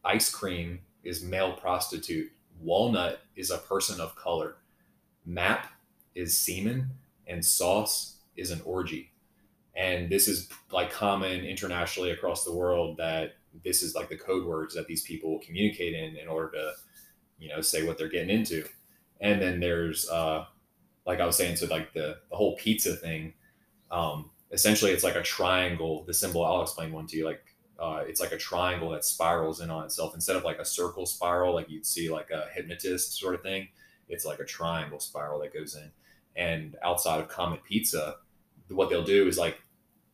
[0.07, 4.57] ice cream is male prostitute, walnut is a person of color,
[5.27, 5.67] map
[6.15, 6.93] is semen,
[7.27, 9.13] and sauce is an orgy.
[9.77, 14.45] And this is like common internationally across the world that this is like the code
[14.45, 16.73] words that these people will communicate in in order to,
[17.39, 18.65] you know, say what they're getting into.
[19.21, 20.45] And then there's, uh,
[21.07, 23.35] like I was saying, so like the, the whole pizza thing,
[23.91, 26.05] um, essentially it's like a triangle.
[26.05, 27.25] The symbol, I'll explain one to you.
[27.25, 27.43] Like
[27.79, 31.07] uh, it's like a triangle that spirals in on itself instead of like a circle
[31.07, 33.69] spiral, like you'd see like a hypnotist sort of thing.
[34.09, 35.91] It's like a triangle spiral that goes in.
[36.37, 38.17] And outside of Comet Pizza,
[38.69, 39.61] what they'll do is like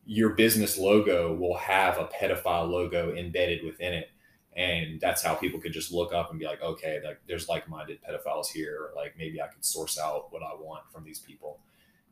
[0.05, 4.09] your business logo will have a pedophile logo embedded within it.
[4.55, 7.99] And that's how people could just look up and be like, okay, like there's like-minded
[8.01, 11.59] pedophiles here, or like maybe I could source out what I want from these people.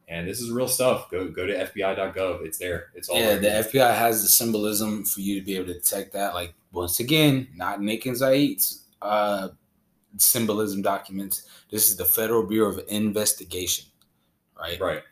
[0.10, 1.10] And this is real stuff.
[1.10, 2.46] Go go to FBI.gov.
[2.46, 2.92] It's there.
[2.96, 3.64] It's all Yeah, the there.
[3.64, 6.34] FBI has the symbolism for you to be able to detect that.
[6.34, 9.50] Like once again, not Nick and Zaid's uh,
[10.18, 11.48] symbolism documents.
[11.70, 13.86] This is the Federal Bureau of Investigation,
[14.60, 14.80] right?
[14.82, 15.04] right.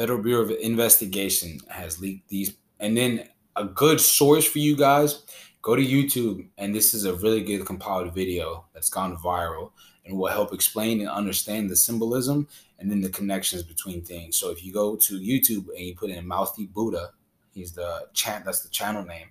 [0.00, 5.24] Federal Bureau of Investigation has leaked these, and then a good source for you guys.
[5.60, 9.72] Go to YouTube, and this is a really good compiled video that's gone viral
[10.06, 12.48] and will help explain and understand the symbolism
[12.78, 14.38] and then the connections between things.
[14.38, 17.10] So if you go to YouTube and you put in Mouthy Buddha,
[17.52, 19.28] he's the chat that's the channel name,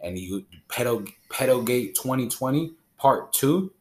[0.00, 3.72] and you Pedo Pedogate 2020 Part Two.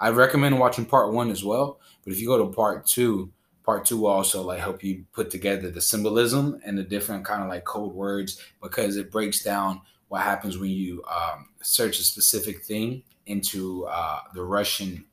[0.00, 3.30] I recommend watching Part One as well, but if you go to Part Two,
[3.68, 7.42] Part Two will also like help you put together the symbolism and the different kind
[7.42, 12.02] of like code words because it breaks down what happens when you um, search a
[12.02, 15.04] specific thing into uh, the Russian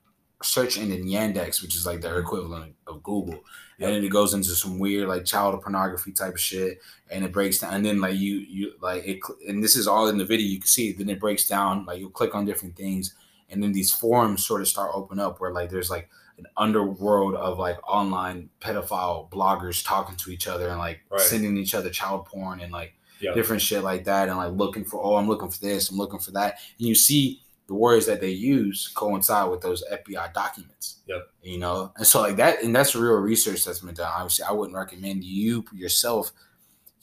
[0.41, 3.43] search engine Yandex, which is like their equivalent of Google.
[3.81, 6.79] And then it goes into some weird like child pornography type of shit,
[7.11, 7.73] and it breaks down.
[7.73, 10.47] And then like you you like it, and this is all in the video.
[10.47, 10.91] You can see.
[10.91, 11.83] It, then it breaks down.
[11.83, 13.15] Like you click on different things,
[13.49, 17.35] and then these forums sort of start open up where like there's like an underworld
[17.35, 21.21] of like online pedophile bloggers talking to each other and like Right.
[21.21, 23.33] sending each other child porn and like Yeah.
[23.33, 26.19] different shit like that and like looking for oh I'm looking for this I'm looking
[26.19, 30.97] for that and you see the words that they use coincide with those FBI documents.
[31.07, 31.27] Yep.
[31.41, 34.11] You know, and so like that, and that's real research that's been done.
[34.15, 36.31] Obviously, I wouldn't recommend you yourself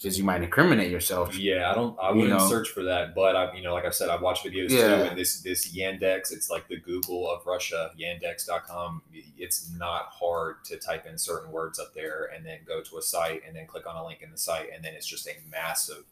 [0.02, 1.36] because you might incriminate yourself.
[1.36, 1.96] Yeah, I don't.
[2.00, 2.48] I wouldn't know.
[2.48, 4.96] search for that, but I, you know, like I said, I watch videos Yeah.
[4.96, 9.02] too, and this this Yandex, it's like the Google of Russia, Yandex.com.
[9.38, 13.02] It's not hard to type in certain words up there, and then go to a
[13.02, 15.34] site, and then click on a link in the site, and then it's just a
[15.50, 16.04] massive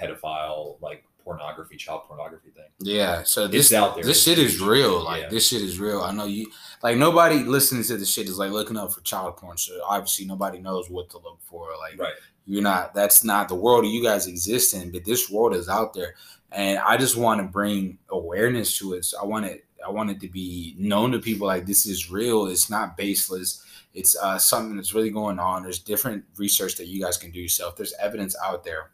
[0.00, 2.66] pedophile, like pornography, child pornography thing.
[2.80, 3.22] Yeah.
[3.24, 4.04] So this It's out there.
[4.04, 5.02] this shit is real.
[5.04, 5.28] Like Yeah.
[5.28, 6.00] this shit is real.
[6.02, 6.50] I know you.
[6.82, 9.56] Like nobody listening to the shit is like looking up for child porn.
[9.58, 11.68] So obviously nobody knows what to look for.
[11.78, 12.14] Like Right.
[12.46, 15.94] you're not that's not the world you guys exist in but this world is out
[15.94, 16.14] there
[16.50, 20.10] and i just want to bring awareness to it so i want it i want
[20.10, 23.62] it to be known to people like this is real it's not baseless
[23.94, 27.38] it's uh, something that's really going on there's different research that you guys can do
[27.38, 28.90] yourself there's evidence out there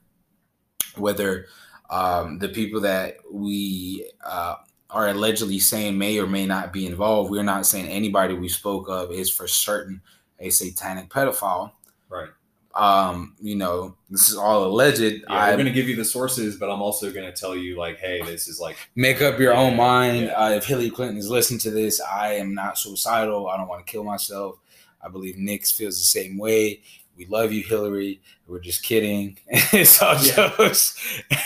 [0.97, 1.47] whether
[1.90, 4.56] um, the people that we uh,
[4.90, 8.89] are allegedly saying may or may not be involved we're not saying anybody we spoke
[8.89, 10.01] of is for certain
[10.40, 11.73] a satanic pedophile
[12.10, 12.28] Right.
[12.74, 15.01] um, you know, this is all alleged.
[15.01, 17.77] Yeah, I'm going to give you the sources, but I'm also going to tell you,
[17.77, 20.27] like, hey, this is like, make up your own mind.
[20.27, 20.32] yeah.
[20.32, 23.48] Uh, if Hillary Clinton is listening to this, I am not suicidal.
[23.48, 24.56] I don't want to kill myself.
[25.02, 26.81] I believe Nick feels the same way.
[27.19, 28.20] We love you, Hillary.
[28.47, 29.39] We're just kidding.
[29.49, 30.55] it's all Yeah.
[30.57, 30.95] jokes.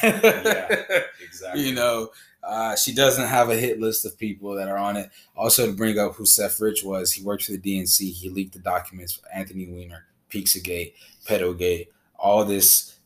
[0.03, 1.63] Yeah, exactly.
[1.67, 2.11] You know,
[2.43, 5.11] uh, she doesn't have a hit list of people that are on it.
[5.37, 8.13] Also, to bring up who Seth Rich was, he worked for the DNC.
[8.13, 10.93] He leaked the documents for Anthony Weiner, Pizzagate,
[11.27, 11.89] Pedogate.
[12.19, 12.97] All this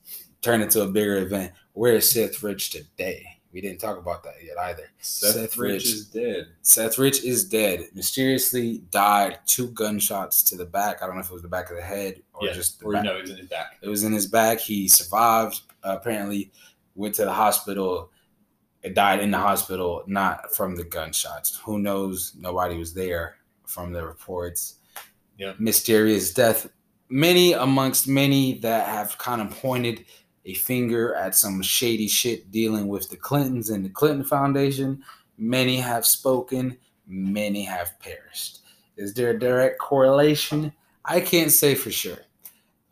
[0.42, 1.52] turned into a bigger event.
[1.74, 3.35] Where is Seth Rich today?
[3.56, 4.90] We didn't talk about that yet either.
[4.98, 5.84] Seth, Seth Rich, Rich.
[5.86, 6.48] is dead.
[6.60, 7.88] Seth Rich is dead.
[7.94, 11.02] Mysteriously died two gunshots to the back.
[11.02, 12.84] I don't know if it was the back of the head or yeah, just the
[12.84, 13.04] or back.
[13.04, 13.78] no, he's in his back.
[13.80, 14.60] It was in his back.
[14.60, 15.62] He survived.
[15.82, 16.52] Uh, apparently,
[16.96, 18.10] went to the hospital.
[18.82, 21.58] It died in the hospital, not from the gunshots.
[21.64, 22.34] Who knows?
[22.38, 24.80] Nobody was there from the reports.
[25.38, 25.54] Yeah.
[25.58, 26.68] Mysterious death.
[27.08, 30.04] Many amongst many that have kind of pointed
[30.46, 35.02] a finger at some shady shit dealing with the Clintons and the Clinton Foundation.
[35.36, 36.78] Many have spoken.
[37.06, 38.60] Many have perished.
[38.96, 40.72] Is there a direct correlation?
[41.04, 42.18] I can't say for sure.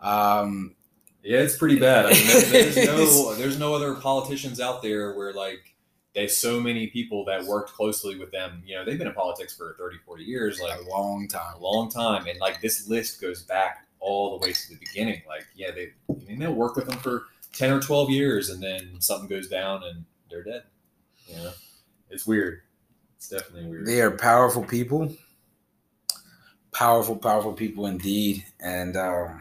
[0.01, 0.75] Um,
[1.23, 2.07] Yeah, it's pretty bad.
[2.07, 5.75] I mean, there's no there's no other politicians out there where like
[6.15, 8.63] there's so many people that worked closely with them.
[8.67, 11.57] You know, they've been in politics for 30, 40 years, like a long time.
[11.57, 15.23] a long time, and like this list goes back all the way to the beginning.
[15.27, 17.25] Like, yeah, they I mean they'll work with them for
[17.55, 20.65] ten or twelve years, and then something goes down and they're dead.
[21.27, 21.53] You know,
[22.11, 22.61] it's weird.
[23.17, 23.87] It's definitely weird.
[23.87, 25.15] They are powerful people.
[26.73, 28.45] Powerful, powerful people indeed.
[28.61, 29.41] And um,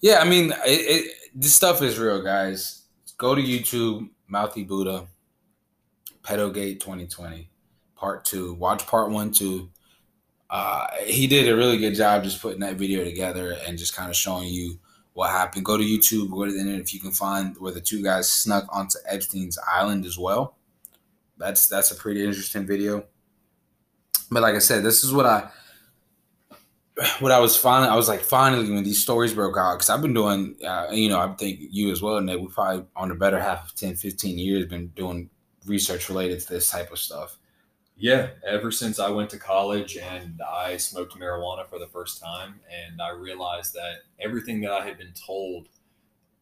[0.00, 2.84] yeah, I mean, it, it, this stuff is real, guys.
[3.18, 5.06] Go to YouTube, Mouthy Buddha,
[6.22, 7.50] Pedogate 2020,
[7.96, 8.54] part two.
[8.54, 9.70] Watch part one, too.
[10.48, 14.08] Uh, he did a really good job just putting that video together and just kind
[14.08, 14.78] of showing you
[15.16, 15.64] what happened.
[15.64, 18.30] Go to YouTube, go to the internet if you can find where the two guys
[18.30, 20.58] snuck onto Epstein's island as well.
[21.38, 23.04] That's that's a pretty interesting video.
[24.30, 25.48] But like I said, this is what I
[27.20, 30.02] what I was finally I was like finally when these stories broke out because I've
[30.02, 33.14] been doing uh, you know I think you as well Nate we probably on the
[33.14, 35.30] better half of 10 15 years been doing
[35.64, 37.38] research related to this type of stuff.
[37.98, 42.60] Yeah, ever since I went to college and I smoked marijuana for the first time,
[42.70, 45.68] and I realized that everything that I had been told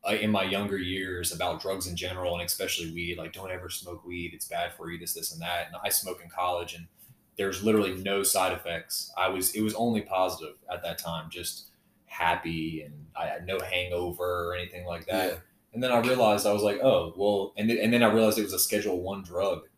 [0.06, 3.70] uh, in my younger years about drugs in general, and especially weed, like don't ever
[3.70, 5.68] smoke weed, it's bad for you, this, this, and that.
[5.68, 6.86] And I smoke in college, and
[7.39, 9.12] there's literally no side effects.
[9.16, 11.68] I was, it was only positive at that time, just
[12.06, 15.31] happy, and I had no hangover or anything like that.
[15.31, 15.39] Yeah.
[15.72, 18.39] And then I realized I was like, oh, well, and then, and then I realized
[18.39, 19.68] it was a Schedule One drug,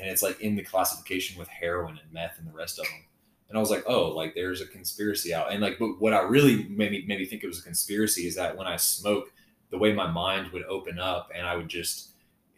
[0.00, 3.04] and it's like in the classification with heroin and meth and the rest of them.
[3.48, 5.52] And I was like, oh, like there's a conspiracy out.
[5.52, 8.26] And like, but what I really made me, made me think it was a conspiracy
[8.26, 9.32] is that when I smoke,
[9.70, 12.10] the way my mind would open up and I would just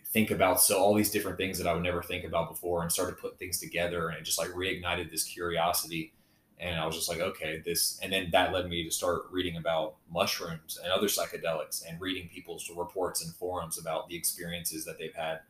[0.07, 2.93] think about so all these different things that I would never think about before and
[2.93, 6.13] started putting things together and it just like reignited this curiosity.
[6.59, 9.57] And I was just like, okay, this, and then that led me to start reading
[9.57, 14.99] about mushrooms and other psychedelics and reading people's reports and forums about the experiences that
[14.99, 15.41] they've had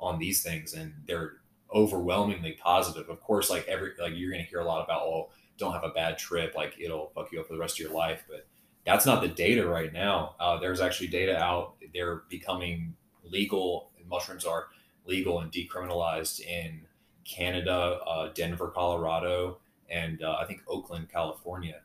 [0.00, 0.74] on these things.
[0.74, 1.34] And they're
[1.74, 3.08] overwhelmingly positive.
[3.08, 5.90] Of course, like every, like you're to hear a lot about, oh, don't have a
[5.90, 6.54] bad trip.
[6.54, 8.24] Like it'll fuck you up for the rest of your life.
[8.28, 8.46] But
[8.84, 10.36] that's not the data right now.
[10.38, 11.74] Uh, there's actually data out.
[11.92, 12.94] They're becoming
[13.24, 13.90] legal.
[14.08, 14.68] Mushrooms are
[15.04, 16.82] legal and decriminalized in
[17.24, 19.58] Canada, uh, Denver, Colorado,
[19.90, 21.80] and uh, I think Oakland, California.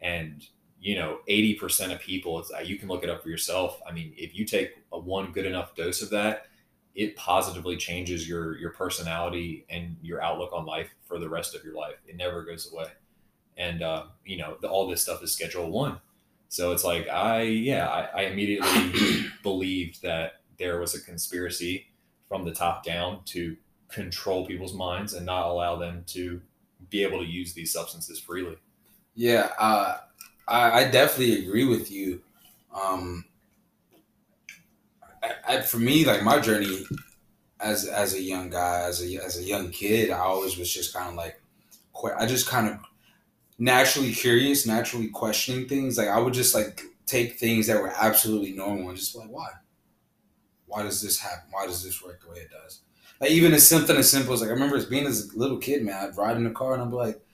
[0.00, 0.46] And
[0.80, 3.80] you know, 80% of people, it's, uh, you can look it up for yourself.
[3.88, 6.46] I mean, if you take a one good enough dose of that,
[6.96, 11.62] it positively changes your your personality and your outlook on life for the rest of
[11.62, 11.96] your life.
[12.08, 12.88] It never goes away.
[13.58, 16.00] And uh, you know, the, all this stuff is Schedule One.
[16.48, 21.86] So it's like I yeah, I, I immediately believed that there was a conspiracy
[22.28, 23.56] from the top down to
[23.88, 26.40] control people's minds and not allow them to
[26.88, 28.56] be able to use these substances freely.
[29.14, 29.98] Yeah, uh,
[30.48, 32.22] I, I definitely agree with you.
[32.74, 33.26] Um,
[35.46, 36.84] I, for me, like my journey
[37.60, 40.94] as as a young guy, as a as a young kid, I always was just
[40.94, 41.40] kind of like,
[42.18, 42.78] I just kind of
[43.58, 45.98] naturally curious, naturally questioning things.
[45.98, 49.48] Like I would just like take things that were absolutely normal and just like, why?
[50.66, 51.48] Why does this happen?
[51.50, 52.80] Why does this work the way it does?
[53.20, 55.58] Like even as something as simple as like I remember as being as a little
[55.58, 57.25] kid, man, I'd ride in the car and I'd be like,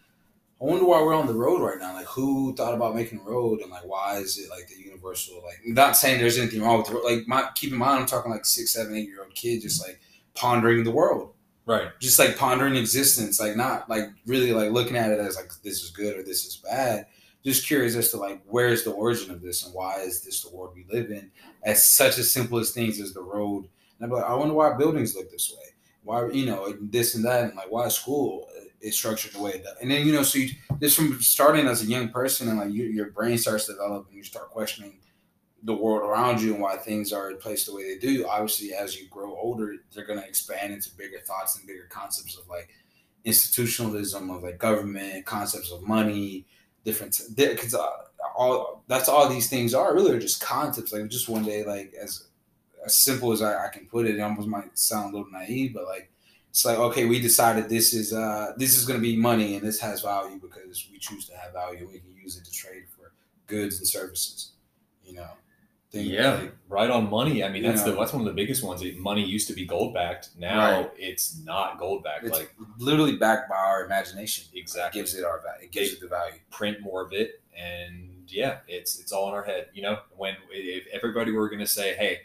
[0.62, 1.92] I wonder why we're on the road right now.
[1.92, 5.42] Like who thought about making a road and like why is it like the universal?
[5.44, 7.04] Like not saying there's anything wrong with the road.
[7.04, 9.84] Like my keep in mind, I'm talking like six, seven, eight year old kid just
[9.84, 10.00] like
[10.34, 11.34] pondering the world
[11.66, 11.88] Right.
[12.00, 15.82] just like pondering existence, like not like really like looking at it as like this
[15.82, 17.06] is good or this is bad.
[17.44, 20.42] Just curious as to like where is the origin of this and why is this
[20.42, 21.30] the world we live in?
[21.64, 23.68] As such as simple as things as the road.
[23.98, 25.66] And I'm like, I wonder why buildings look this way.
[26.04, 28.48] Why you know this and that, and like why school
[28.82, 29.76] is structured the way it does.
[29.80, 30.50] And then you know, so you,
[30.80, 34.08] just from starting as a young person and like you, your brain starts to develop
[34.08, 34.98] and you start questioning
[35.62, 38.26] the world around you and why things are placed the way they do.
[38.28, 42.36] Obviously, as you grow older, they're going to expand into bigger thoughts and bigger concepts
[42.36, 42.68] of like
[43.24, 46.44] institutionalism, of like government, concepts of money,
[46.84, 47.20] different.
[47.36, 47.86] Because uh,
[48.36, 50.92] all that's all these things are really are just concepts.
[50.92, 52.28] Like just one day, like as
[52.84, 55.74] as simple as I, I can put it, it almost might sound a little naive,
[55.74, 56.11] but like
[56.52, 59.80] it's like okay, we decided this is uh this is gonna be money and this
[59.80, 63.12] has value because we choose to have value we can use it to trade for
[63.46, 64.52] goods and services.
[65.04, 65.30] You know.
[65.94, 67.44] Yeah, like- right on money.
[67.44, 68.82] I mean, that's the that's one of the biggest ones.
[68.96, 70.30] Money used to be gold backed.
[70.38, 70.90] Now Right.
[70.96, 72.24] it's not gold backed.
[72.24, 74.44] it's Like literally backed by our imagination.
[74.54, 75.00] Exactly.
[75.00, 75.64] It gives it our value.
[75.64, 76.38] It gives it the value.
[76.50, 79.68] print more of it, and yeah, it's it's all in our head.
[79.74, 82.20] You know, when if everybody were going to say, "Hey,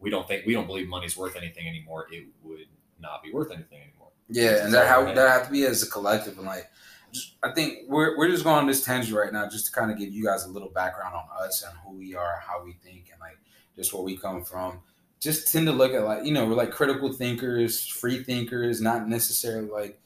[0.00, 2.66] we don't think we don't believe money's worth anything anymore," it would
[3.02, 4.08] not be worth anything anymore.
[4.28, 6.70] Yeah, and that how that have to be as a collective and like
[7.12, 9.90] just, I think we're we're just going on this tangent right now just to kind
[9.90, 12.72] of give you guys a little background on us and who we are, how we
[12.72, 13.38] think, and like
[13.76, 14.80] just where we come from.
[15.20, 19.08] Just tend to look at like you know we're like critical thinkers, free thinkers, not
[19.08, 20.00] necessarily like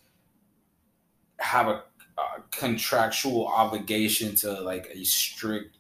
[1.38, 1.82] have a,
[2.18, 5.78] a contractual obligation to like a strict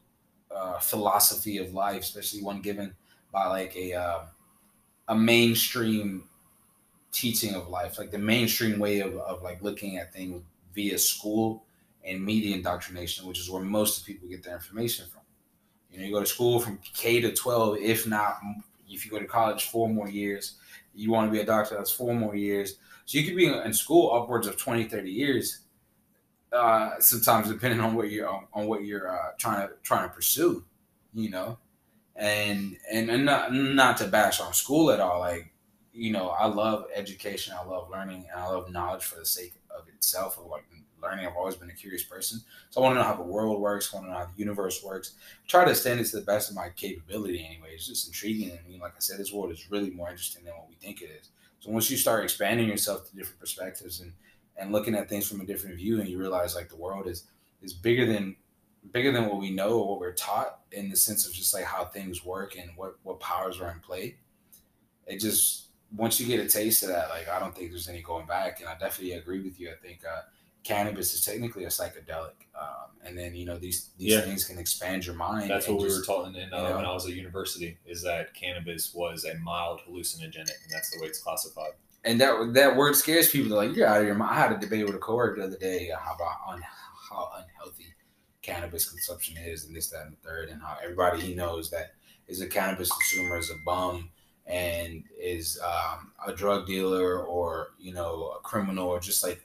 [0.54, 2.94] uh, philosophy of life, especially one given
[3.32, 4.20] by like a uh,
[5.08, 6.24] a mainstream
[7.16, 10.42] teaching of life, like the mainstream way of, of like looking at things
[10.74, 11.64] via school
[12.04, 15.22] and media indoctrination, which is where most of people get their information from.
[15.90, 18.38] You know, you go to school from K to 12, if not,
[18.88, 20.56] if you go to college four more years,
[20.94, 22.76] you want to be a doctor, that's four more years.
[23.06, 25.60] So you could be in school upwards of 20, 30 years,
[26.52, 30.64] uh, sometimes depending on what you're, on, what you're uh, trying to, trying to pursue,
[31.14, 31.58] you know?
[32.14, 35.20] And, and, and not, not to bash on school at all.
[35.20, 35.52] Like,
[35.96, 39.54] you know, I love education, I love learning, and I love knowledge for the sake
[39.70, 40.38] of itself.
[40.38, 40.64] Of like
[41.02, 42.40] learning, I've always been a curious person,
[42.70, 43.92] so I want to know how the world works.
[43.92, 45.14] I want to know how the universe works.
[45.48, 47.44] try to understand it to the best of my capability.
[47.44, 48.52] Anyway, it's just intriguing.
[48.52, 51.02] I mean, like I said, this world is really more interesting than what we think
[51.02, 51.30] it is.
[51.60, 54.12] So once you start expanding yourself to different perspectives and
[54.58, 57.24] and looking at things from a different view, and you realize like the world is
[57.62, 58.36] is bigger than
[58.92, 61.64] bigger than what we know or what we're taught in the sense of just like
[61.64, 64.16] how things work and what what powers are in play.
[65.06, 68.02] It just once you get a taste of that, like I don't think there's any
[68.02, 68.60] going back.
[68.60, 69.70] And I definitely agree with you.
[69.70, 70.22] I think uh,
[70.64, 74.20] cannabis is technically a psychedelic, um, and then you know these these Yeah.
[74.22, 75.48] things can expand your mind.
[75.50, 76.76] That's what we were taught in, uh, you know.
[76.76, 77.78] when I was at university.
[77.86, 81.72] Is that cannabis was a mild hallucinogenic, and that's the way it's classified.
[82.04, 83.50] and that that word scares people.
[83.50, 85.46] They're like, "You're out of your mind." I had a debate with a coworker the
[85.46, 86.62] other day uh, about un-
[87.10, 87.94] how unhealthy
[88.42, 91.94] cannabis consumption is, and this, that, and the third, and how everybody he knows that
[92.28, 94.10] is a cannabis consumer is a bum
[94.46, 99.40] and is um, a drug dealer or you know a criminal or just like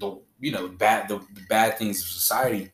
[0.00, 2.72] the you know bad the, the bad things of society.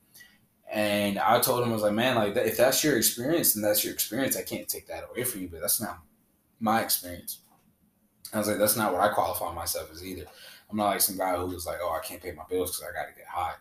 [0.72, 3.62] And I told him I was like, man, like that, if that's your experience, then
[3.62, 4.36] that's your experience.
[4.38, 5.98] I can't take that away from you, but that's not
[6.60, 7.40] my experience.
[8.32, 10.24] I was like, that's not what I qualify myself as either.
[10.70, 12.90] I'm not like some guy who was like, oh, I can't pay my bills because
[12.90, 13.52] I got to get high.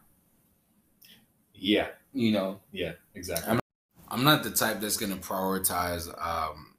[1.54, 3.50] Yeah, You know, yeah, exactly.
[3.50, 3.60] I'm-
[4.08, 6.71] I'm not the type that's going to prioritize um,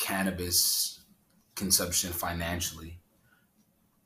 [0.00, 1.00] cannabis
[1.54, 2.98] consumption financially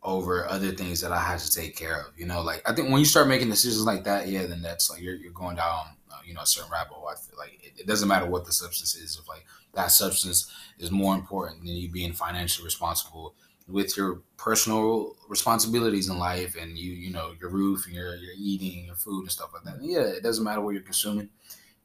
[0.02, 2.18] over other things that I have to take care of.
[2.18, 4.90] You know, like I think when you start making decisions like that, yeah, then that's
[4.90, 7.08] like you're, you're going down, uh, you know, a certain rabbit hole.
[7.08, 9.18] I feel like it, it doesn't matter what the substance is.
[9.20, 13.34] If like that substance is more important than you being financially responsible
[13.66, 18.34] with your personal responsibilities in life and you, you know, your roof and your, your
[18.36, 19.82] eating, your food and stuff like that.
[19.82, 21.30] Yeah, it doesn't matter what you're consuming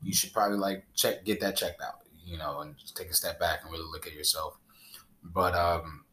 [0.02, 3.14] you should probably like check get that checked out you know and just take a
[3.14, 4.58] step back and really look at yourself.
[5.24, 6.06] But um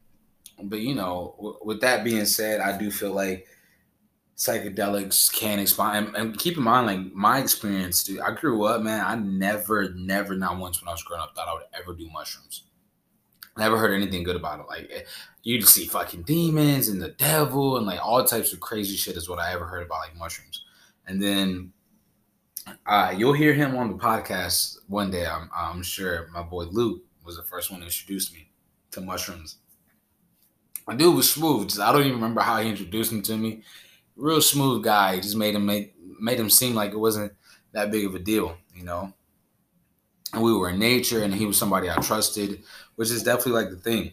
[0.63, 3.47] but you know w- with that being said i do feel like
[4.37, 8.83] psychedelics can expand and, and keep in mind like my experience dude i grew up
[8.83, 11.95] man i never never not once when i was growing up thought i would ever
[11.95, 12.65] do mushrooms.
[13.59, 14.67] Never heard anything good about it.
[14.69, 15.01] Like eh,
[15.43, 19.31] you'd see fucking demons and the devil and like all types of crazy shit is
[19.31, 20.65] what i ever heard about like mushrooms.
[21.07, 21.73] And then
[22.87, 25.27] uh, you'll hear him on the podcast one day.
[25.27, 28.51] I'm, I'm sure my boy Luke was the first one to introduce me
[28.93, 29.57] to mushrooms.
[30.87, 31.69] My dude was smooth.
[31.69, 33.63] Just- I don't even remember how he introduced him to me.
[34.17, 35.17] Real smooth guy.
[35.21, 37.33] Just made him make made him seem like it wasn't
[37.73, 39.13] that big of a deal, you know.
[40.33, 42.63] And we were in nature, and he was somebody I trusted,
[42.95, 44.13] which is definitely like the thing.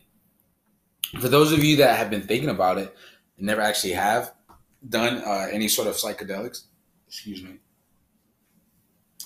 [1.20, 2.94] For those of you that have been thinking about it
[3.38, 4.34] and never actually have
[4.88, 6.64] done uh, any sort of psychedelics,
[7.08, 7.60] excuse me,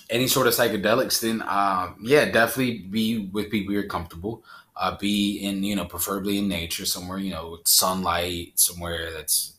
[0.09, 4.43] any sort of psychedelics, then um, yeah, definitely be with people you're comfortable.
[4.79, 9.53] Uh, be in you know preferably in nature somewhere you know sunlight somewhere that's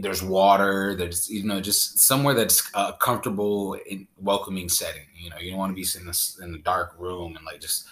[0.00, 5.36] there's water there's you know just somewhere that's a comfortable and welcoming setting you know
[5.38, 7.88] you don't want to be in this- in a dark room and like just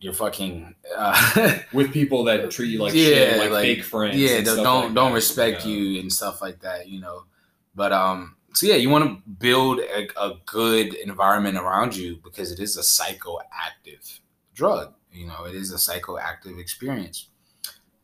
[0.00, 4.16] you're fucking uh, With people that treat you like Yeah, shit, like, like- fake friends.
[4.16, 5.72] yeah and don't stuff don't, like don't respect know.
[5.72, 7.24] you and stuff like that you know
[7.74, 12.50] but um so yeah you want to build a, a good environment around you because
[12.50, 14.20] it is a psychoactive
[14.58, 17.28] drug You know, it is a psychoactive experience,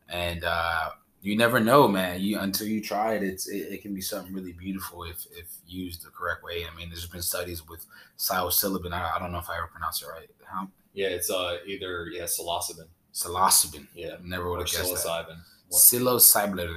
[0.08, 0.90] and uh,
[1.20, 2.20] you never know, man.
[2.20, 5.48] You until you try it, it's it, it, can be something really beautiful if if
[5.66, 6.64] used the correct way.
[6.64, 7.84] I mean, there's been studies with
[8.18, 8.92] psilocybin.
[8.92, 10.30] I, I don't know if I ever pronounced it right.
[10.44, 10.68] How?
[10.94, 12.88] Yeah, it's uh either yeah psilocybin.
[13.12, 13.86] Psilocybin.
[13.94, 15.36] Yeah, never would have guessed psilocybin.
[15.70, 15.76] that.
[15.76, 16.68] Psilocybin.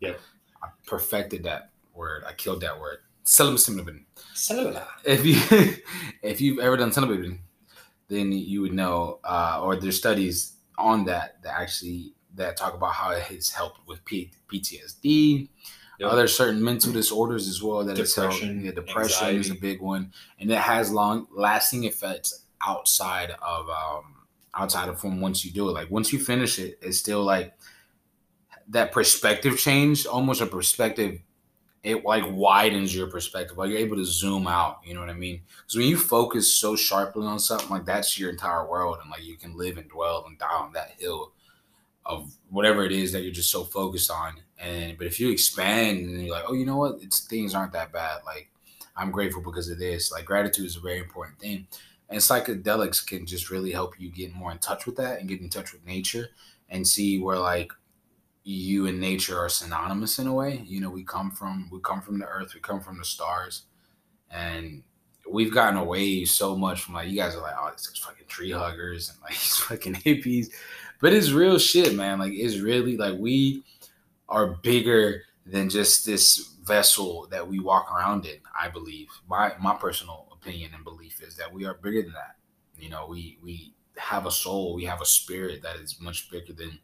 [0.00, 0.20] Yep.
[0.62, 2.24] I perfected that word.
[2.26, 2.98] I killed that word.
[3.24, 4.04] Psilocybin.
[5.04, 5.76] If you
[6.22, 7.38] if you've ever done psilocybin,
[8.08, 12.92] then you would know, uh, or there's studies on that that actually that talk about
[12.92, 15.48] how it has helped with P- PTSD,
[15.98, 16.10] yep.
[16.10, 17.84] other certain mental disorders as well.
[17.84, 19.38] That depression, yeah, depression anxiety.
[19.38, 24.14] is a big one, and it has long lasting effects outside of um,
[24.54, 25.72] outside of from once you do it.
[25.72, 27.54] Like once you finish it, it's still like
[28.68, 31.20] that perspective change, almost a perspective.
[31.86, 33.56] It like widens your perspective.
[33.56, 34.80] Like you're able to zoom out.
[34.84, 35.40] You know what I mean?
[35.58, 39.24] Because when you focus so sharply on something, like that's your entire world, and like
[39.24, 41.30] you can live and dwell and die on that hill
[42.04, 44.34] of whatever it is that you're just so focused on.
[44.58, 47.72] And but if you expand and you're like, oh, you know what, it's things aren't
[47.74, 48.22] that bad.
[48.26, 48.50] Like
[48.96, 50.10] I'm grateful because of this.
[50.10, 51.68] Like gratitude is a very important thing.
[52.08, 55.40] And psychedelics can just really help you get more in touch with that and get
[55.40, 56.30] in touch with nature
[56.68, 57.72] and see where like
[58.48, 60.62] you and nature are synonymous in a way.
[60.64, 63.64] You know, we come from we come from the earth, we come from the stars,
[64.30, 64.84] and
[65.28, 68.52] we've gotten away so much from like you guys are like, oh, these fucking tree
[68.52, 70.46] huggers and like these fucking hippies.
[71.00, 72.20] But it's real shit, man.
[72.20, 73.64] Like it's really like we
[74.28, 79.08] are bigger than just this vessel that we walk around in, I believe.
[79.28, 82.36] My my personal opinion and belief is that we are bigger than that.
[82.78, 86.52] You know, we we have a soul, we have a spirit that is much bigger
[86.52, 86.78] than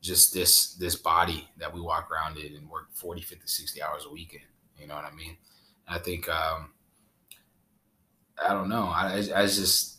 [0.00, 4.06] just this this body that we walk around in and work 40 50 60 hours
[4.06, 5.36] a week in you know what i mean?
[5.86, 6.72] And i think um
[8.42, 9.98] i don't know i, I just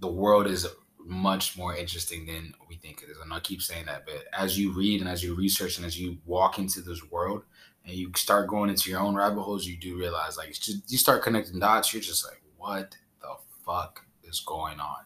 [0.00, 0.66] the world is
[1.06, 4.58] much more interesting than we think it is and i keep saying that but as
[4.58, 7.42] you read and as you research and as you walk into this world
[7.86, 10.98] and you start going into your own rabbit holes you do realize like just, you
[10.98, 13.28] start connecting dots you're just like what the
[13.64, 15.04] fuck is going on?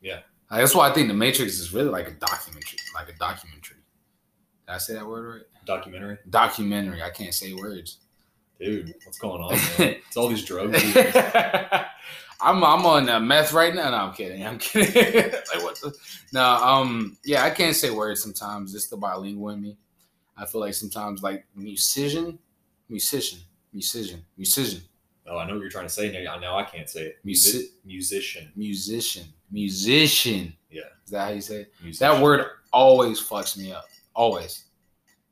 [0.00, 0.20] Yeah
[0.50, 3.78] like, that's why I think the Matrix is really like a documentary, like a documentary.
[4.66, 5.64] Did I say that word right?
[5.64, 6.18] Documentary.
[6.28, 7.02] Documentary.
[7.02, 7.98] I can't say words.
[8.60, 9.50] Dude, what's going on?
[9.78, 9.96] Man?
[10.06, 10.80] it's all these drugs.
[12.40, 13.90] I'm I'm on uh, meth right now.
[13.90, 14.46] No, I'm kidding.
[14.46, 15.32] I'm kidding.
[15.54, 15.94] like what the?
[16.32, 18.74] No, um, yeah, I can't say words sometimes.
[18.74, 19.76] It's the bilingual in me.
[20.36, 22.38] I feel like sometimes like musician,
[22.88, 23.40] musician,
[23.72, 24.82] musician, musician.
[25.26, 26.38] Oh, I know what you're trying to say now.
[26.38, 27.18] Now I can't say it.
[27.24, 28.52] Music, musician.
[28.54, 29.24] Musician.
[29.54, 30.52] Musician.
[30.70, 30.82] Yeah.
[31.04, 31.72] Is that how you say it?
[31.82, 32.12] Musician.
[32.12, 33.86] That word always fucks me up.
[34.14, 34.64] Always.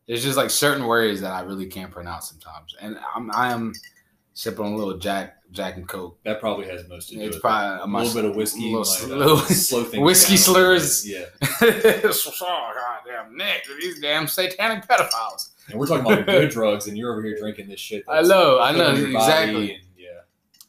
[0.06, 3.72] There's just like certain words that I really can't pronounce sometimes, and I'm I am
[4.34, 6.18] sipping a little Jack Jack and Coke.
[6.24, 7.82] That probably has most to do it's probably it.
[7.82, 11.08] A little bit of whiskey, little, like, uh, slow whiskey slurs.
[11.08, 11.24] Yeah.
[11.62, 12.72] oh,
[13.04, 15.50] goddamn Nick, these damn satanic pedophiles.
[15.68, 18.04] And we're talking about good drugs, and you're over here drinking this shit.
[18.08, 19.74] I know, I know exactly.
[19.74, 20.08] And, yeah.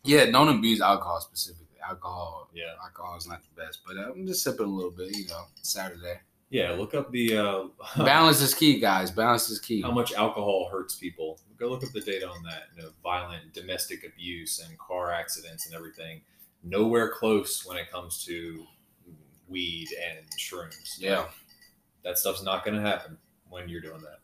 [0.04, 1.63] Yeah, don't abuse alcohol specifically.
[1.88, 2.50] Alcohol.
[2.54, 2.74] Yeah.
[2.84, 5.16] Alcohol is not the best, but I'm just sipping a little bit.
[5.16, 6.20] You know, Saturday.
[6.50, 7.64] Yeah, look up the uh,
[7.98, 9.10] balance is key, guys.
[9.10, 9.82] Balance is key.
[9.82, 11.40] How much alcohol hurts people?
[11.58, 12.66] Go look up the data on that.
[12.76, 16.22] You know, violent domestic abuse and car accidents and everything.
[16.64, 18.66] Nowhere close when it comes to
[19.48, 21.00] weed and shrooms.
[21.00, 21.26] Yeah,
[22.04, 23.18] that stuff's not going to happen
[23.50, 24.20] when you're doing that.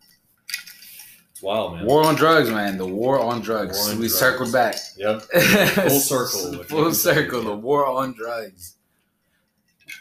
[1.39, 1.85] It's wild, man.
[1.85, 2.77] War on drugs, man.
[2.77, 3.77] The war on drugs.
[3.77, 4.15] War on we drugs.
[4.15, 4.75] circled back.
[4.97, 5.21] Yep.
[5.73, 6.63] Full circle.
[6.63, 7.43] Full circle.
[7.43, 8.75] The war on drugs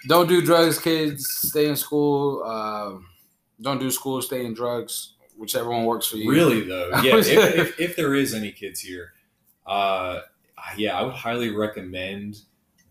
[0.06, 1.28] don't do drugs, kids.
[1.28, 2.42] Stay in school.
[2.44, 2.98] Uh,
[3.60, 4.22] don't do school.
[4.22, 5.14] Stay in drugs.
[5.36, 6.30] Whichever one works for you.
[6.30, 7.16] Really though, yeah.
[7.16, 9.12] if, if, if, there is any kids here,
[9.66, 10.20] uh,
[10.76, 12.40] yeah, I would highly recommend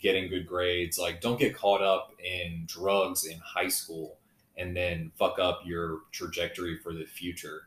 [0.01, 0.97] getting good grades.
[0.97, 4.17] Like, don't get caught up in drugs in high school
[4.55, 7.63] and then fuck up your trajectory for the future.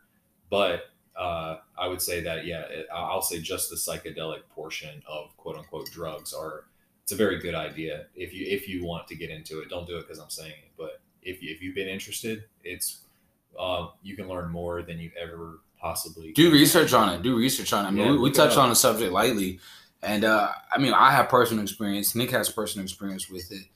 [0.50, 2.64] But uh, I would say that yeah,
[2.94, 6.64] I'll say just the psychedelic portion of quote unquote drugs are
[7.02, 9.68] it's a very good idea if you if you want to get into it.
[9.68, 13.00] Don't do it because I'm saying it, but if you, if you've been interested, it's
[13.58, 17.22] uh, you can learn more than you ever possibly do research on it.
[17.22, 17.88] Do research on it.
[17.88, 19.60] I mean, yeah, we, we touched on the subject lightly,
[20.02, 22.14] and uh, I mean, I have personal experience.
[22.14, 23.66] Nick has personal experience with it,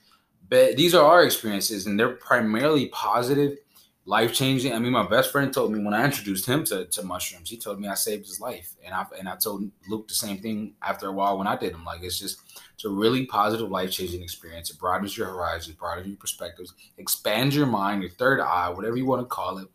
[0.48, 3.58] but these are our experiences, and they're primarily positive
[4.06, 4.72] life changing.
[4.72, 7.56] I mean, my best friend told me when I introduced him to, to mushrooms, he
[7.56, 10.74] told me I saved his life, and I and I told Luke the same thing
[10.82, 11.84] after a while when I did them.
[11.84, 12.40] Like it's just
[12.74, 14.70] it's a really positive life changing experience.
[14.70, 19.06] It broadens your horizons, broadens your perspectives, expands your mind, your third eye, whatever you
[19.06, 19.68] want to call it,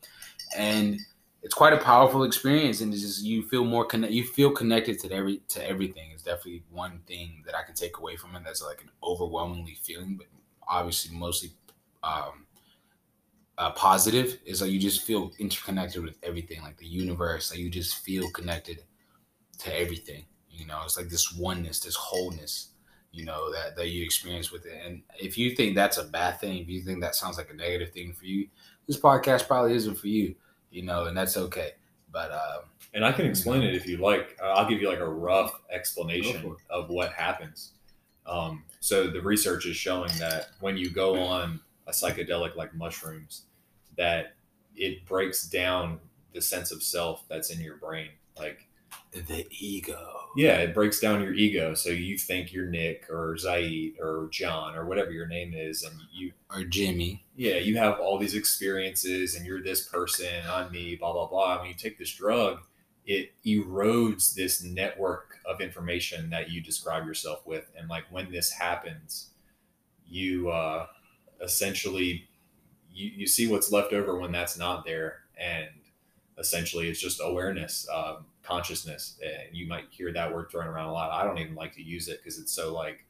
[0.56, 1.00] and
[1.42, 2.82] it's quite a powerful experience.
[2.82, 6.12] And it's just you feel more connect, you feel connected to every to everything.
[6.14, 8.44] It's definitely one thing that I can take away from it.
[8.46, 10.28] That's like an overwhelmingly feeling, but
[10.68, 11.52] obviously mostly
[12.04, 12.46] um,
[13.60, 17.52] uh, positive is like you just feel interconnected with everything, like the universe.
[17.52, 18.86] Like you just feel connected
[19.60, 20.26] to everything.
[20.50, 22.70] You know, it's like this oneness, this wholeness.
[23.12, 24.80] You know that that you experience with it.
[24.86, 27.56] And if you think that's a bad thing, if you think that sounds like a
[27.56, 28.48] negative thing for you,
[28.88, 30.36] this podcast probably isn't for you.
[30.72, 31.72] You know, and that's okay.
[32.14, 34.38] But um, And I can explain it if you like.
[34.42, 37.74] Uh, I'll give you like a rough explanation of what happens.
[38.26, 43.48] Um, so the research is showing that when you go on a psychedelic like mushrooms,
[44.00, 44.34] that
[44.76, 46.00] it breaks down
[46.34, 48.10] the sense of self that's in your brain.
[48.38, 48.66] Like,
[49.12, 50.30] the ego.
[50.36, 51.74] yeah, it breaks down your ego.
[51.74, 55.96] So you think you're Nick or Zaid or John or whatever your name is, and
[56.12, 57.26] you Or Jimmy.
[57.36, 61.60] yeah, you have all these experiences and you're this person, I'm me, blah, blah, blah.
[61.60, 62.60] When you take this drug,
[63.06, 67.70] it erodes this network of information that you describe yourself with.
[67.78, 69.32] And like when this happens,
[70.08, 70.86] you uh,
[71.42, 72.29] essentially
[73.00, 75.22] you, you see what's left over when that's not there.
[75.38, 75.70] And
[76.38, 79.18] essentially it's just awareness, um, consciousness.
[79.24, 81.12] And you might hear that word thrown around a lot.
[81.12, 83.06] I don't even like to use it because it's so like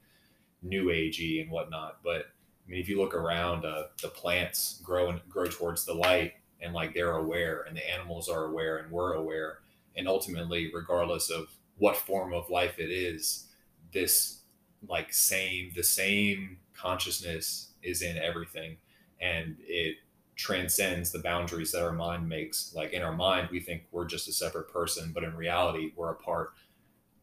[0.62, 1.98] new agey and whatnot.
[2.04, 2.28] But
[2.70, 6.34] I mean, if you look around, uh, the plants grow and grow towards the light,
[6.62, 9.60] and like they're aware, and the animals are aware, and we're aware,
[9.96, 13.48] and ultimately, regardless of what form of life it is,
[13.92, 14.42] this
[14.88, 18.78] like same the same consciousness is in everything,
[19.22, 19.98] and it
[20.36, 22.74] transcends the boundaries that our mind makes.
[22.74, 26.12] Like in our mind, we think we're just a separate person, but in reality, we're
[26.12, 26.54] a part.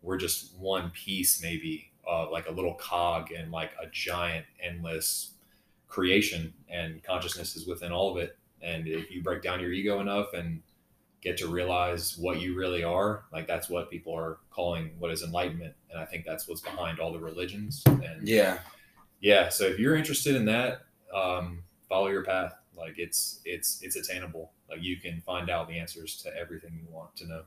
[0.02, 5.32] We're just one piece, maybe, uh, like a little cog in like a giant, endless
[5.88, 10.00] creation and consciousness is within all of it and if you break down your ego
[10.00, 10.60] enough and
[11.22, 15.22] get to realize what you really are like that's what people are calling what is
[15.22, 18.58] enlightenment and i think that's what's behind all the religions and Yeah.
[19.20, 20.82] yeah so if you're interested in that
[21.14, 25.78] um, follow your path like it's it's it's attainable like you can find out the
[25.78, 27.42] answers to everything you want to know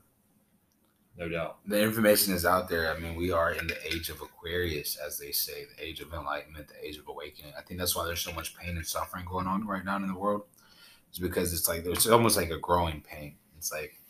[1.16, 2.94] no doubt the information is out there.
[2.94, 6.12] I mean, we are in the age of Aquarius, as they say, the age of
[6.14, 7.52] enlightenment, the age of awakening.
[7.58, 10.06] I think that's why there's so much pain and suffering going on right now in
[10.06, 10.44] the world.
[11.10, 13.34] It's because it's like there's almost like a growing pain.
[13.58, 14.00] It's like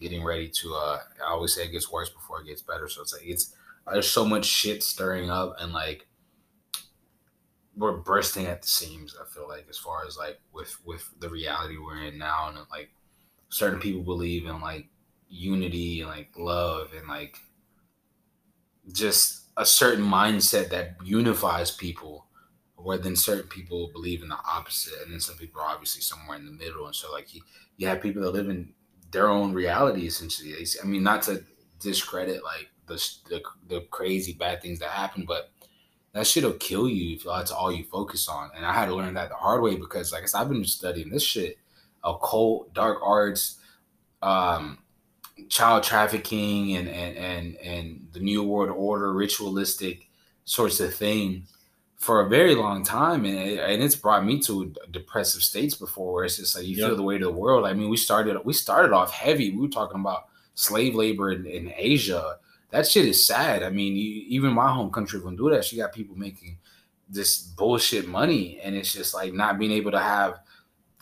[0.00, 0.74] getting ready to.
[0.74, 2.88] uh I always say it gets worse before it gets better.
[2.88, 3.54] So it's like it's
[3.90, 6.06] there's so much shit stirring up and like
[7.78, 9.16] we're bursting at the seams.
[9.20, 12.58] I feel like as far as like with with the reality we're in now, and
[12.70, 12.90] like
[13.48, 14.88] certain people believe in like
[15.28, 17.38] unity and like love and like
[18.92, 22.26] just a certain mindset that unifies people
[22.76, 26.38] where then certain people believe in the opposite and then some people are obviously somewhere
[26.38, 27.42] in the middle and so like you,
[27.76, 28.72] you have people that live in
[29.10, 31.42] their own reality essentially i mean not to
[31.80, 32.94] discredit like the,
[33.28, 35.50] the the crazy bad things that happen but
[36.12, 38.50] that shit'll kill you if that's all you focus on.
[38.56, 40.64] And i had to learn that the hard way because like I said, i've been
[40.64, 41.58] studying this shit
[42.04, 43.58] occult dark arts
[44.22, 44.78] um
[45.48, 50.08] child trafficking and and and and the new world order ritualistic
[50.44, 51.44] sorts of thing
[51.96, 53.24] for a very long time.
[53.24, 56.76] And, it, and it's brought me to depressive states before where it's just like you
[56.76, 56.86] Yep.
[56.86, 57.66] feel the weight of the world.
[57.66, 59.50] I mean we started we started off heavy.
[59.50, 62.38] We were talking about slave labor in, in asia
[62.70, 66.16] that shit is sad i mean you, even my home country honduras you got people
[66.16, 66.58] making
[67.08, 70.40] this bullshit money and it's just like not being able to have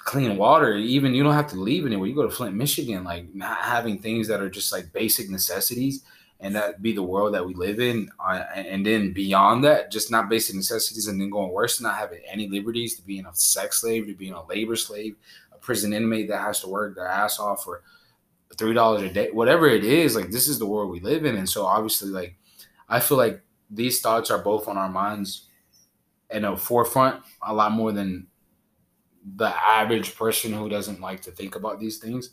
[0.06, 0.76] clean water.
[0.76, 2.08] Even you don't have to leave anywhere.
[2.08, 6.04] You go to Flint, Michigan, like not having things that are just like basic necessities,
[6.38, 8.08] and that be the world that we live in.
[8.24, 12.20] Uh, and then beyond that, just not basic necessities, and then going worse, not having
[12.26, 15.16] any liberties to being a sex slave, to being a labor slave,
[15.52, 17.82] a prison inmate that has to work their ass off for
[18.58, 20.14] three dollars a day, whatever it is.
[20.16, 22.36] Like this is the world we live in, and so obviously, like
[22.88, 25.48] I feel like these thoughts are both on our minds
[26.30, 28.26] in a forefront a lot more than
[29.36, 32.30] the average person who doesn't like to think about these things.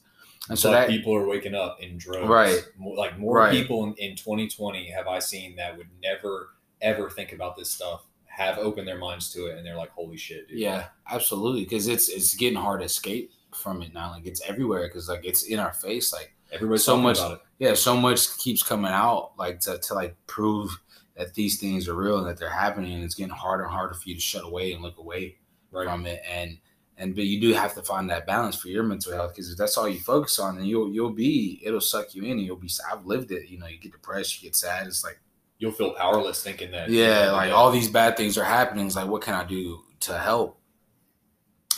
[0.49, 2.27] And so that people are waking up in droves.
[2.27, 2.61] Right.
[2.97, 3.51] Like more Right.
[3.51, 6.49] people in, in 2020 have I seen that would never
[6.81, 10.17] ever think about this stuff have opened their minds to it and they're like, holy
[10.17, 10.57] shit, dude.
[10.59, 14.11] yeah, absolutely, because it's it's getting hard to escape from it now.
[14.11, 16.11] Like it's everywhere because like it's in our face.
[16.13, 17.39] Like Everybody's So much- about it.
[17.59, 20.69] yeah, so much keeps coming out like to, to like prove
[21.17, 22.93] that these things are real and that they're happening.
[22.93, 25.37] And it's getting harder and harder for you to shut away and look away
[25.71, 25.85] Right.
[25.85, 26.21] from it.
[26.31, 26.57] And
[26.97, 29.57] and but you do have to find that balance for your mental health because if
[29.57, 32.55] that's all you focus on, then you'll you'll be it'll suck you in and you'll
[32.55, 32.69] be.
[32.91, 33.49] I've lived it.
[33.49, 34.85] You know, you get depressed, you get sad.
[34.87, 35.19] It's like
[35.59, 36.89] You'll feel powerless thinking that.
[36.89, 38.85] yeah, like all these bad things are happening.
[38.85, 40.59] It's like, what can I do to help?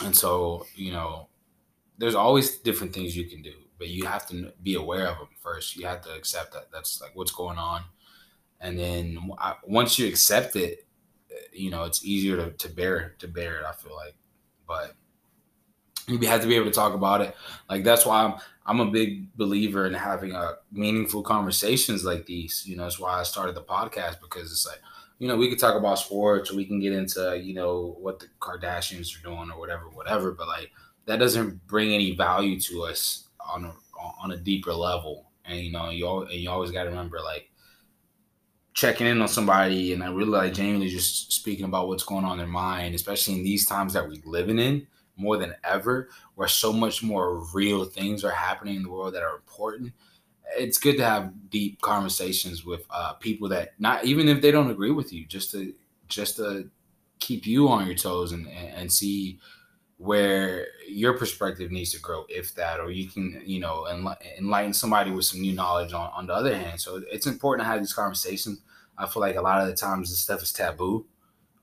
[0.02, 1.28] And so, you know,
[1.98, 5.28] there's always different things you can do, but you have to be aware of them
[5.42, 5.76] first.
[5.76, 7.82] You have to accept that that's like what's going on,
[8.60, 10.86] and then I, once you accept it,
[11.52, 13.64] you know it's easier to, to bear to bear it.
[13.66, 14.14] I feel like,
[14.66, 14.94] but
[16.08, 17.34] you have to be able to talk about it.
[17.68, 18.34] Like that's why I'm
[18.66, 22.64] I'm a big believer in having a uh, meaningful conversations like these.
[22.66, 24.80] You know, that's why I started the podcast because it's like
[25.18, 28.26] you know we could talk about sports, we can get into you know what the
[28.40, 30.32] Kardashians are doing or whatever, whatever.
[30.32, 30.70] But like
[31.06, 33.72] that doesn't bring any value to us on a,
[34.22, 35.30] on a deeper level.
[35.44, 37.50] And you know, you always, and you always got to remember like
[38.74, 42.32] checking in on somebody, and I really like Jamie just speaking about what's going on
[42.32, 46.48] in their mind, especially in these times that we're living in more than ever, where
[46.48, 49.92] so much more real things are happening in the world that are important.
[50.58, 54.70] It's good to have deep conversations with uh, people that not even if they don't
[54.70, 55.72] agree with you, just to
[56.08, 56.68] just to
[57.18, 59.38] keep you on your toes and and see
[59.98, 63.86] where your perspective needs to grow, if that, or you can, you know,
[64.38, 66.80] enlighten somebody with some new knowledge on, on the other hand.
[66.80, 68.60] So it's important to have these conversations.
[68.98, 71.06] I feel like a lot of the times this stuff is taboo.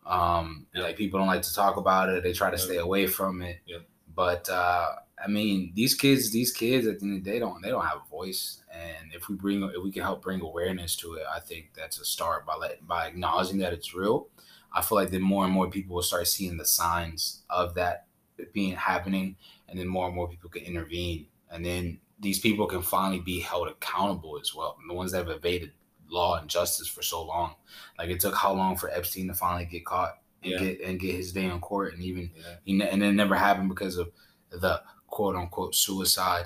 [0.06, 0.84] Um, yeah.
[0.84, 2.24] like people don't like to talk about it.
[2.24, 3.60] They try to stay away from it.
[3.66, 3.78] Yeah.
[4.14, 4.90] But uh,
[5.24, 7.86] I mean, these kids, these kids at the end of the day don't they don't
[7.86, 8.62] have a voice.
[8.72, 12.00] And if we bring if we can help bring awareness to it, I think that's
[12.00, 14.28] a start by letting by acknowledging that it's real.
[14.74, 18.08] I feel like then more and more people will start seeing the signs of that
[18.54, 19.36] being happening,
[19.70, 23.40] and then more and more people can intervene, and then these people can finally be
[23.40, 24.78] held accountable as well.
[24.80, 25.72] And the ones that have evaded
[26.10, 27.56] law and justice for so long,
[27.98, 30.60] like it took how long for Epstein to finally get caught and yeah.
[30.60, 32.32] get and get his day in court, and even
[32.66, 32.86] yeah.
[32.86, 34.12] and it never happened because of
[34.50, 36.46] the quote unquote suicide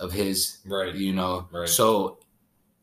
[0.00, 0.94] of his, right?
[0.94, 1.68] You know, right.
[1.68, 2.18] so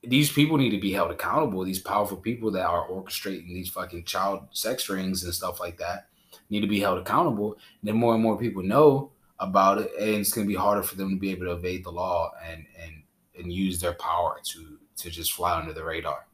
[0.03, 1.63] these people need to be held accountable.
[1.63, 6.07] These powerful people that are orchestrating these fucking child sex rings and stuff like that
[6.49, 7.53] need to be held accountable.
[7.53, 10.83] And then more and more people know about it, and it's going to be harder
[10.83, 13.03] for them to be able to evade the law and and
[13.37, 16.25] and use their power to to just fly under the radar.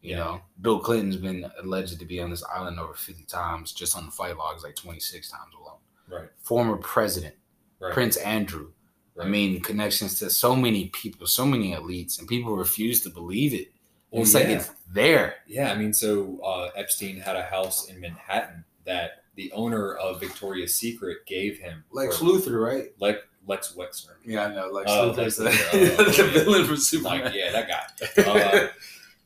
[0.00, 0.16] You yeah.
[0.16, 4.06] know, Bill Clinton's been alleged to be on this island over 50 times, just on
[4.06, 5.78] the fight logs, like 26 times alone.
[6.10, 6.28] Right.
[6.42, 7.36] Former president,
[7.78, 7.92] right.
[7.92, 8.72] Prince Andrew.
[9.14, 9.26] Right.
[9.26, 13.54] I mean, connections to so many people, so many elites, and people refuse to believe
[13.54, 13.68] it.
[14.10, 14.40] Well, it's yeah.
[14.40, 15.36] like it's there.
[15.46, 20.20] Yeah, I mean, so uh, Epstein had a house in Manhattan that the owner of
[20.20, 21.84] Victoria's Secret gave him.
[21.90, 22.92] Lex Luthor, right?
[23.00, 24.14] Lex Lex Wexner.
[24.24, 24.68] Yeah, I know.
[24.68, 27.24] Lex uh, Luthor's uh, the villain from Superman.
[27.24, 28.22] Like, yeah, that guy.
[28.22, 28.68] Uh,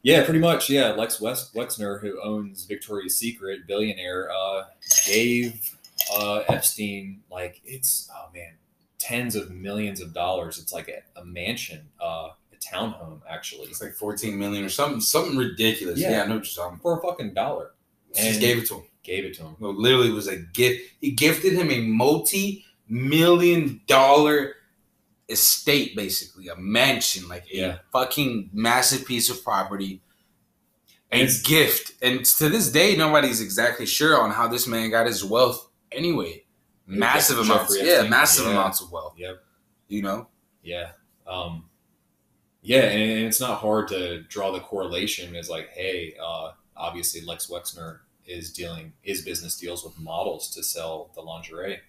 [0.03, 0.71] yeah, pretty much.
[0.71, 4.65] Yeah, Lex West, Wexner, who owns Victoria's Secret, billionaire, uh,
[5.07, 5.77] gave
[6.17, 8.55] uh, Epstein like it's oh man,
[8.99, 10.59] tens of millions of dollars.
[10.59, 13.67] It's like a, a mansion, uh, a townhome actually.
[13.69, 15.99] It's like fourteen million or something, something ridiculous.
[15.99, 16.79] Yeah, yeah I know what you're talking.
[16.79, 17.73] For a fucking dollar.
[18.17, 19.57] And just gave it to him gave it to him.
[19.61, 20.95] No, literally was a gift.
[21.01, 24.55] He gifted him a multi-million dollar
[25.29, 27.79] estate, basically a mansion, like a yeah.
[27.93, 30.03] fucking massive piece of property.
[31.13, 35.25] A gift, and to this day, nobody's exactly sure on how this man got his
[35.25, 35.71] wealth.
[35.93, 36.45] Anyway,
[36.87, 38.53] massive amounts, yeah, massive yeah.
[38.53, 39.15] amounts of wealth.
[39.17, 39.37] Yep.
[39.89, 40.29] You know.
[40.63, 40.91] Yeah.
[41.27, 41.71] Um.
[42.61, 47.47] Yeah, and it's not hard to draw the correlation Is like, hey, uh, obviously Lex
[47.47, 51.81] Wexner is dealing his business deals with models to sell the lingerie.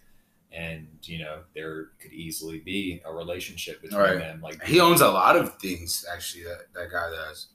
[0.51, 4.17] And you know there could easily be a relationship between right.
[4.17, 7.47] them like he owns a lot of things actually that that guy does.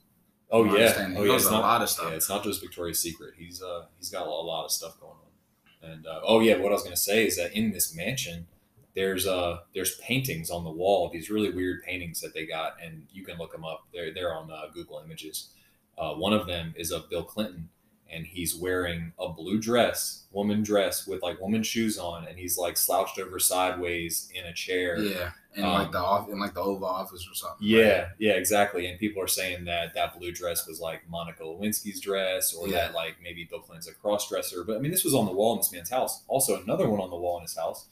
[0.51, 1.09] Oh yeah.
[1.09, 2.09] he oh, yeah, owns a not, lot of stuff.
[2.11, 3.33] Yeah, it's not just victoria's secret.
[3.35, 5.91] He's uh he's got a lot of stuff going on.
[5.91, 8.47] And uh, oh yeah what i was going to say is that in this mansion
[8.95, 13.07] there's uh there's paintings on the wall these really weird paintings that they got and
[13.11, 13.87] you can look them up.
[13.91, 15.49] They're, they're on uh, google images.
[15.97, 17.69] Uh, one of them is of bill clinton
[18.13, 22.57] and he's wearing a blue dress, woman dress with like woman shoes on, and he's
[22.57, 24.97] like slouched over sideways in a chair.
[24.99, 27.67] Yeah, in um, like the off in like the Oval Office or something.
[27.67, 28.07] Yeah, right?
[28.19, 28.87] yeah, exactly.
[28.87, 32.73] And people are saying that that blue dress was like Monica Lewinsky's dress, or yeah.
[32.75, 34.63] that like maybe Bill Clinton's a cross dresser.
[34.63, 36.23] But I mean, this was on the wall in this man's house.
[36.27, 37.87] Also, another one on the wall in his house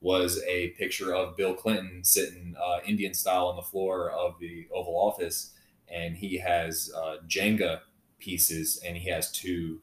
[0.00, 4.66] was a picture of Bill Clinton sitting uh, Indian style on the floor of the
[4.74, 5.52] Oval Office,
[5.88, 7.80] and he has uh, Jenga
[8.22, 9.80] pieces, and he has two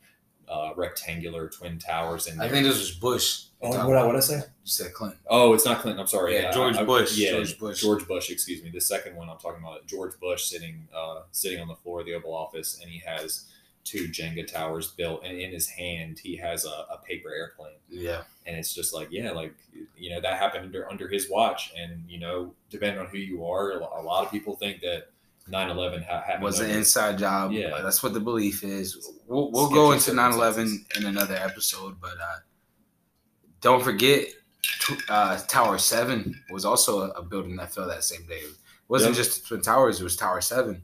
[0.48, 2.42] uh, rectangular twin towers And.
[2.42, 3.46] I think this was Bush.
[3.62, 4.38] Oh, what what I say?
[4.38, 5.20] You said Clinton.
[5.28, 6.00] Oh, it's not Clinton.
[6.00, 6.36] I'm sorry.
[6.36, 7.18] Yeah, George I, Bush.
[7.18, 7.82] yeah, George Bush.
[7.82, 8.30] George Bush.
[8.30, 8.70] Excuse me.
[8.70, 12.06] The second one I'm talking about, George Bush sitting uh, sitting on the floor of
[12.06, 13.46] the Oval Office, and he has
[13.84, 17.78] two Jenga towers built, and in his hand he has a, a paper airplane.
[17.90, 19.54] Yeah, and it's just like yeah, like
[19.98, 23.46] you know that happened under under his watch, and you know depending on who you
[23.46, 25.10] are, a lot of people think that
[25.48, 27.52] 9-11 ha- was an inside job.
[27.52, 29.12] Yeah, that's what the belief is.
[29.28, 32.40] We'll, we'll go into 9-11 in another episode, but uh,
[33.62, 34.28] don't forget
[35.10, 38.36] uh, Tower Seven was also a, a, building that fell that same day.
[38.36, 38.56] It
[38.88, 39.26] wasn't yep.
[39.26, 40.84] just Twin Towers; it was Tower Seven,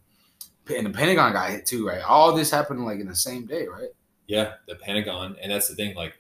[0.76, 1.88] and the Pentagon got hit too.
[1.88, 3.90] Right, all this happened like in the same day, right?
[4.28, 5.96] Yeah, the Pentagon, and that's the thing.
[5.96, 6.14] Like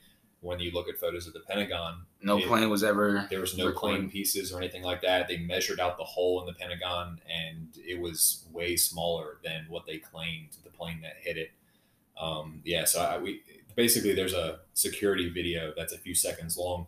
[0.45, 3.27] when you look at photos of the Pentagon, No It- plane was ever.
[3.29, 3.97] there was no recorded.
[3.97, 5.27] plane pieces or anything like that.
[5.27, 9.85] They measured out the hole in the Pentagon, and it was way smaller than what
[9.85, 11.51] they claimed the plane that hit it.
[12.17, 13.41] Um, yeah, so I, we
[13.75, 16.87] basically there's a security video that's a few seconds long,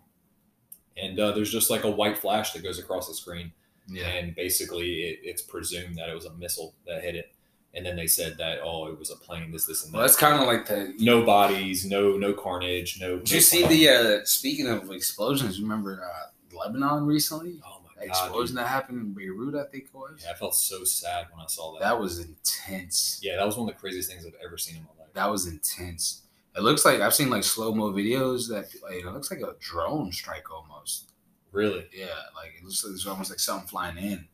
[0.96, 3.52] and uh, there's just like a white flash that goes across the screen,
[3.88, 4.08] Yeah.
[4.08, 7.34] and basically it, it's presumed that it was a missile that hit it,
[7.78, 9.98] and then they said that oh it was a plane, this this and that.
[9.98, 10.94] Well, that's kind of like the.
[11.00, 13.20] no bodies, no no carnage, no.
[13.20, 13.90] Did you see the?
[13.90, 17.62] Uh, speaking of explosions, you remember uh, Lebanon recently?
[17.66, 18.24] Oh my The god!
[18.26, 18.66] explosion dude.
[18.66, 20.22] that happened in Beirut, I think it was.
[20.26, 21.82] Yeah, I felt so sad when I saw that.
[21.82, 23.20] That was intense.
[23.24, 25.14] yeah, that was one of the craziest things I've ever seen in my life.
[25.14, 26.24] That was intense.
[26.56, 29.54] It looks like I've seen like slow mo videos that like, it looks like a
[29.60, 31.12] drone strike almost.
[31.52, 31.86] Really?
[31.94, 34.28] Yeah, like it looks like it's almost like something flying in.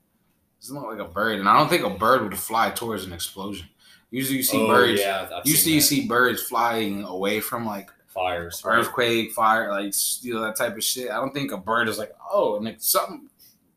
[0.64, 3.12] It's not like a bird, and I don't think a bird would fly towards an
[3.12, 3.68] explosion.
[4.12, 5.02] Usually, you see oh, birds.
[5.02, 8.64] Yeah, I've usually, seen you see birds flying away from like fires.
[8.64, 8.78] right?
[8.78, 11.12] earthquake, fire, like you know that type of shit.
[11.12, 13.28] I don't think a bird is like, oh, and like something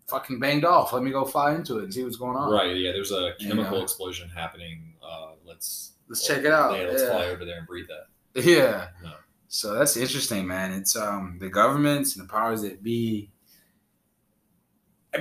[0.07, 0.93] fucking banged off.
[0.93, 2.53] Let me go fly into it and see what's going on.
[2.53, 2.77] Right.
[2.77, 2.93] Yeah.
[2.93, 3.83] There's a chemical Yeah.
[3.83, 4.95] explosion happening.
[5.03, 6.79] Uh, let's Let's check it out.
[6.79, 7.09] Yeah, let's Yeah.
[7.11, 8.45] fly over there and breathe that.
[8.45, 8.91] Yeah.
[9.03, 9.15] No.
[9.49, 10.71] So that's interesting, man.
[10.71, 13.33] It's um the governments and the powers that be.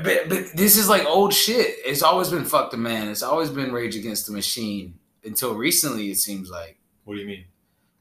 [0.04, 1.76] But, but this is like old shit.
[1.86, 3.08] It's always been fuck the man.
[3.10, 5.00] It's always been rage against the machine.
[5.24, 7.46] Until recently, it seems like What do you mean?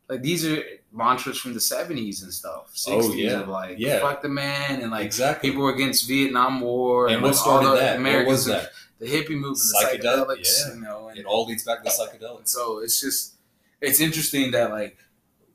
[0.09, 0.63] like these are
[0.93, 2.71] mantras from the seventies and stuff.
[2.89, 3.41] Oh, yeah.
[3.41, 4.01] of like Yeah.
[4.01, 5.49] fuck the man and like exactly.
[5.51, 8.17] people were against Vietnam War and what like, all started the that?
[8.19, 8.71] What was that?
[8.99, 10.75] The hippie movement, the Psychedelic, psychedelics, yeah.
[10.75, 12.49] you know, and It all leads back to psychedelics.
[12.49, 13.35] so it's just
[13.81, 14.99] it's interesting that like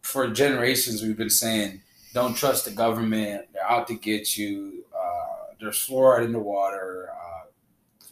[0.02, 1.82] for generations we've been saying
[2.14, 4.79] don't trust the government they're out to get you
[5.60, 7.45] there's fluoride in the water uh,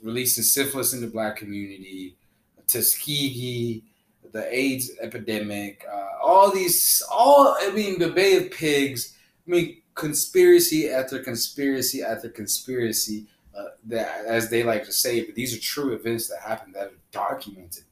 [0.04, 2.16] releasing syphilis in the black community
[2.68, 3.84] tuskegee
[4.34, 9.18] the aids epidemic uh, all these all i mean the bay of pigs
[9.48, 13.26] i mean conspiracy after conspiracy after conspiracy
[13.58, 16.88] uh, that as they like to say but these are true events that happened that
[16.88, 17.84] are documented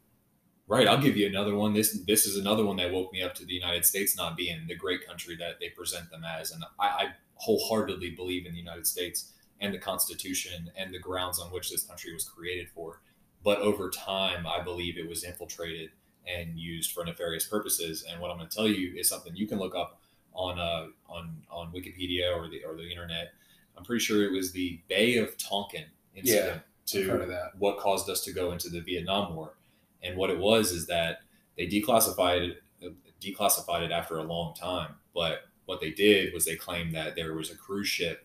[0.67, 0.87] Right.
[0.87, 1.73] I'll give you another one.
[1.73, 4.65] This this is another one that woke me up to the United States not being
[4.67, 8.59] the great country that they present them as, and I, I wholeheartedly believe in the
[8.59, 13.01] United States and the Constitution and the grounds on which this country was created for.
[13.43, 15.91] But over time, I believe it was infiltrated
[16.27, 18.05] and used for nefarious purposes.
[18.09, 20.01] And what I'm going to tell you is something you can look up
[20.33, 23.33] on uh, on on Wikipedia or the or the internet.
[23.77, 27.51] I'm pretty sure it was the Bay of Tonkin incident I've to that.
[27.57, 29.55] what caused us to go into the Vietnam War.
[30.03, 31.19] And what it was is that
[31.57, 34.95] they declassified it, declassified it after a long time.
[35.13, 38.24] But what they did was they claimed that there was a cruise ship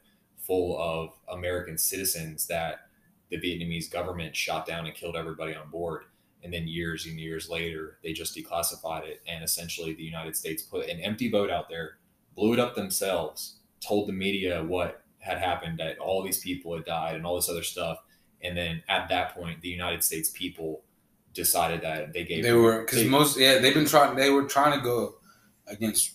[0.51, 2.89] full of American citizens that
[3.31, 6.03] the Vietnamese government shot down and killed everybody on board.
[6.43, 9.23] And then years and years later, they just declassified it.
[9.29, 11.99] And essentially, the United States put an empty boat out there,
[12.35, 16.85] blew it up themselves, told the media what had happened, that all these people had
[16.85, 17.99] died and all this other stuff.
[18.43, 20.83] And then at that point, the United States people
[21.33, 24.77] decided that they gave They were because most yeah they've been trying they were trying
[24.77, 25.15] to go
[25.69, 26.15] against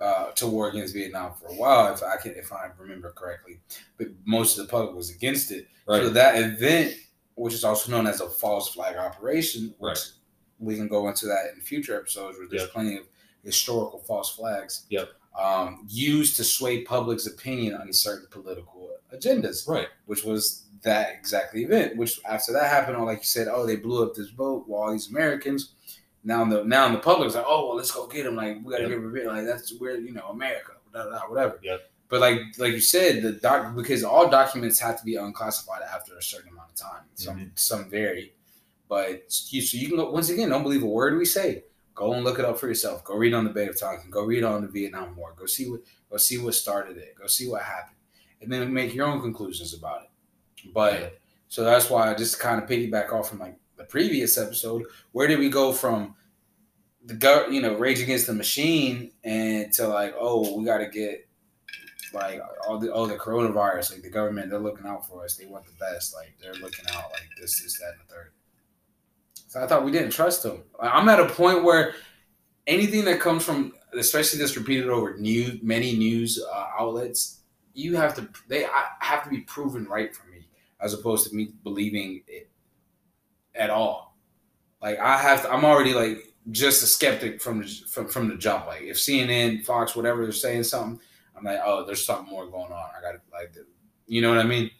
[0.00, 3.60] uh, to war against Vietnam for a while if I can if I remember correctly,
[3.96, 5.66] but most of the public was against it.
[5.86, 6.02] right.
[6.02, 6.94] So that event,
[7.34, 10.12] which is also known as a false flag operation, which Right.
[10.60, 12.70] we can go into that in future episodes where there's Yep.
[12.72, 13.04] plenty of
[13.44, 14.86] historical false flags.
[14.90, 15.08] Yep.
[15.38, 19.88] Um, used to sway public's opinion on certain political agendas right.
[20.06, 21.96] which was that exactly event.
[21.96, 24.82] Which after that happened, or like you said, oh, they blew up this boat while
[24.82, 25.74] all these Americans.
[26.24, 28.36] Now in the now in the public's like, oh, well, let's go get him.
[28.36, 28.90] Like we gotta Yep.
[28.90, 29.26] get revenge.
[29.26, 31.58] Like that's where you know America, da, da, da, whatever.
[31.62, 31.90] Yep.
[32.08, 36.16] But like like you said, the doc because all documents have to be unclassified after
[36.16, 37.02] a certain amount of time.
[37.14, 37.48] Some Mm-hmm.
[37.54, 38.32] some vary,
[38.88, 40.48] but you, so you can go once again.
[40.48, 41.64] Don't believe a word we say.
[41.94, 43.02] Go and look it up for yourself.
[43.04, 44.08] Go read on the Bay of Tonkin.
[44.10, 45.34] Go read on the Vietnam War.
[45.36, 45.80] Go see what
[46.10, 47.14] go see what started it.
[47.14, 47.96] Go see what happened,
[48.40, 50.70] and then make your own conclusions about it.
[50.72, 51.08] But Yeah.
[51.48, 54.84] so that's why I just kind of piggyback off from like the previous episode.
[55.12, 56.14] Where did we go from
[57.04, 60.88] the gov, you know, rage against the machine, and to like, oh, we got to
[60.88, 61.26] get
[62.12, 65.36] like all the oh the coronavirus, like the government, they're looking out for us.
[65.36, 66.14] They want the best.
[66.14, 68.32] Like they're looking out like this, this, that, and the third.
[69.46, 70.64] So I thought we didn't trust them.
[70.78, 71.94] I'm at a point where
[72.66, 77.40] anything that comes from, especially that's repeated over new many news uh, outlets,
[77.72, 80.48] you have to they I, have to be proven right for me,
[80.80, 82.50] as opposed to me believing it
[83.58, 84.16] at all.
[84.80, 88.36] Like I have, to, I'm already like just a skeptic from the, from from the
[88.36, 88.66] jump.
[88.66, 91.00] Like if CNN, Fox, whatever they're saying something,
[91.36, 92.90] I'm like, oh, there's something more going on.
[92.96, 93.66] I got like, the,
[94.06, 94.70] you know what I mean?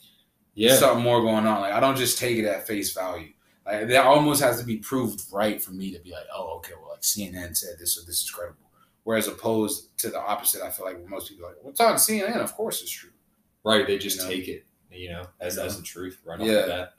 [0.54, 0.68] Yeah.
[0.68, 1.60] There's something more going on.
[1.60, 3.32] Like I don't just take it at face value.
[3.66, 6.72] Like that almost has to be proved right for me to be like, oh, okay,
[6.80, 8.70] well, like CNN said this, so this is credible.
[9.04, 11.94] Whereas opposed to the opposite, I feel like most people are like, well, it's on
[11.96, 13.10] CNN, of course it's true.
[13.64, 13.86] Right.
[13.86, 14.28] They just You know?
[14.30, 15.66] take it, you know, as, You know?
[15.66, 16.62] as the truth right off Yeah.
[16.62, 16.92] the bat.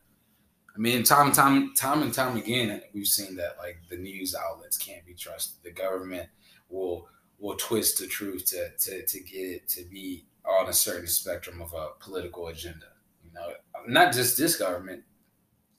[0.76, 4.78] I mean, time, time, time and time again, we've seen that like the news outlets
[4.78, 5.64] can't be trusted.
[5.64, 6.30] The government
[6.70, 7.08] will
[7.40, 11.62] will twist the truth to to to get it to be on a certain spectrum
[11.62, 12.88] of a political agenda.
[13.24, 13.54] You know,
[13.88, 15.04] not just this government.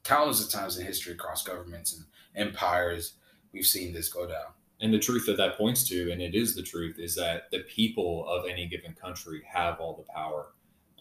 [0.02, 3.14] Countless of times in history, across governments and empires,
[3.52, 4.46] we've seen this go down.
[4.80, 7.60] And the truth that that points to, and it is the truth, is that the
[7.60, 10.52] people of any given country have all the power.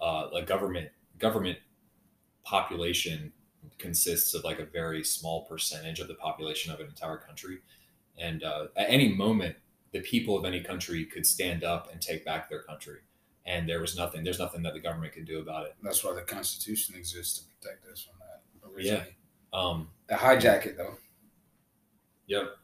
[0.02, 1.58] Uh, like government, government
[2.44, 3.32] population
[3.80, 7.60] consists of like a very small percentage of the population of an entire country,
[8.18, 9.56] and uh, at any moment,
[9.92, 13.00] the people of any country could stand up and take back their country,
[13.46, 14.24] and there was nothing.
[14.24, 15.76] There's nothing that the government could do about it.
[15.82, 18.70] That's why the Constitution exists to protect us from that.
[18.72, 19.16] Originally.
[19.52, 20.98] Um, They hijack it though.
[22.28, 22.56] Yep.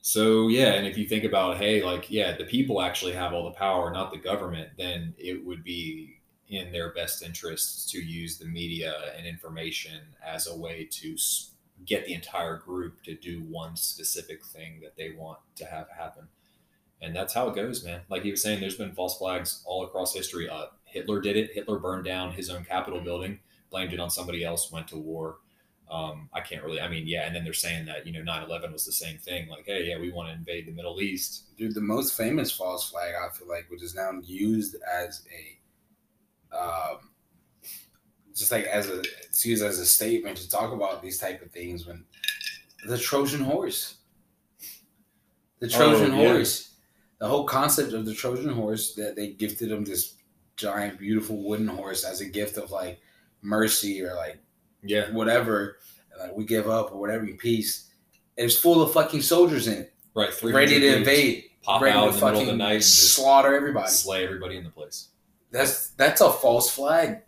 [0.00, 3.44] So yeah, and if you think about, hey, like yeah, the people actually have all
[3.44, 6.17] the power, not the government, then it would be
[6.48, 11.16] in their best interests to use the media and information as a way to
[11.86, 16.28] get the entire group to do one specific thing that they want to have happen.
[17.00, 18.00] And that's how it goes, man.
[18.08, 20.48] Like he was saying, there's been false flags all across history.
[20.48, 21.52] Uh, Hitler did it.
[21.54, 23.38] Hitler burned down his own Capitol building,
[23.70, 25.36] blamed it on somebody else, went to war
[25.90, 27.26] um, I can't really, I mean, yeah.
[27.26, 29.48] And then they're saying that, you know, 9 11 was the same thing.
[29.48, 31.56] Like, hey, yeah, we want to invade the Middle East.
[31.56, 35.57] Dude, the most famous false flag I feel like, which is now used as a,
[36.52, 36.98] um,
[38.34, 41.50] just like as a, it's used as a statement to talk about these type of
[41.50, 42.04] things when
[42.86, 43.96] the Trojan horse,
[45.60, 46.28] the Trojan Oh, yeah.
[46.34, 46.74] horse,
[47.18, 50.14] the whole concept of the Trojan horse that they gifted him this
[50.56, 53.00] giant, beautiful wooden horse as a gift of like
[53.42, 54.38] mercy or like
[54.82, 55.10] Yeah.
[55.12, 55.78] whatever,
[56.20, 57.90] like we give up or whatever, peace.
[58.36, 60.30] It's full of fucking soldiers in it, Right.
[60.42, 63.90] ready to invade, Pop ready out to in the middle of the night slaughter everybody.
[63.90, 65.08] slay everybody in the place.
[65.50, 67.22] That's that's a false flag.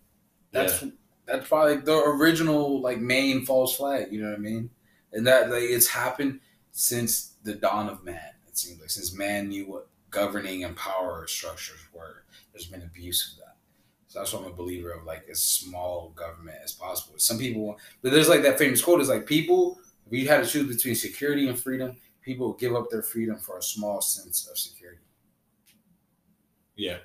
[0.52, 0.84] That's
[1.26, 4.08] that's probably the original like main false flag.
[4.10, 4.70] You know what I mean?
[5.12, 6.40] And that like it's happened
[6.72, 8.20] since the dawn of man.
[8.48, 13.32] It seems like since man knew what governing and power structures were, there's been abuse
[13.32, 13.56] of that.
[14.08, 17.14] So that's why I'm a believer of like as small government as possible.
[17.18, 19.78] Some people, but there's like that famous quote is like people.
[20.06, 23.58] If you had to choose between security and freedom, people give up their freedom for
[23.58, 25.02] a small sense of security.
[26.74, 26.98] Yeah.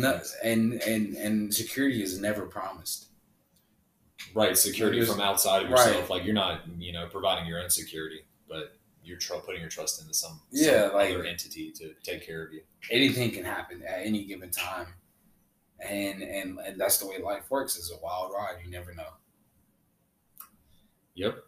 [0.00, 3.06] No and and and security is never promised.
[4.34, 4.56] Right.
[4.56, 5.86] Security from outside of right.
[5.86, 6.10] yourself.
[6.10, 10.00] Like, you're not, you know, providing your own security, but you're tr- putting your trust
[10.00, 12.62] into some, Yeah, some like- other entity to take care of you.
[12.90, 14.88] Anything can happen at any given time,
[15.80, 17.76] and and and that's the way life works.
[17.76, 18.56] It's a wild ride.
[18.64, 19.08] You never know.
[21.14, 21.44] Yep.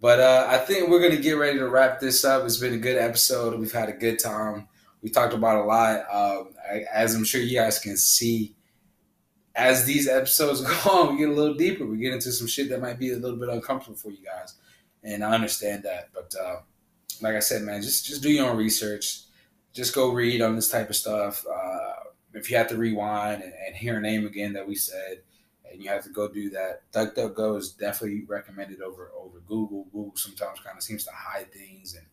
[0.00, 2.44] But uh, I think we're gonna get ready to wrap this up.
[2.44, 3.58] It's been a good episode.
[3.58, 4.68] We've had a good time.
[5.04, 6.00] We talked about a lot.
[6.10, 8.56] Um, I, as I'm sure you guys can see,
[9.54, 11.84] as these episodes go on, we get a little deeper.
[11.84, 14.54] We get into some shit that might be a little bit uncomfortable for you guys,
[15.02, 16.08] and I understand that.
[16.14, 16.56] But uh,
[17.20, 19.20] like I said, man, just just do your own research.
[19.74, 21.44] Just go read on this type of stuff.
[21.46, 25.20] Uh, if you have to rewind and, and hear a name again that we said,
[25.70, 26.90] and you have to go do that.
[26.92, 29.84] DuckDuckGo is definitely recommended over over Google.
[29.92, 32.06] Google sometimes kind of seems to hide things, and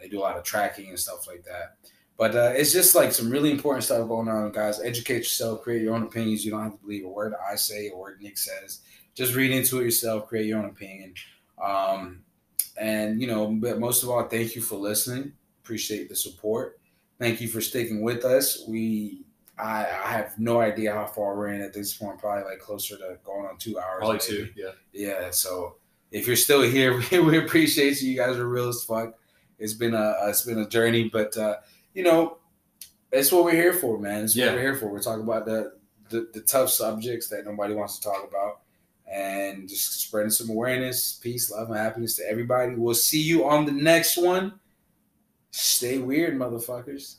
[0.00, 1.76] they do a lot of tracking and stuff like that.
[2.18, 4.80] But uh, it's just like some really important stuff going on, guys.
[4.80, 6.44] Educate yourself, create your own opinions.
[6.44, 8.80] You don't have to believe a word I say, a word Nick says.
[9.14, 11.14] Just read into it yourself, create your own opinion.
[11.62, 12.22] Um,
[12.76, 15.32] and you know, but most of all, thank you for listening.
[15.62, 16.80] Appreciate the support.
[17.20, 18.64] Thank you for sticking with us.
[18.66, 19.24] We
[19.56, 22.18] I, I have no idea how far we're in at this point.
[22.18, 23.98] Probably like closer to going on two hours.
[23.98, 24.46] Probably maybe.
[24.46, 24.48] two.
[24.56, 24.70] Yeah.
[24.92, 25.30] Yeah.
[25.30, 25.76] So
[26.10, 28.10] if you're still here, we, we appreciate you.
[28.10, 29.14] You guys are real as fuck.
[29.58, 31.56] It's been a it's been a journey, but uh,
[31.98, 32.38] you know,
[33.10, 34.22] it's what we're here for, man.
[34.22, 34.46] It's Yeah.
[34.46, 34.86] what we're here for.
[34.86, 35.72] We're talking about the,
[36.10, 38.60] the the tough subjects that nobody wants to talk about,
[39.10, 42.76] and just spreading some awareness, peace, love, and happiness to everybody.
[42.76, 44.60] We'll see you on the next one.
[45.50, 47.16] Stay weird, motherfuckers.